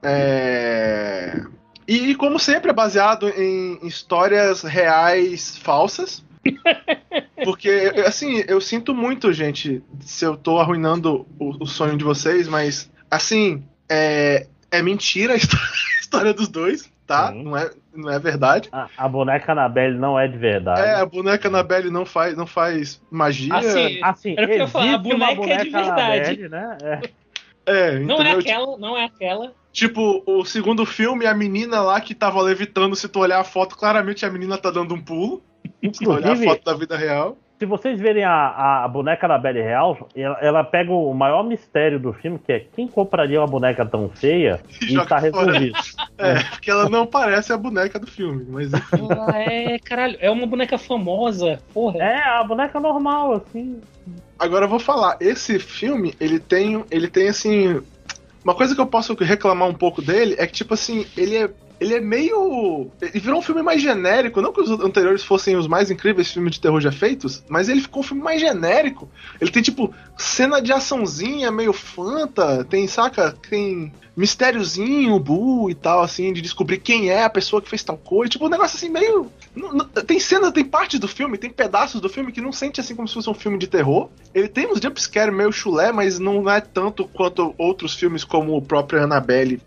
[0.03, 1.41] É...
[1.87, 6.25] E, como sempre, é baseado em histórias reais falsas.
[7.45, 12.49] Porque, assim, eu sinto muito, gente, se eu tô arruinando o, o sonho de vocês,
[12.49, 17.31] mas, assim, é, é mentira a história dos dois tá?
[17.31, 18.69] Não é, não é verdade.
[18.73, 20.81] A, a, boneca Annabelle não é de verdade.
[20.81, 23.55] É, a boneca Annabelle não faz, não faz magia.
[23.55, 26.01] Assim, assim existe falar, a boneca, boneca é de verdade.
[26.01, 26.79] Annabelle, né?
[26.83, 27.01] É.
[27.69, 29.53] É, não é aquela, não é aquela.
[29.73, 33.77] Tipo, o segundo filme, a menina lá que tava levitando, se tu olhar a foto,
[33.77, 35.43] claramente a menina tá dando um pulo.
[35.93, 37.37] Se tu olhar a foto da vida real.
[37.59, 41.99] Se vocês verem a, a boneca da Belly Real, ela, ela, pega o maior mistério
[41.99, 45.77] do filme, que é quem compraria uma boneca tão feia e, e tá resolvido.
[46.19, 50.47] É, porque ela não parece a boneca do filme, mas Ela é, caralho, é uma
[50.47, 51.99] boneca famosa, porra.
[51.99, 53.83] É, a boneca normal, assim.
[54.39, 57.83] Agora eu vou falar, esse filme, ele tem, ele tem assim,
[58.43, 61.51] uma coisa que eu posso reclamar um pouco dele é que, tipo assim, ele é
[61.79, 62.91] ele é meio.
[63.01, 64.41] Ele virou um filme mais genérico.
[64.41, 67.81] Não que os anteriores fossem os mais incríveis filmes de terror já feitos, mas ele
[67.81, 69.09] ficou um filme mais genérico.
[69.41, 73.37] Ele tem, tipo, cena de açãozinha meio fanta, tem, saca?
[73.49, 77.99] Tem mistériozinho, bu e tal, assim, de descobrir quem é a pessoa que fez tal
[77.99, 78.31] coisa.
[78.31, 79.31] Tipo, um negócio assim meio.
[80.07, 83.07] Tem cenas, tem partes do filme, tem pedaços do filme que não sente assim como
[83.07, 84.09] se fosse um filme de terror.
[84.35, 88.63] Ele tem uns jumpscare meio chulé, mas não é tanto quanto outros filmes como o
[88.63, 89.61] próprio Annabelle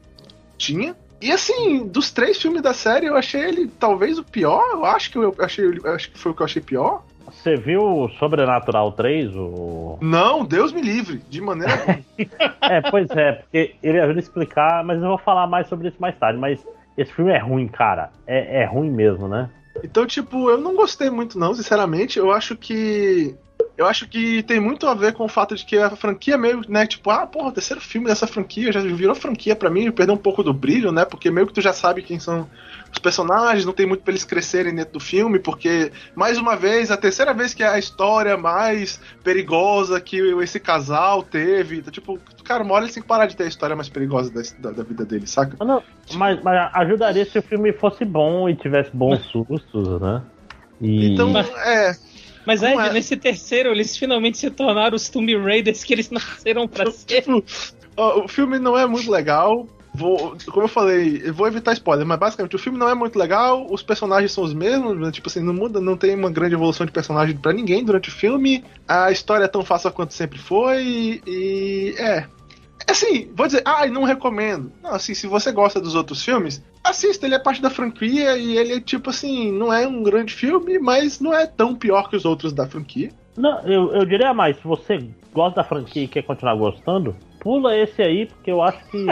[0.57, 0.95] tinha.
[1.21, 4.63] E assim, dos três filmes da série, eu achei ele talvez o pior.
[4.71, 7.03] Eu acho que eu achei, eu acho que foi o que eu achei pior.
[7.31, 9.35] Você viu Sobrenatural 3?
[9.35, 9.97] O...
[10.01, 11.73] Não, Deus me livre, de maneira
[12.61, 15.97] É, pois é, porque ele ajuda a explicar, mas eu vou falar mais sobre isso
[15.99, 16.39] mais tarde.
[16.39, 16.59] Mas
[16.97, 18.11] esse filme é ruim, cara.
[18.25, 19.49] É, é ruim mesmo, né?
[19.83, 22.17] Então, tipo, eu não gostei muito, não, sinceramente.
[22.19, 23.35] Eu acho que
[23.80, 26.60] eu acho que tem muito a ver com o fato de que a franquia meio,
[26.68, 30.15] né, tipo, ah, porra, o terceiro filme dessa franquia já virou franquia para mim, perdeu
[30.15, 31.06] um pouco do brilho, né?
[31.06, 32.45] Porque meio que tu já sabe quem são
[32.91, 36.91] os personagens, não tem muito pra eles crescerem dentro do filme, porque, mais uma vez,
[36.91, 41.77] a terceira vez que é a história mais perigosa que esse casal teve.
[41.77, 44.30] Então, tipo, cara, uma hora eles têm que parar de ter a história mais perigosa
[44.30, 45.56] da, da, da vida dele, saca?
[45.64, 45.81] Não,
[46.15, 50.22] mas, mas ajudaria se o filme fosse bom e tivesse bons sustos, né?
[50.81, 51.14] E...
[51.14, 51.95] Então, é.
[52.49, 56.67] Mas é, é, nesse terceiro, eles finalmente se tornaram os Tomb Raiders que eles nasceram
[56.67, 57.21] pra ser.
[57.21, 57.43] Tipo,
[57.95, 59.67] o filme não é muito legal.
[59.93, 63.17] Vou, como eu falei, eu vou evitar spoiler, mas basicamente o filme não é muito
[63.17, 66.53] legal, os personagens são os mesmos, né, tipo assim, não muda, não tem uma grande
[66.53, 70.38] evolução de personagem para ninguém durante o filme, a história é tão fácil quanto sempre
[70.38, 72.27] foi, e, e é,
[72.89, 74.71] Assim, vou dizer, ah, não recomendo.
[74.81, 78.57] Não, assim, se você gosta dos outros filmes, assista, ele é parte da franquia e
[78.57, 82.15] ele é tipo assim, não é um grande filme, mas não é tão pior que
[82.15, 83.10] os outros da franquia.
[83.38, 87.77] Não, eu, eu diria mais, se você gosta da franquia e quer continuar gostando, pula
[87.77, 89.06] esse aí, porque eu acho que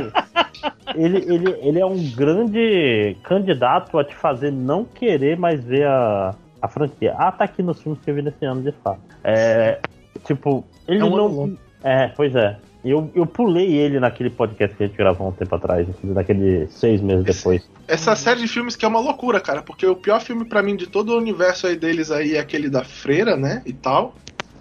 [0.95, 6.35] ele, ele, ele é um grande candidato a te fazer não querer mais ver a,
[6.61, 7.15] a franquia.
[7.17, 8.99] Ah, tá aqui nos filmes que eu vi nesse ano, de fato.
[9.23, 9.79] É,
[10.25, 11.57] tipo, ele é um não.
[11.83, 12.57] É, pois é.
[12.89, 17.01] Eu, eu pulei ele naquele podcast que a gente gravou um tempo atrás, daquele seis
[17.01, 17.69] meses depois.
[17.87, 20.75] Essa série de filmes que é uma loucura, cara, porque o pior filme para mim
[20.75, 24.15] de todo o universo aí deles aí é aquele da Freira, né, e tal.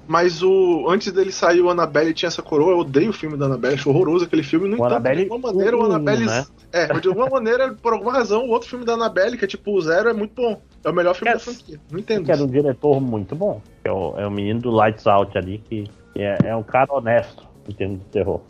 [0.09, 3.47] Mas o antes dele sair o Annabelle tinha essa coroa, eu odeio o filme da
[3.47, 4.69] Annabelle, acho horroroso aquele filme.
[4.69, 6.27] No o entanto, Annabelle de alguma maneira, o Annabelle.
[6.27, 6.47] Né?
[6.73, 9.73] É, de alguma maneira, por alguma razão, o outro filme da Annabelle, que é tipo
[9.73, 10.61] o Zero, é muito bom.
[10.85, 11.81] É o melhor filme da franquia.
[11.91, 12.25] Não entendo.
[12.25, 13.61] Que é um diretor muito bom.
[13.83, 15.85] É o, é o menino do Lights Out ali, que
[16.15, 18.41] é, é um cara honesto em termos de terror.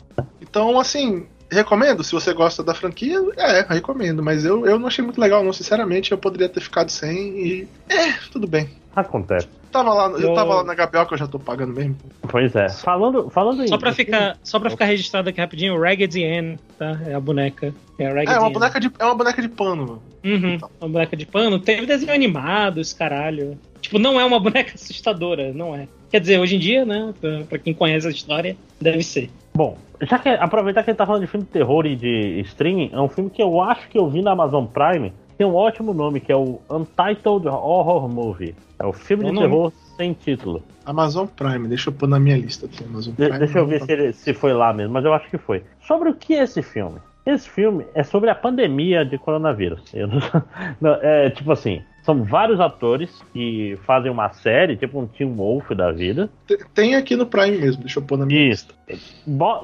[0.41, 2.03] Então, assim, recomendo.
[2.03, 4.21] Se você gosta da franquia, é, recomendo.
[4.23, 5.53] Mas eu, eu não achei muito legal, não.
[5.53, 7.67] Sinceramente, eu poderia ter ficado sem e.
[7.89, 8.69] É, tudo bem.
[8.95, 9.47] Acontece.
[9.71, 10.29] Tava lá, eu...
[10.29, 11.95] eu tava lá na Gabriel que eu já tô pagando mesmo.
[12.27, 12.67] Pois é.
[12.69, 16.99] Falando, falando só pra ficar Só pra ficar registrado aqui rapidinho, o Raggedy Ann, tá?
[17.05, 17.73] É a boneca.
[17.99, 20.01] É, a é, uma, boneca de, é uma boneca de pano.
[20.23, 20.69] Uhum, então.
[20.81, 21.59] uma boneca de pano.
[21.59, 23.57] Teve desenho animado, esse caralho.
[23.81, 25.87] Tipo, não é uma boneca assustadora, não é.
[26.09, 27.13] Quer dizer, hoje em dia, né?
[27.19, 29.29] Pra, pra quem conhece a história, deve ser.
[29.53, 32.91] Bom, já que aproveitar que ele tá falando de filme de terror e de streaming,
[32.93, 35.11] é um filme que eu acho que eu vi na Amazon Prime.
[35.37, 38.55] Tem um ótimo nome, que é o Untitled Horror Movie.
[38.79, 40.63] É o filme de terror sem título.
[40.85, 42.83] Amazon Prime, deixa eu pôr na minha lista aqui.
[42.83, 45.29] Amazon Prime, de deixa eu ver se, ele, se foi lá mesmo, mas eu acho
[45.29, 45.63] que foi.
[45.81, 46.99] Sobre o que é esse filme?
[47.25, 49.81] Esse filme é sobre a pandemia de coronavírus.
[49.93, 50.43] Não,
[50.79, 55.71] não, é tipo assim, são vários atores que fazem uma série, tipo um Team Wolf
[55.71, 56.29] da vida.
[56.73, 58.69] Tem aqui no Prime mesmo, deixa eu pôr na minha Isso.
[58.87, 59.03] lista.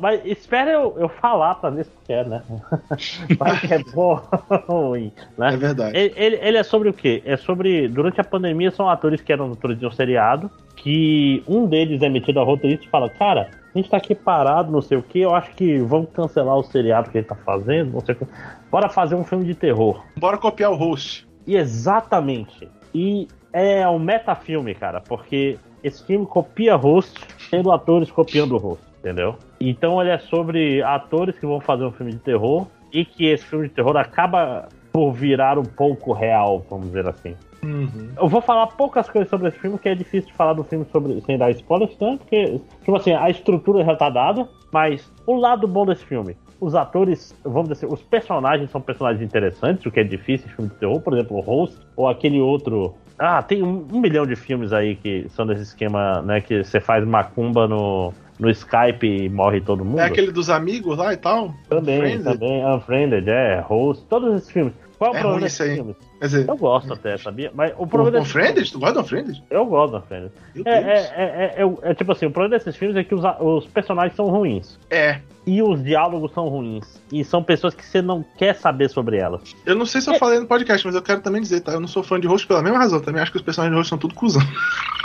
[0.02, 2.44] Mas espera eu, eu falar pra ver se quer, né?
[3.40, 4.22] Vai que é bom
[4.68, 5.54] ruim, né?
[5.54, 5.98] É verdade.
[5.98, 7.24] Ele, ele, ele, é sobre o quê?
[7.26, 7.88] É sobre.
[7.88, 10.52] Durante a pandemia são atores que eram atores de um seriado.
[10.76, 14.70] Que um deles é metido a roteirista e fala, cara, a gente tá aqui parado,
[14.70, 17.94] não sei o que, eu acho que vamos cancelar o seriado que ele tá fazendo,
[17.94, 18.28] não sei o que.
[18.70, 20.04] Bora fazer um filme de terror.
[20.18, 21.26] Bora copiar o host.
[21.46, 22.70] E exatamente.
[22.94, 27.22] E é um metafilme, cara, porque esse filme copia rosto,
[27.52, 29.36] tendo atores copiando o rosto, entendeu?
[29.60, 33.46] Então ele é sobre atores que vão fazer um filme de terror e que esse
[33.46, 37.36] filme de terror acaba por virar um pouco real, vamos dizer assim.
[37.64, 38.10] Uhum.
[38.16, 40.86] Eu vou falar poucas coisas sobre esse filme, que é difícil de falar do filme
[40.92, 45.36] sobre, sem dar spoilers, tanto porque, tipo assim, a estrutura já tá dada, mas o
[45.36, 49.92] lado bom desse filme, os atores, vamos dizer assim, os personagens são personagens interessantes, o
[49.92, 52.94] que é difícil em filme de terror, por exemplo, o Host, ou aquele outro.
[53.20, 56.42] Ah, tem um, um milhão de filmes aí que são desse esquema, né?
[56.42, 60.00] Que você faz macumba no, no Skype e morre todo mundo.
[60.00, 61.54] É aquele dos amigos lá e tal?
[61.70, 62.24] Também, Unfriended.
[62.24, 62.66] também.
[62.66, 64.74] Unfriended, é, Host, todos esses filmes.
[65.04, 65.96] Qual é o problema desses filmes?
[66.18, 67.52] Quer dizer, eu gosto até, sabia?
[67.54, 68.20] Mas o problema.
[68.20, 68.72] O Unfriended?
[68.72, 69.44] Tu gosta do Unfriended?
[69.50, 70.32] Eu gosto do Unfriended.
[70.66, 73.68] É, é, é, é, é, tipo assim, o problema desses filmes é que os, os
[73.68, 74.80] personagens são ruins.
[74.90, 75.20] É.
[75.46, 77.02] E os diálogos são ruins.
[77.12, 79.54] E são pessoas que você não quer saber sobre elas.
[79.66, 81.74] Eu não sei se eu falei no podcast, mas eu quero também dizer, tá?
[81.74, 83.02] Eu não sou fã de host pela mesma razão.
[83.02, 84.42] Também acho que os personagens de host são tudo cuzão.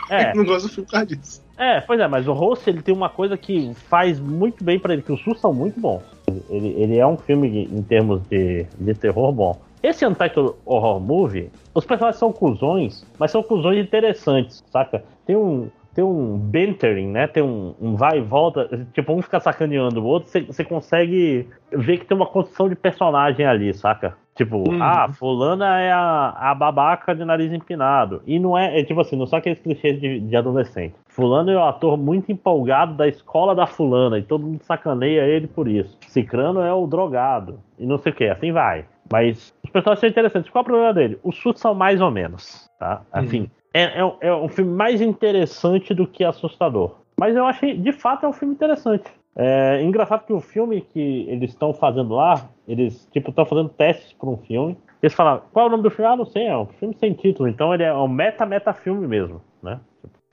[0.08, 0.32] É.
[0.36, 1.42] não gosto do filme por causa disso.
[1.58, 4.92] É, pois é, mas o host ele tem uma coisa que faz muito bem para
[4.92, 6.04] ele, que os SUS são muito bons.
[6.48, 9.67] Ele, ele é um filme em termos de, de terror bom.
[9.82, 15.04] Esse Untitled Horror Movie, os personagens são cuzões, mas são cuzões interessantes, saca?
[15.24, 17.26] Tem um, tem um bantering, né?
[17.26, 21.98] Tem um, um, vai e volta, tipo, um fica sacaneando o outro, você consegue ver
[21.98, 24.16] que tem uma construção de personagem ali, saca?
[24.38, 24.80] Tipo, uhum.
[24.80, 28.22] ah, fulana é a, a babaca de nariz empinado.
[28.24, 30.94] E não é, é tipo assim, não são aqueles clichês de, de adolescente.
[31.08, 35.22] Fulano é o um ator muito empolgado da escola da fulana e todo mundo sacaneia
[35.22, 35.98] ele por isso.
[36.06, 38.84] Cicrano é o drogado e não sei o que, assim vai.
[39.10, 40.50] Mas os personagens são interessantes.
[40.50, 41.18] Qual é o problema dele?
[41.22, 43.02] Os chutes são mais ou menos, tá?
[43.12, 43.48] Assim, uhum.
[43.74, 46.96] é, é, é, um filme mais interessante do que assustador.
[47.18, 49.10] Mas eu achei, de fato, é um filme interessante.
[49.34, 54.12] É engraçado que o filme que eles estão fazendo lá, eles, tipo, estão fazendo testes
[54.12, 54.76] para um filme.
[55.02, 56.10] Eles falaram, qual é o nome do filme?
[56.10, 57.48] Ah, não sei, é um filme sem título.
[57.48, 59.78] Então ele é um meta-meta filme mesmo, né?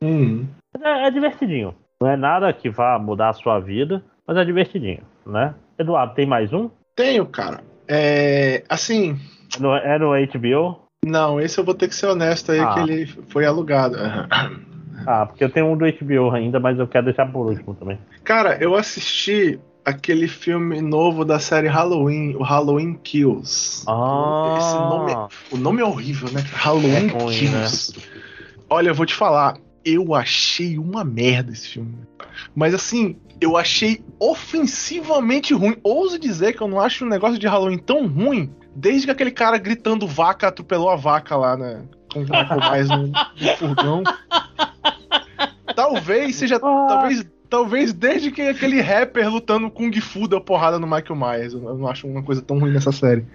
[0.02, 0.48] Uhum.
[0.82, 1.76] É, é divertidinho.
[2.02, 5.54] Não é nada que vá mudar a sua vida, mas é divertidinho, né?
[5.78, 6.70] Eduardo, tem mais um?
[6.96, 7.62] Tenho, cara.
[7.88, 9.20] É, assim.
[9.60, 10.86] No, é no HBO?
[11.06, 12.74] Não, esse eu vou ter que ser honesto aí, ah.
[12.74, 13.98] que ele foi alugado.
[15.08, 18.00] Ah, porque eu tenho um do HBO ainda, mas eu quero deixar por último também.
[18.24, 23.84] Cara, eu assisti aquele filme novo da série Halloween, o Halloween Kills.
[23.88, 24.56] Ah.
[24.58, 25.14] Esse nome,
[25.52, 26.44] o nome é horrível, né?
[26.54, 27.94] Halloween é ruim, Kills.
[27.96, 28.04] Né?
[28.68, 31.96] Olha, eu vou te falar, eu achei uma merda esse filme.
[32.56, 35.76] Mas assim, eu achei ofensivamente ruim.
[35.84, 39.32] Ouso dizer que eu não acho um negócio de Halloween tão ruim desde que aquele
[39.32, 41.84] cara gritando vaca atropelou a vaca lá, né?
[42.12, 42.26] Com
[42.60, 44.04] mais no, no furgão.
[45.76, 46.58] Talvez seja.
[46.58, 46.86] Ah.
[46.88, 51.54] Talvez, talvez desde que aquele rapper lutando Kung Fu deu porrada no Michael Myers.
[51.54, 53.26] Eu não acho uma coisa tão ruim nessa série.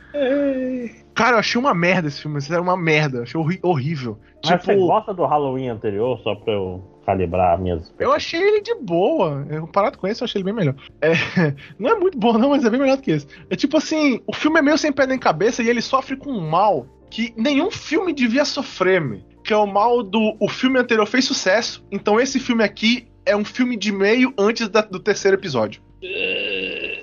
[1.15, 2.39] Cara, eu achei uma merda esse filme.
[2.39, 3.23] Isso era uma merda.
[3.23, 4.19] Achei horrível.
[4.43, 8.61] Mas tipo, você gosta do Halloween anterior, só pra eu calibrar minhas Eu achei ele
[8.61, 9.47] de boa.
[9.49, 10.75] Eu, comparado com esse, eu achei ele bem melhor.
[11.01, 11.13] É,
[11.79, 13.27] não é muito bom, não, mas é bem melhor do que esse.
[13.49, 16.31] É tipo assim, o filme é meio sem pé nem cabeça e ele sofre com
[16.31, 19.03] um mal que nenhum filme devia sofrer.
[19.43, 20.37] Que é o mal do.
[20.39, 24.69] O filme anterior fez sucesso, então esse filme aqui é um filme de meio antes
[24.69, 25.83] da, do terceiro episódio.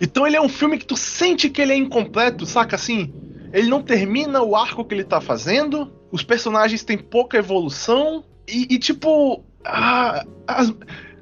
[0.02, 3.14] Então ele é um filme que tu sente que ele é incompleto, saca assim?
[3.54, 8.76] Ele não termina o arco que ele tá fazendo, os personagens têm pouca evolução, e,
[8.76, 10.74] e tipo, ah, as,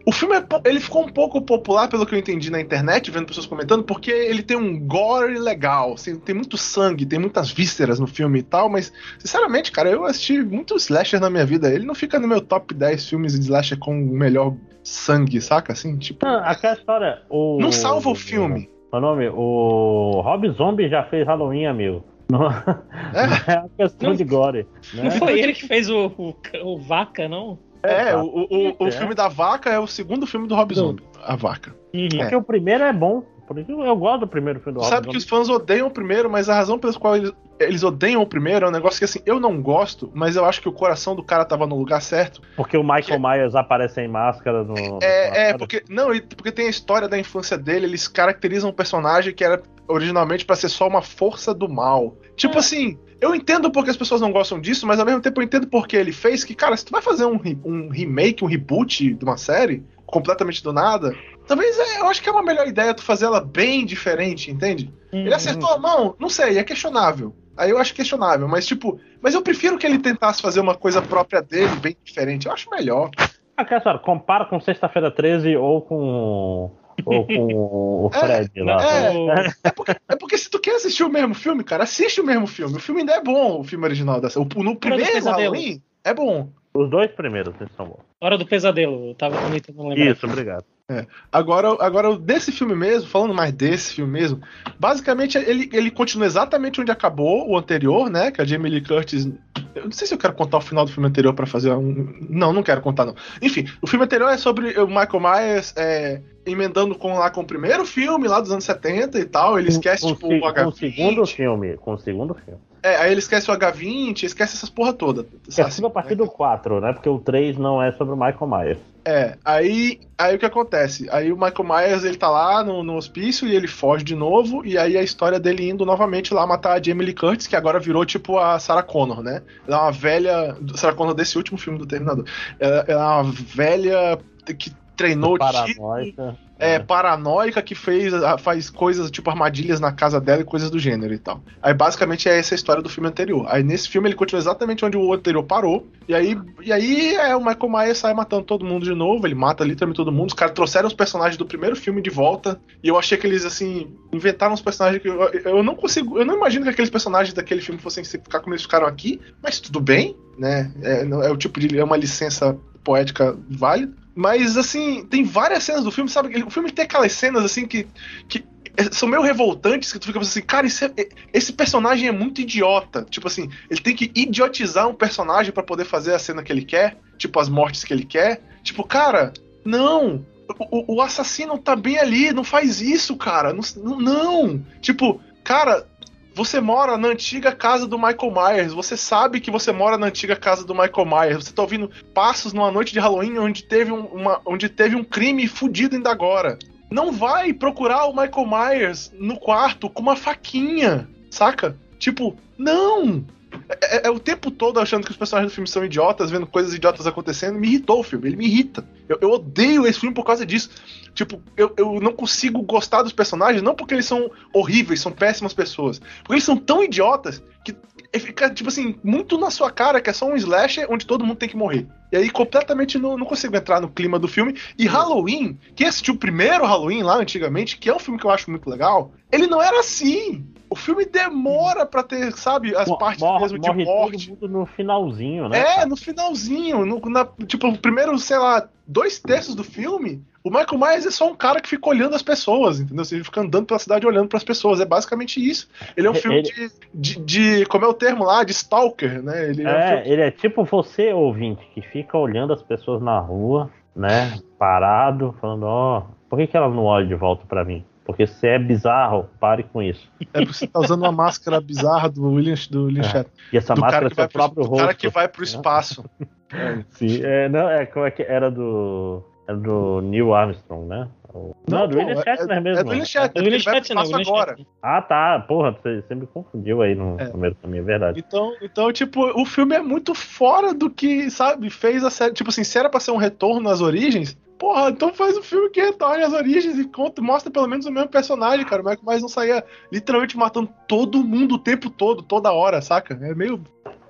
[0.06, 3.26] o filme é, ele ficou um pouco popular, pelo que eu entendi na internet, vendo
[3.26, 8.00] pessoas comentando, porque ele tem um gore legal, assim, tem muito sangue, tem muitas vísceras
[8.00, 11.74] no filme e tal, mas, sinceramente, cara, eu assisti muito slasher na minha vida.
[11.74, 14.54] Ele não fica no meu top 10 filmes de slasher com o melhor
[14.84, 15.74] sangue, saca?
[15.74, 16.24] Assim, tipo.
[16.24, 17.22] Ah, aquela história.
[17.28, 17.58] O...
[17.60, 18.70] Não salva o filme.
[18.92, 19.28] O nome?
[19.30, 22.06] O Rob Zombie já fez Halloween, amigo.
[22.30, 22.48] Não
[23.14, 24.68] é, é uma questão não, de gore.
[24.94, 25.04] Né?
[25.04, 27.58] Não foi ele que fez o, o, o Vaca, não?
[27.86, 28.92] É, é o, o, o é.
[28.92, 31.76] filme da vaca é o segundo filme do Rob Zombie, A Vaca.
[31.94, 32.08] Uhum.
[32.14, 32.18] É.
[32.18, 33.24] Porque o primeiro é bom.
[33.68, 36.50] Eu gosto do primeiro filme do Rob Sabe que os fãs odeiam o primeiro, mas
[36.50, 39.40] a razão pela qual eles, eles odeiam o primeiro é um negócio que assim, eu
[39.40, 42.42] não gosto, mas eu acho que o coração do cara tava no lugar certo.
[42.56, 43.18] Porque o Michael que...
[43.18, 45.00] Myers aparece sem máscara no.
[45.02, 45.84] É, é porque.
[45.90, 50.46] Não, porque tem a história da infância dele, eles caracterizam um personagem que era originalmente
[50.46, 52.18] para ser só uma força do mal.
[52.36, 52.60] Tipo é.
[52.60, 55.68] assim, eu entendo porque as pessoas não gostam disso, mas ao mesmo tempo eu entendo
[55.68, 59.24] porque ele fez que, cara, se tu vai fazer um, um remake, um reboot de
[59.24, 61.16] uma série, completamente do nada,
[61.48, 64.94] talvez é, eu acho que é uma melhor ideia tu fazer ela bem diferente, entende?
[65.12, 65.22] Uhum.
[65.22, 67.36] Ele acertou a mão, não sei, é questionável.
[67.58, 71.02] Aí eu acho questionável, mas tipo, mas eu prefiro que ele tentasse fazer uma coisa
[71.02, 72.48] própria dele, bem diferente.
[72.48, 73.10] Eu acho melhor.
[73.56, 76.72] Ah, cara, compara com Sexta-feira 13 ou com
[77.06, 78.84] ou com o é, Fred é, lá.
[78.84, 82.26] É, é, porque, é porque se tu quer assistir o mesmo filme, cara, assiste o
[82.26, 82.76] mesmo filme.
[82.76, 84.40] O filme ainda é bom, o filme original dessa.
[84.40, 86.50] O, no primeiro Halloween é bom.
[86.74, 88.04] Os dois primeiros são bons.
[88.20, 90.12] Hora do Pesadelo, eu tava comentando lembrar.
[90.12, 90.66] Isso, obrigado.
[90.88, 91.08] É.
[91.32, 94.40] Agora, agora, desse filme mesmo, falando mais desse filme mesmo,
[94.80, 98.30] basicamente ele, ele continua exatamente onde acabou o anterior, né?
[98.30, 99.28] Que a Jamie Lee Curtis.
[99.74, 102.14] Eu não sei se eu quero contar o final do filme anterior para fazer um.
[102.30, 103.16] Não, não quero contar, não.
[103.42, 107.48] Enfim, o filme anterior é sobre o Michael Myers é, emendando com, lá com o
[107.48, 109.58] primeiro filme, lá dos anos 70 e tal.
[109.58, 110.64] Ele esquece, com, tipo, o H20.
[110.64, 111.78] Com o segundo filme.
[111.78, 112.60] Com o segundo filme.
[112.86, 115.26] É, aí ele esquece o H20, esquece essas porra toda.
[115.58, 116.18] É assim, a partir né?
[116.18, 116.94] do 4, né?
[116.94, 118.78] Porque o 3 não é sobre o Michael Myers.
[119.04, 121.08] É, aí, aí o que acontece?
[121.10, 124.64] Aí o Michael Myers ele tá lá no, no hospício e ele foge de novo,
[124.64, 127.80] e aí a história dele indo novamente lá matar a Jamie Lee Curtis, que agora
[127.80, 129.42] virou tipo a Sarah Connor, né?
[129.68, 130.56] Ela é uma velha.
[130.76, 132.26] Sarah Connor desse último filme do Terminador.
[132.60, 134.20] Ela, ela é uma velha
[134.60, 140.46] que treinou Paranoica é, paranoica que fez, faz coisas tipo armadilhas na casa dela e
[140.46, 141.42] coisas do gênero e tal.
[141.62, 143.46] Aí basicamente é essa a história do filme anterior.
[143.50, 145.88] Aí nesse filme ele continua exatamente onde o anterior parou.
[146.08, 149.28] E aí, e aí é, o Michael Myers sai matando todo mundo de novo.
[149.28, 150.30] Ele mata literalmente todo mundo.
[150.30, 152.60] Os caras trouxeram os personagens do primeiro filme de volta.
[152.82, 156.18] E eu achei que eles, assim, inventaram uns personagens que eu, eu não consigo.
[156.18, 159.20] Eu não imagino que aqueles personagens daquele filme fossem ficar como eles ficaram aqui.
[159.44, 160.72] Mas tudo bem, né?
[160.82, 161.78] É, é o tipo de.
[161.78, 164.05] É uma licença poética válida.
[164.16, 166.42] Mas, assim, tem várias cenas do filme, sabe?
[166.44, 167.86] O filme tem aquelas cenas, assim, que,
[168.30, 168.46] que
[168.92, 173.06] são meio revoltantes, que tu fica assim, cara, é, esse personagem é muito idiota.
[173.10, 176.64] Tipo assim, ele tem que idiotizar um personagem para poder fazer a cena que ele
[176.64, 178.42] quer, tipo, as mortes que ele quer.
[178.64, 179.34] Tipo, cara,
[179.64, 180.26] não!
[180.72, 183.54] O, o assassino tá bem ali, não faz isso, cara.
[183.54, 184.64] Não, não.
[184.82, 185.88] Tipo, cara,
[186.36, 190.36] você mora na antiga casa do Michael Myers, você sabe que você mora na antiga
[190.36, 194.06] casa do Michael Myers, você tá ouvindo passos numa noite de Halloween onde teve um,
[194.08, 196.60] uma, onde teve um crime fudido ainda agora.
[196.92, 201.78] Não vai procurar o Michael Myers no quarto com uma faquinha, saca?
[201.98, 203.26] Tipo, não!
[203.68, 206.46] É, é, é, o tempo todo achando que os personagens do filme são idiotas, vendo
[206.46, 207.60] coisas idiotas acontecendo.
[207.60, 208.88] Me irritou o filme, ele me irrita.
[209.10, 210.70] Eu, eu odeio esse filme por causa disso.
[211.14, 215.54] Tipo, eu, eu não consigo gostar dos personagens, não porque eles são horríveis, são péssimas
[215.54, 216.00] pessoas.
[216.20, 217.76] Porque eles são tão idiotas que
[218.20, 221.38] fica, tipo assim, muito na sua cara que é só um slasher onde todo mundo
[221.38, 221.88] tem que morrer.
[222.16, 224.56] E aí, completamente não, não consigo entrar no clima do filme.
[224.80, 228.32] E Halloween, quem assistiu o primeiro Halloween lá antigamente, que é um filme que eu
[228.32, 230.46] acho muito legal, ele não era assim.
[230.70, 234.38] O filme demora para ter, sabe, as partes morre, mesmo de morte.
[234.42, 235.82] no finalzinho, né?
[235.82, 236.86] É, no finalzinho.
[236.86, 241.12] No, na, tipo, o primeiro, sei lá, dois terços do filme, o Michael Myers é
[241.12, 243.04] só um cara que fica olhando as pessoas, entendeu?
[243.12, 244.80] Ele fica andando pela cidade olhando para as pessoas.
[244.80, 245.68] É basicamente isso.
[245.98, 246.52] Ele é um filme ele...
[246.94, 248.44] de, de, de, Como é o termo lá?
[248.44, 249.50] De stalker, né?
[249.50, 250.14] Ele é, é um filme...
[250.14, 254.38] ele é tipo você, ouvinte, que fica olhando as pessoas na rua, né?
[254.60, 257.84] Parado, falando: Ó, oh, por que, que ela não olha de volta para mim?
[258.06, 260.08] Porque se é bizarro, pare com isso.
[260.32, 263.26] É porque você tá usando uma máscara bizarra do William, do William é.
[263.52, 264.76] E essa do máscara é seu próprio pro, rosto.
[264.76, 266.06] O cara que vai pro espaço.
[266.54, 269.24] É, sim, é, não, é como é que era do.
[269.48, 271.08] Era do Neil Armstrong, né?
[271.34, 272.80] Não, não do William Shatner é, mesmo.
[272.80, 274.58] É do William Shatner, é do William Shatner, não, agora.
[274.82, 275.40] Ah, tá.
[275.48, 277.26] Porra, você, me confundiu aí no é.
[277.26, 278.24] primeiro também, é verdade.
[278.26, 282.34] Então, então, tipo, o filme é muito fora do que, sabe, fez a série.
[282.34, 285.70] Tipo assim, se era pra ser um retorno às origens, Porra, então faz um filme
[285.70, 288.82] que retorne às origens e conta, mostra pelo menos o mesmo personagem, cara.
[288.82, 293.14] O Michael Myers não saía literalmente matando todo mundo o tempo todo, toda hora, saca?
[293.14, 293.62] É meio.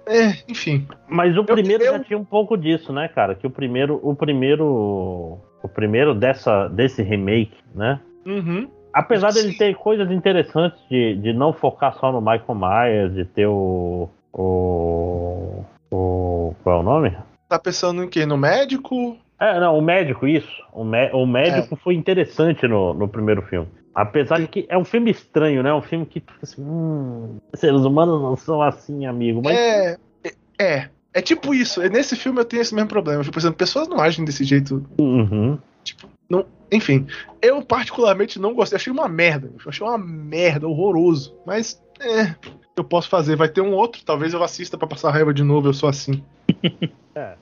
[0.08, 0.88] É, enfim.
[1.08, 1.94] Mas o primeiro eu...
[1.94, 3.36] já tinha um pouco disso, né, cara?
[3.36, 4.00] Que o primeiro.
[4.04, 5.40] O primeiro.
[5.64, 8.00] O primeiro dessa, desse remake, né?
[8.26, 8.70] Uhum.
[8.94, 13.48] Apesar dele ter coisas interessantes de, de não focar só no Michael Myers, de ter
[13.48, 14.10] o.
[14.32, 15.66] O.
[15.92, 17.18] o qual é o nome?
[17.50, 18.26] Tá pensando em quê?
[18.26, 19.18] No médico?
[19.40, 20.64] É, não, o médico, isso.
[20.72, 21.78] O, o médico é.
[21.78, 23.68] foi interessante no, no primeiro filme.
[23.96, 25.74] Apesar de que é um filme estranho, né?
[25.74, 29.42] Um filme que assim, hum, seres humanos não são assim, amigo.
[29.42, 29.58] Mas...
[29.58, 30.90] É, é, é.
[31.14, 31.82] É tipo isso.
[31.90, 33.24] Nesse filme eu tenho esse mesmo problema.
[33.24, 34.86] Tipo, por exemplo, pessoas não agem desse jeito.
[35.00, 35.58] Uhum.
[35.82, 37.08] Tipo, não, enfim.
[37.42, 38.76] Eu particularmente não gostei.
[38.76, 39.48] Achei uma merda.
[39.48, 41.34] Eu achei uma merda, horroroso.
[41.46, 42.36] Mas, é.
[42.76, 43.38] Eu posso fazer.
[43.38, 44.02] Vai ter um outro.
[44.04, 45.70] Talvez eu assista para passar raiva de novo.
[45.70, 46.22] Eu sou assim.
[47.16, 47.36] é,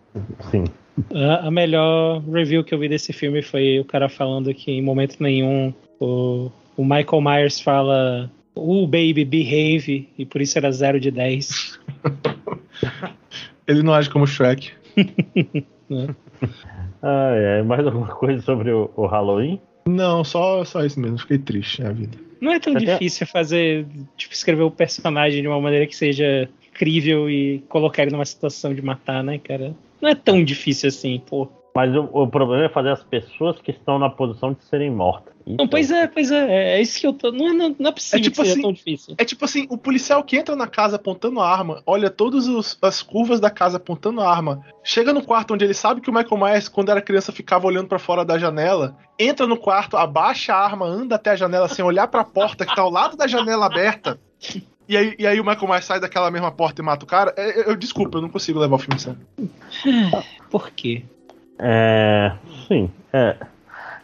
[0.52, 0.66] sim.
[1.42, 5.18] A, melhor review que eu vi desse filme foi o cara falando que em momento
[5.20, 5.74] nenhum
[6.04, 11.80] o, o Michael Myers fala o baby behave e por isso era 0 de 10.
[13.68, 14.72] Ele não age como Shrek.
[17.02, 17.64] ah, é.
[17.64, 19.60] Mais alguma coisa sobre o, o, Halloween?
[19.88, 21.18] Não, só, só isso mesmo.
[21.20, 22.18] Fiquei triste na vida.
[22.42, 22.86] Não é tão Até...
[22.86, 23.86] difícil fazer,
[24.18, 28.74] tipo, escrever o personagem de uma maneira que seja crível e colocar ele numa situação
[28.74, 29.74] de matar, né, cara?
[30.04, 31.48] não é tão difícil assim, pô.
[31.74, 35.33] Mas o, o, problema é fazer as pessoas que estão na posição de serem mortas.
[35.46, 36.76] Não, pois é, pois é.
[36.78, 37.32] É isso que eu tô.
[37.32, 39.16] Não é, não, não é possível é tipo que assim, tão difícil.
[39.18, 43.02] É tipo assim: o policial que entra na casa apontando a arma, olha todas as
[43.02, 46.42] curvas da casa apontando a arma, chega no quarto onde ele sabe que o Michael
[46.42, 50.64] Myers, quando era criança, ficava olhando para fora da janela, entra no quarto, abaixa a
[50.64, 53.28] arma, anda até a janela sem olhar para a porta que tá ao lado da
[53.28, 54.20] janela aberta.
[54.88, 57.34] E aí, e aí o Michael Myers sai daquela mesma porta e mata o cara.
[57.38, 59.20] Eu, é, eu, eu desculpa, eu não consigo levar o filme sério.
[60.50, 61.04] Por quê?
[61.60, 62.34] É.
[62.68, 63.38] Sim, é.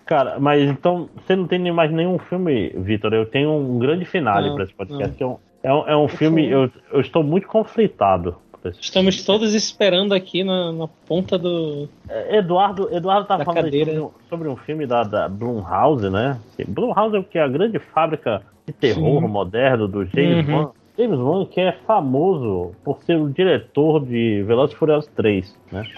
[0.10, 3.14] Cara, mas então você não tem mais nenhum filme, Vitor.
[3.14, 5.16] Eu tenho um grande finale para esse podcast.
[5.16, 6.50] Que é um, é um, é um filme.
[6.50, 8.36] Eu, eu estou muito conflitado.
[8.82, 11.88] Estamos todos esperando aqui na, na ponta do.
[12.10, 16.40] É, Eduardo, Eduardo tá falando sobre um, sobre um, filme da, da Blumhouse, né?
[16.68, 19.28] Blumhouse é o que é a grande fábrica de terror Sim.
[19.28, 20.56] moderno do James uhum.
[20.56, 20.72] Wan.
[20.98, 25.84] James Wan que é famoso por ser o diretor de Velozes e Furiosos 3, né?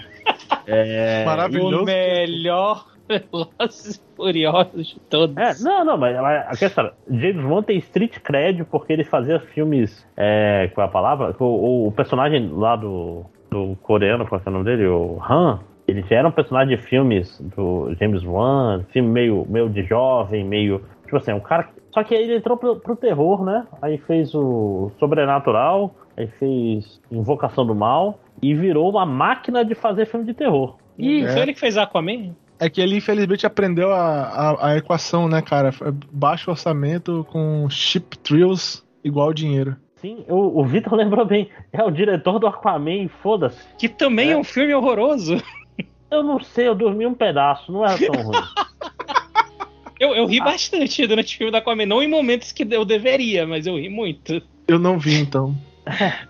[0.66, 1.82] É, Maravilhoso.
[1.82, 5.36] O melhor Velozes Furiosos de todos.
[5.36, 10.06] É, não, não, mas a questão James Wan tem street cred porque ele fazia filmes.
[10.16, 11.34] É, qual é a palavra?
[11.38, 14.86] O, o personagem lá do, do coreano, qual é o nome dele?
[14.86, 15.60] O Han.
[15.86, 20.44] Ele já era um personagem de filmes do James Wan, filme meio, meio de jovem,
[20.44, 20.82] meio.
[21.04, 21.68] Tipo assim, um cara.
[21.92, 23.66] Só que aí ele entrou pro, pro terror, né?
[23.82, 30.06] Aí fez o Sobrenatural, aí fez Invocação do Mal e virou uma máquina de fazer
[30.06, 30.76] filme de terror.
[30.98, 31.28] E é.
[31.28, 32.34] foi ele que fez Aquaman?
[32.62, 35.74] É que ele, infelizmente, aprendeu a, a, a equação, né, cara?
[36.12, 39.76] Baixo orçamento com chip thrills igual dinheiro.
[39.96, 41.50] Sim, o, o Vitor lembrou bem.
[41.72, 43.58] É o diretor do Aquaman, foda-se.
[43.76, 44.32] Que também é.
[44.34, 45.42] é um filme horroroso.
[46.08, 48.36] Eu não sei, eu dormi um pedaço, não era tão ruim.
[49.98, 50.44] eu, eu ri ah.
[50.44, 53.88] bastante durante o filme do Aquaman, não em momentos que eu deveria, mas eu ri
[53.88, 54.42] muito.
[54.68, 55.56] Eu não vi, então.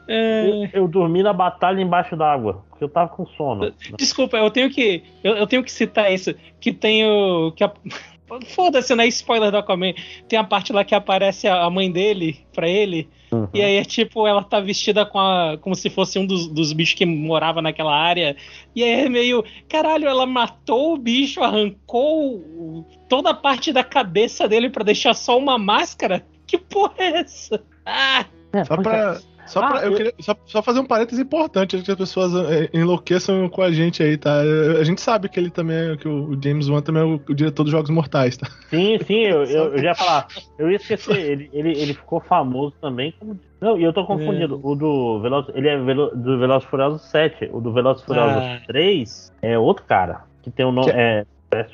[0.08, 0.48] É...
[0.48, 3.72] Eu, eu, dormi na batalha embaixo d'água, porque eu tava com sono.
[3.98, 5.02] Desculpa, eu tenho que.
[5.22, 6.34] Eu, eu tenho que citar isso.
[6.60, 7.52] Que tem o.
[7.52, 7.72] Que a...
[8.48, 9.92] Foda-se, não é spoiler do Aquaman.
[10.26, 13.10] Tem a parte lá que aparece a mãe dele pra ele.
[13.30, 13.48] Uhum.
[13.52, 16.72] E aí é tipo, ela tá vestida com a, como se fosse um dos, dos
[16.72, 18.34] bichos que morava naquela área.
[18.74, 19.44] E aí é meio.
[19.68, 25.36] Caralho, ela matou o bicho, arrancou toda a parte da cabeça dele para deixar só
[25.38, 26.24] uma máscara?
[26.46, 27.62] Que porra é essa?
[27.84, 28.24] Ah!
[28.52, 29.96] É, só pra, só, ah, pra, eu eu...
[29.96, 33.70] Queria, só, só, fazer um parênteses importante antes que as pessoas é, enlouqueçam com a
[33.70, 34.40] gente aí, tá?
[34.78, 37.34] A gente sabe que ele também é, que o James Wan também é o, o
[37.34, 38.46] diretor dos Jogos Mortais, tá?
[38.70, 40.26] Sim, sim, eu, eu, já ia falar.
[40.58, 43.38] Eu ia esquecer, ele, ele, ele ficou famoso também como.
[43.60, 44.56] Não, e eu tô confundindo.
[44.56, 44.58] É.
[44.62, 47.50] O do Veloz, ele é Velo, do Velozes Furiosos 7.
[47.52, 48.60] O do Velozes Furiosos ah.
[48.66, 50.24] 3 é outro cara.
[50.42, 50.90] Que tem o um nome.
[50.90, 51.66] Que é, é,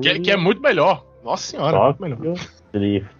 [0.00, 1.04] que, que, é muito melhor.
[1.22, 2.36] Nossa senhora, muito melhor.
[2.72, 3.10] Drift.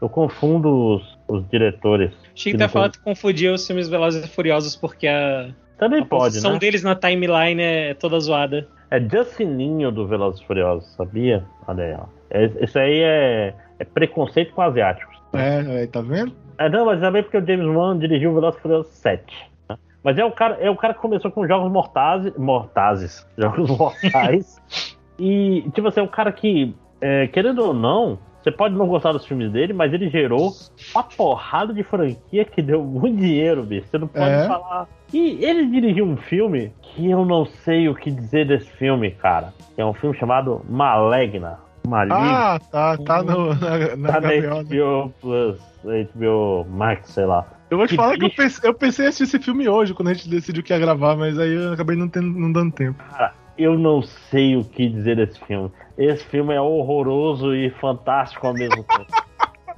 [0.00, 2.12] Eu confundo os, os diretores.
[2.36, 5.48] Achei que tá falando que confundia os filmes Velozes e Furiosos porque a.
[5.78, 6.58] Também a pode, né?
[6.58, 8.68] deles na timeline é toda zoada.
[8.90, 11.44] É Justininho do Velozes e Furiosos, sabia?
[11.66, 12.04] Olha aí, ó.
[12.30, 15.16] É, isso aí é, é preconceito com asiáticos.
[15.32, 16.32] É, tá vendo?
[16.58, 19.50] É, não, mas também porque o James Wan dirigiu o Velozes e Furiosos 7.
[19.70, 19.76] Né?
[20.04, 22.36] Mas é o, cara, é o cara que começou com jogos mortazes.
[22.36, 23.26] Mortazes.
[23.38, 24.62] Jogos mortais.
[25.18, 29.10] e, tipo assim, é o cara que, é, querendo ou não, você pode não gostar
[29.10, 30.52] dos filmes dele, mas ele gerou
[30.94, 33.88] uma porrada de franquia que deu muito dinheiro, bicho.
[33.90, 34.46] Você não pode é.
[34.46, 34.86] falar.
[35.12, 39.52] E ele dirigiu um filme que eu não sei o que dizer desse filme, cara.
[39.76, 41.58] É um filme chamado Malegna.
[41.88, 42.20] Maligna.
[42.20, 47.44] Ah, tá, tá no, na, na, tá na HBO Plus, HBO Max, sei lá.
[47.68, 49.92] Eu vou te que falar que eu pensei, eu pensei em assistir esse filme hoje,
[49.92, 52.70] quando a gente decidiu que ia gravar, mas aí eu acabei não, tendo, não dando
[52.70, 53.02] tempo.
[53.10, 55.68] Cara, eu não sei o que dizer desse filme.
[55.98, 59.06] Esse filme é horroroso e fantástico ao mesmo tempo.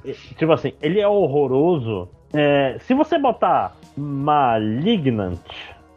[0.37, 2.09] tipo assim, ele é horroroso.
[2.33, 5.39] É, se você botar Malignant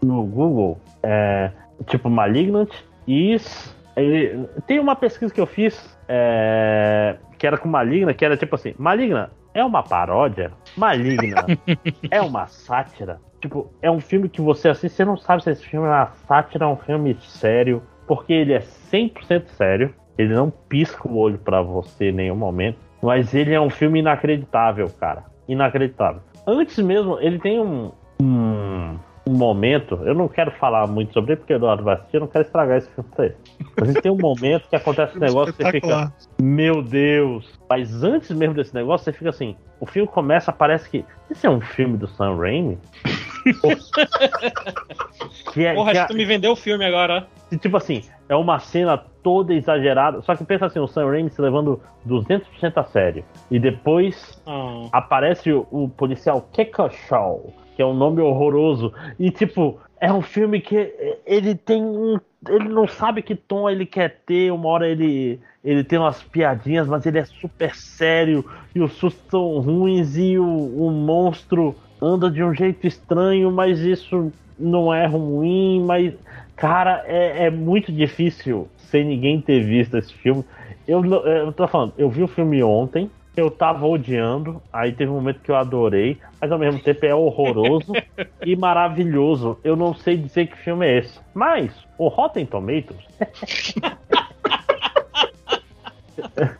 [0.02, 1.50] no Google, é,
[1.86, 2.70] tipo Malignant,
[3.06, 3.74] is.
[3.94, 8.54] Ele, tem uma pesquisa que eu fiz é, que era com Maligna, que era tipo
[8.54, 10.52] assim: Maligna é uma paródia?
[10.76, 11.46] Maligna
[12.10, 13.20] é uma sátira?
[13.40, 16.06] Tipo, é um filme que você assiste, você não sabe se esse filme é uma
[16.28, 19.94] sátira, é um filme sério, porque ele é 100% sério.
[20.16, 22.78] Ele não pisca o olho para você em nenhum momento.
[23.02, 25.24] Mas ele é um filme inacreditável, cara.
[25.48, 26.22] Inacreditável.
[26.46, 27.90] Antes mesmo, ele tem um,
[28.20, 28.96] um,
[29.26, 30.00] um momento.
[30.04, 32.44] Eu não quero falar muito sobre ele, porque o Eduardo vai assistir, eu não quero
[32.44, 33.36] estragar esse filme pra ele.
[33.78, 36.12] Mas ele tem um momento que acontece um negócio que você fica.
[36.40, 37.58] Meu Deus!
[37.68, 39.56] Mas antes mesmo desse negócio, você fica assim.
[39.80, 41.04] O filme começa, parece que.
[41.30, 42.78] Isso é um filme do Sam Raimi?
[45.52, 47.26] que é, Porra, que, é, tu me vendeu o filme agora.
[47.60, 50.20] Tipo assim, é uma cena toda exagerada.
[50.22, 52.42] Só que pensa assim, o Sam Raimi se levando 200%
[52.76, 53.24] a sério.
[53.50, 54.88] E depois oh.
[54.92, 58.92] aparece o, o policial Kekashaw, que é um nome horroroso.
[59.18, 60.92] E tipo, é um filme que
[61.24, 62.18] ele tem um.
[62.48, 64.52] Ele não sabe que tom ele quer ter.
[64.52, 68.44] Uma hora ele, ele tem umas piadinhas, mas ele é super sério.
[68.74, 70.16] E os sustos são ruins.
[70.16, 75.84] E o, o monstro anda de um jeito estranho, mas isso não é ruim.
[75.84, 76.14] Mas,
[76.56, 80.44] cara, é, é muito difícil sem ninguém ter visto esse filme.
[80.86, 85.14] Eu, eu tô falando, eu vi o filme ontem eu tava odiando, aí teve um
[85.14, 87.92] momento que eu adorei, mas ao mesmo tempo é horroroso
[88.44, 89.58] e maravilhoso.
[89.64, 91.18] Eu não sei dizer que filme é esse.
[91.34, 93.00] Mas o Rotten Tomatoes.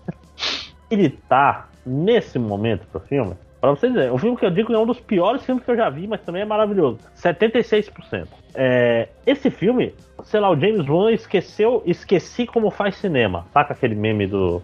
[0.90, 3.34] ele tá nesse momento pro filme.
[3.60, 5.76] Pra vocês verem, o filme que eu digo é um dos piores filmes que eu
[5.76, 6.98] já vi, mas também é maravilhoso.
[7.16, 8.26] 76%.
[8.54, 9.94] É, esse filme,
[10.24, 13.46] sei lá, o James Wan esqueceu, esqueci como faz cinema.
[13.52, 14.60] Saca aquele meme do,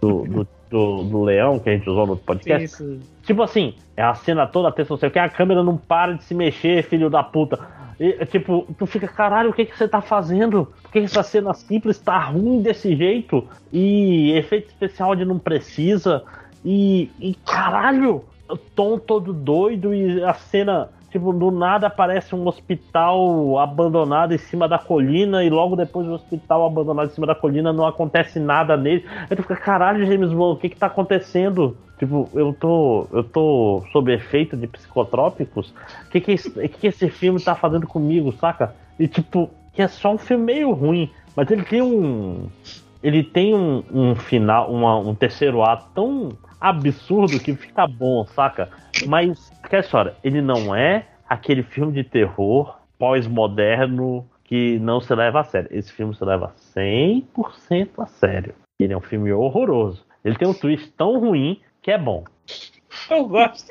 [0.00, 3.00] do, do do, do leão que a gente usou no podcast.
[3.24, 6.14] Tipo assim, é a cena toda tensa, não sei o que, a câmera não para
[6.14, 7.58] de se mexer, filho da puta.
[7.98, 10.72] E, tipo, tu fica, caralho, o que, que você tá fazendo?
[10.82, 13.46] Por que essa cena simples tá ruim desse jeito?
[13.72, 16.22] E efeito especial de não precisa.
[16.64, 22.46] E, e caralho, o tom todo doido e a cena Tipo, do nada aparece um
[22.46, 27.34] hospital abandonado em cima da colina e logo depois do hospital abandonado em cima da
[27.34, 29.04] colina não acontece nada nele.
[29.28, 31.76] Aí tu fica, caralho, James Bond, o que que tá acontecendo?
[31.98, 35.74] Tipo, eu tô, eu tô sob efeito de psicotrópicos?
[36.06, 38.74] O que que, esse, que que esse filme tá fazendo comigo, saca?
[38.98, 42.46] E tipo, que é só um filme meio ruim, mas ele tem um...
[43.02, 48.68] Ele tem um, um final, uma, um terceiro ato tão absurdo que fica bom, saca?
[49.06, 55.40] Mas, que história, ele não é aquele filme de terror pós-moderno que não se leva
[55.40, 55.68] a sério.
[55.70, 58.54] Esse filme se leva 100% a sério.
[58.78, 60.04] Ele é um filme horroroso.
[60.24, 62.24] Ele tem um twist tão ruim que é bom.
[63.08, 63.66] Eu gosto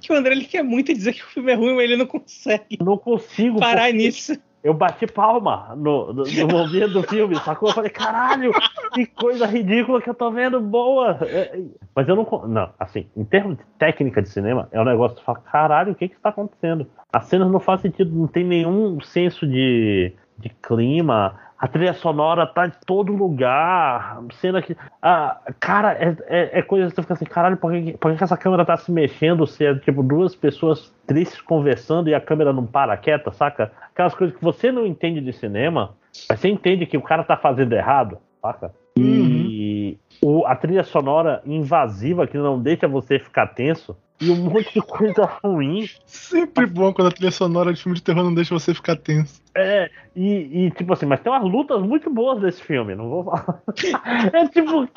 [0.00, 2.06] que o André ele quer muito dizer que o filme é ruim, mas ele não
[2.06, 2.78] consegue.
[2.80, 4.38] Não consigo parar nisso
[4.68, 7.70] eu bati palma no, no, no momento do filme, sacou?
[7.70, 8.52] Eu falei, caralho,
[8.92, 11.18] que coisa ridícula que eu tô vendo, boa!
[11.22, 11.58] É,
[11.94, 12.28] mas eu não.
[12.46, 15.94] Não, assim, em termos de técnica de cinema, é um negócio que fala, caralho, o
[15.94, 16.86] que que está acontecendo?
[17.10, 22.46] As cenas não fazem sentido, não tem nenhum senso de, de clima, a trilha sonora
[22.46, 24.22] tá em todo lugar.
[24.34, 24.76] Cena que.
[25.02, 28.22] Ah, cara, é, é, é coisa que você fica assim, caralho, por que, por que
[28.22, 32.52] essa câmera tá se mexendo se é tipo duas pessoas tristes conversando e a câmera
[32.52, 33.72] não para quieta, saca?
[33.92, 35.96] Aquelas coisas que você não entende de cinema,
[36.28, 38.72] mas você entende que o cara tá fazendo errado, saca?
[38.96, 40.40] E uhum.
[40.40, 44.80] o, a trilha sonora invasiva que não deixa você ficar tenso e um monte de
[44.80, 45.88] coisa ruim.
[46.04, 49.40] Sempre bom quando a trilha sonora de filme de terror não deixa você ficar tenso.
[49.54, 53.24] É, e, e tipo assim, mas tem umas lutas muito boas desse filme, não vou
[53.24, 53.62] falar.
[54.32, 54.88] É tipo,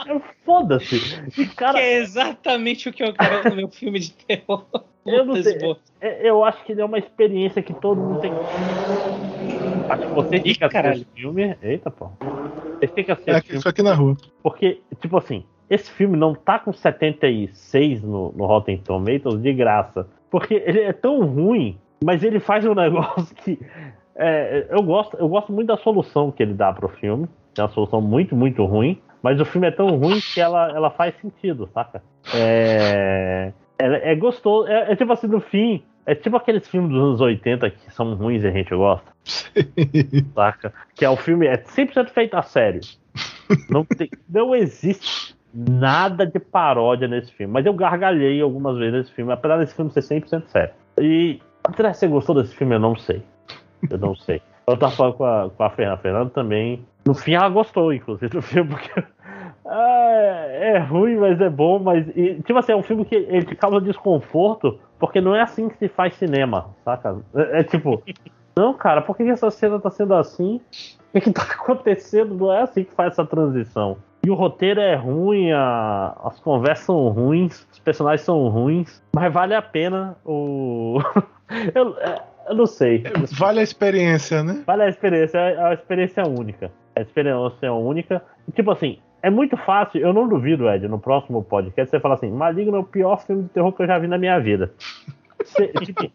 [0.46, 1.00] foda-se.
[1.56, 1.74] Cara...
[1.74, 4.66] Que é exatamente o que eu quero no meu filme de terror.
[5.06, 5.58] Eu não sei.
[6.00, 8.32] É, eu acho que ele é uma experiência que todo mundo tem.
[9.90, 11.58] Acho que você fica assistir filme.
[11.62, 12.10] Eita, pô.
[12.80, 13.54] Você fica assistir.
[13.54, 14.16] É, isso aqui na rua.
[14.44, 20.06] Porque, tipo assim, esse filme não tá com 76 no, no Rotten Tomatoes de graça.
[20.30, 23.58] Porque ele é tão ruim, mas ele faz um negócio que.
[24.14, 27.26] É, eu, gosto, eu gosto muito da solução que ele dá pro filme.
[27.58, 29.02] É uma solução muito, muito ruim.
[29.24, 32.04] Mas o filme é tão ruim que ela, ela faz sentido, saca?
[32.36, 34.68] É, é, é gostoso.
[34.68, 38.14] É, é, tipo assim, no fim, é tipo aqueles filmes dos anos 80 que são
[38.16, 39.10] ruins e a gente gosta.
[40.36, 40.74] saca?
[40.96, 42.82] Que é o filme, é 100% feito a sério.
[43.70, 47.54] Não, tem, não existe nada de paródia nesse filme.
[47.54, 50.74] Mas eu gargalhei algumas vezes nesse filme, apesar desse filme ser 100% sério.
[51.00, 52.76] E André, você gostou desse filme?
[52.76, 53.24] Eu não sei.
[53.90, 54.42] Eu não sei.
[54.68, 55.96] Eu tava falando com a, com a Fernanda.
[55.96, 56.86] A Fernanda também.
[57.06, 59.04] No fim, ela gostou, inclusive, do filme, porque.
[59.66, 61.80] Ah, é ruim, mas é bom.
[61.80, 62.08] Mas.
[62.16, 65.78] E, tipo assim, é um filme que ele causa desconforto, porque não é assim que
[65.78, 67.18] se faz cinema, saca?
[67.36, 68.02] É, é tipo.
[68.54, 70.60] Não, cara, por que essa cena tá sendo assim?
[71.10, 72.36] O que, que tá acontecendo?
[72.36, 73.98] Não é assim que faz essa transição.
[74.24, 79.34] E o roteiro é ruim, a, as conversas são ruins, os personagens são ruins, mas
[79.34, 81.00] vale a pena o.
[81.74, 83.04] eu, é, eu, não sei.
[83.32, 84.64] Vale a experiência, né?
[84.68, 86.72] Vale a experiência, é a experiência única.
[86.96, 88.22] A experiência é única.
[88.54, 92.30] Tipo assim, é muito fácil, eu não duvido, Ed, no próximo podcast você fala assim:
[92.30, 94.72] Maligno é o pior filme de terror que eu já vi na minha vida.
[95.44, 96.12] Cê, tipo,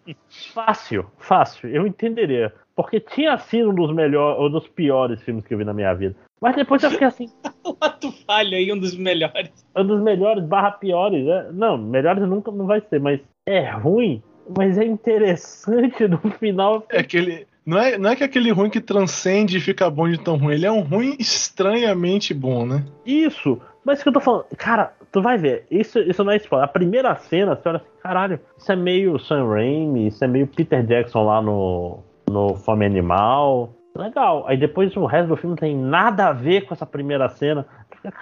[0.55, 2.53] fácil, fácil, eu entenderia.
[2.75, 5.95] Porque tinha sido um dos melhores, um dos piores filmes que eu vi na minha
[5.95, 6.15] vida.
[6.47, 7.29] Mas depois eu fiquei assim.
[7.67, 9.51] o ato falho aí, um dos melhores.
[9.77, 11.49] Um dos melhores barra piores, né?
[11.53, 14.23] Não, melhores nunca não vai ser, mas é ruim,
[14.57, 16.87] mas é interessante no final.
[16.89, 17.49] É aquele.
[17.67, 20.55] Não é, não é que aquele ruim que transcende e fica bom de tão ruim,
[20.55, 22.85] ele é um ruim estranhamente bom, né?
[23.05, 26.37] Isso, mas o que eu tô falando, cara, tu vai ver, isso, isso não é
[26.37, 26.65] spoiler.
[26.65, 30.47] A primeira cena, você olha assim, caralho, isso é meio Sam Raimi, isso é meio
[30.47, 33.76] Peter Jackson lá no, no Fome Animal.
[33.97, 34.45] Legal.
[34.47, 37.67] Aí depois o resto do filme não tem nada a ver com essa primeira cena.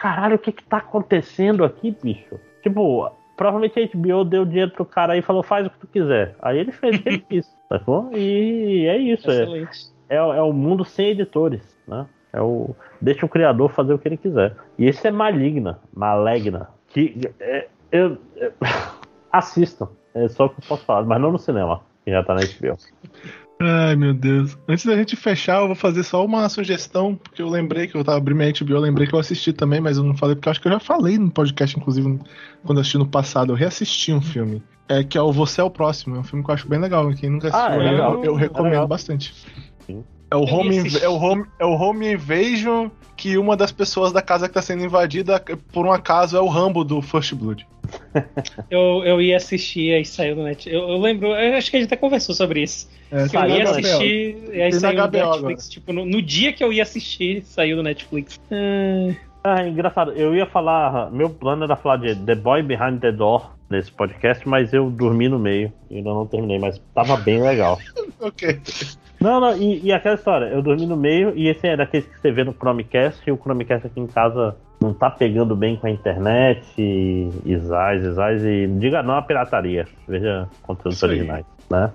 [0.01, 2.40] Caralho, o que que tá acontecendo aqui, bicho?
[2.62, 5.86] Tipo, provavelmente a HBO deu dinheiro pro cara aí e falou, faz o que tu
[5.86, 6.34] quiser.
[6.40, 8.10] Aí ele fez isso, sacou?
[8.14, 9.30] E é isso.
[9.30, 9.68] É,
[10.09, 12.06] é, é, o mundo sem editores, né?
[12.32, 14.56] É o, deixa o criador fazer o que ele quiser.
[14.76, 16.68] E esse é Maligna, Malegna.
[16.88, 18.52] Que é, eu, eu,
[19.32, 19.88] assistam.
[20.14, 22.40] É só o que eu posso falar, mas não no cinema, que já tá na
[22.40, 22.76] HBO.
[23.60, 24.59] Ai, meu Deus.
[24.68, 28.05] Antes da gente fechar, eu vou fazer só uma sugestão, porque eu lembrei que eu
[28.05, 30.48] tava abrindo minha HBO, eu lembrei que eu assisti também, mas eu não falei, porque
[30.48, 32.18] eu acho que eu já falei no podcast, inclusive,
[32.64, 33.52] quando eu assisti no passado.
[33.52, 34.62] Eu reassisti um filme.
[34.89, 36.16] É que é o Você é o Próximo.
[36.16, 37.10] É um filme que eu acho bem legal.
[37.14, 39.35] Quem nunca assistiu, ah, é eu, eu, recomendo é bastante.
[39.86, 40.05] Sim.
[40.30, 44.20] É o, home, é, o home, é o Home Invasion que uma das pessoas da
[44.20, 45.42] casa que tá sendo invadida,
[45.72, 47.66] por um acaso, é o Rambo do First Blood.
[48.70, 50.74] eu, eu ia assistir e saiu do Netflix.
[50.74, 52.88] Eu, eu, lembro, eu acho que a gente até conversou sobre isso.
[53.10, 55.68] É, que eu ia assistir e aí saiu do Netflix.
[55.68, 58.40] Tipo, no, no, dia que eu ia assistir, saiu do Netflix.
[58.51, 59.14] É...
[59.44, 60.12] Ah, engraçado.
[60.12, 61.10] Eu ia falar.
[61.10, 65.28] Meu plano era falar de The Boy Behind the Door nesse podcast, mas eu dormi
[65.28, 67.78] no meio e ainda não terminei, mas tava bem legal.
[68.20, 68.59] ok.
[69.24, 72.20] Não, não, e, e, aquela história, eu dormi no meio e esse é daqueles que
[72.20, 75.86] você vê no Chromecast e o Chromecast aqui em casa não tá pegando bem com
[75.86, 79.86] a internet e, e zaz, e diga não a pirataria.
[80.06, 81.90] Veja conteúdos originais, né?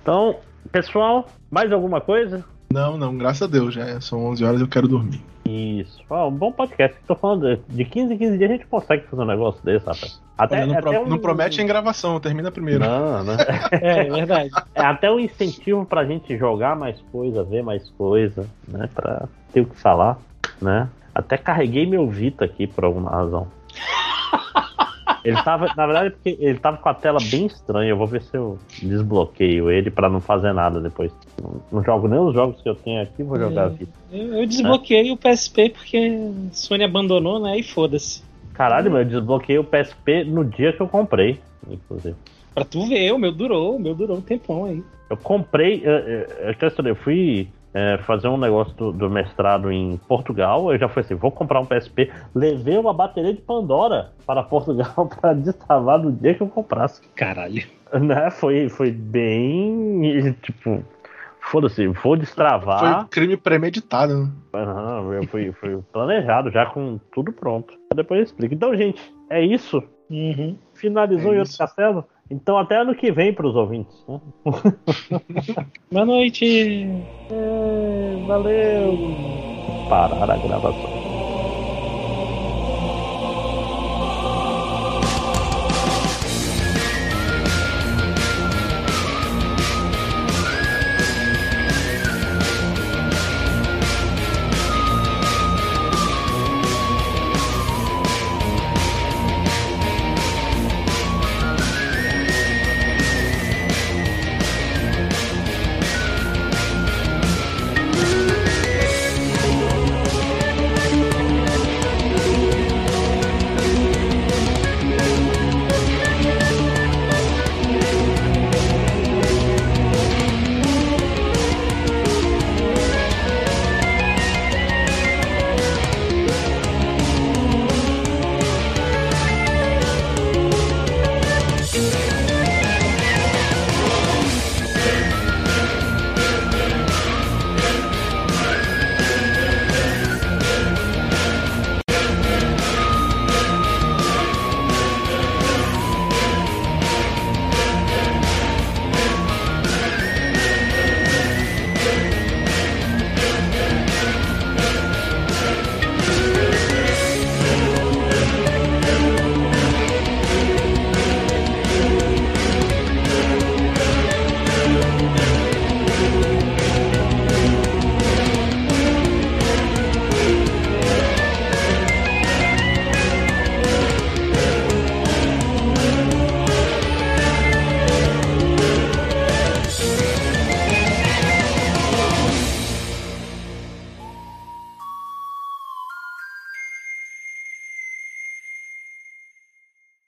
[0.00, 0.36] Então,
[0.70, 2.44] pessoal, mais alguma coisa?
[2.72, 5.22] Não, não, graças a Deus, já são 11 horas e eu quero dormir.
[5.48, 6.02] Isso.
[6.10, 6.94] um bom podcast.
[7.06, 10.20] Tô falando de 15 em 15 dias a gente consegue fazer um negócio desse, rapaz.
[10.36, 11.08] Até, não, até pro, um...
[11.08, 12.80] não, promete em gravação, termina primeiro.
[12.80, 13.36] Não, né?
[13.72, 14.50] é, é verdade.
[14.74, 18.88] É até um incentivo pra gente jogar mais coisa, ver mais coisa, né?
[18.94, 20.18] Pra ter o que falar,
[20.60, 20.88] né?
[21.14, 23.48] Até carreguei meu Vita aqui por alguma razão.
[25.24, 27.90] Ele tava, na verdade, porque ele tava com a tela bem estranha.
[27.90, 31.12] Eu vou ver se eu desbloqueio ele para não fazer nada depois.
[31.72, 33.88] Não, jogo nem os jogos que eu tenho aqui, vou jogar é, aqui.
[34.12, 35.12] Eu, eu desbloqueei é.
[35.12, 37.58] o PSP porque a Sony abandonou, né?
[37.58, 38.22] E foda-se.
[38.54, 42.16] Caralho, meu, eu desbloqueei o PSP no dia que eu comprei, inclusive.
[42.54, 44.82] Pra tu ver, o meu durou, o meu durou um tempão aí.
[45.08, 49.96] Eu comprei, eu, eu, eu, eu fui é, fazer um negócio do, do, mestrado em
[50.08, 54.42] Portugal, eu já fui assim, vou comprar um PSP, levei uma bateria de Pandora para
[54.42, 57.02] Portugal para destravar no dia que eu comprasse.
[57.14, 57.62] Caralho.
[57.92, 58.30] Né?
[58.30, 60.82] Foi, foi bem, tipo,
[61.40, 63.00] foda-se, vou destravar.
[63.00, 64.30] Foi crime premeditado, né?
[64.54, 67.74] Uhum, foi, foi planejado, já com tudo pronto.
[67.94, 68.54] Depois eu explico.
[68.54, 69.00] Então, gente,
[69.30, 69.82] é isso.
[70.10, 70.56] Uhum.
[70.74, 72.04] Finalizou é em outro castelo?
[72.30, 74.04] Então até ano que vem para os ouvintes.
[74.06, 74.20] Né?
[75.90, 76.86] Boa noite.
[77.30, 78.98] É, valeu.
[79.88, 81.07] Parar a gravação.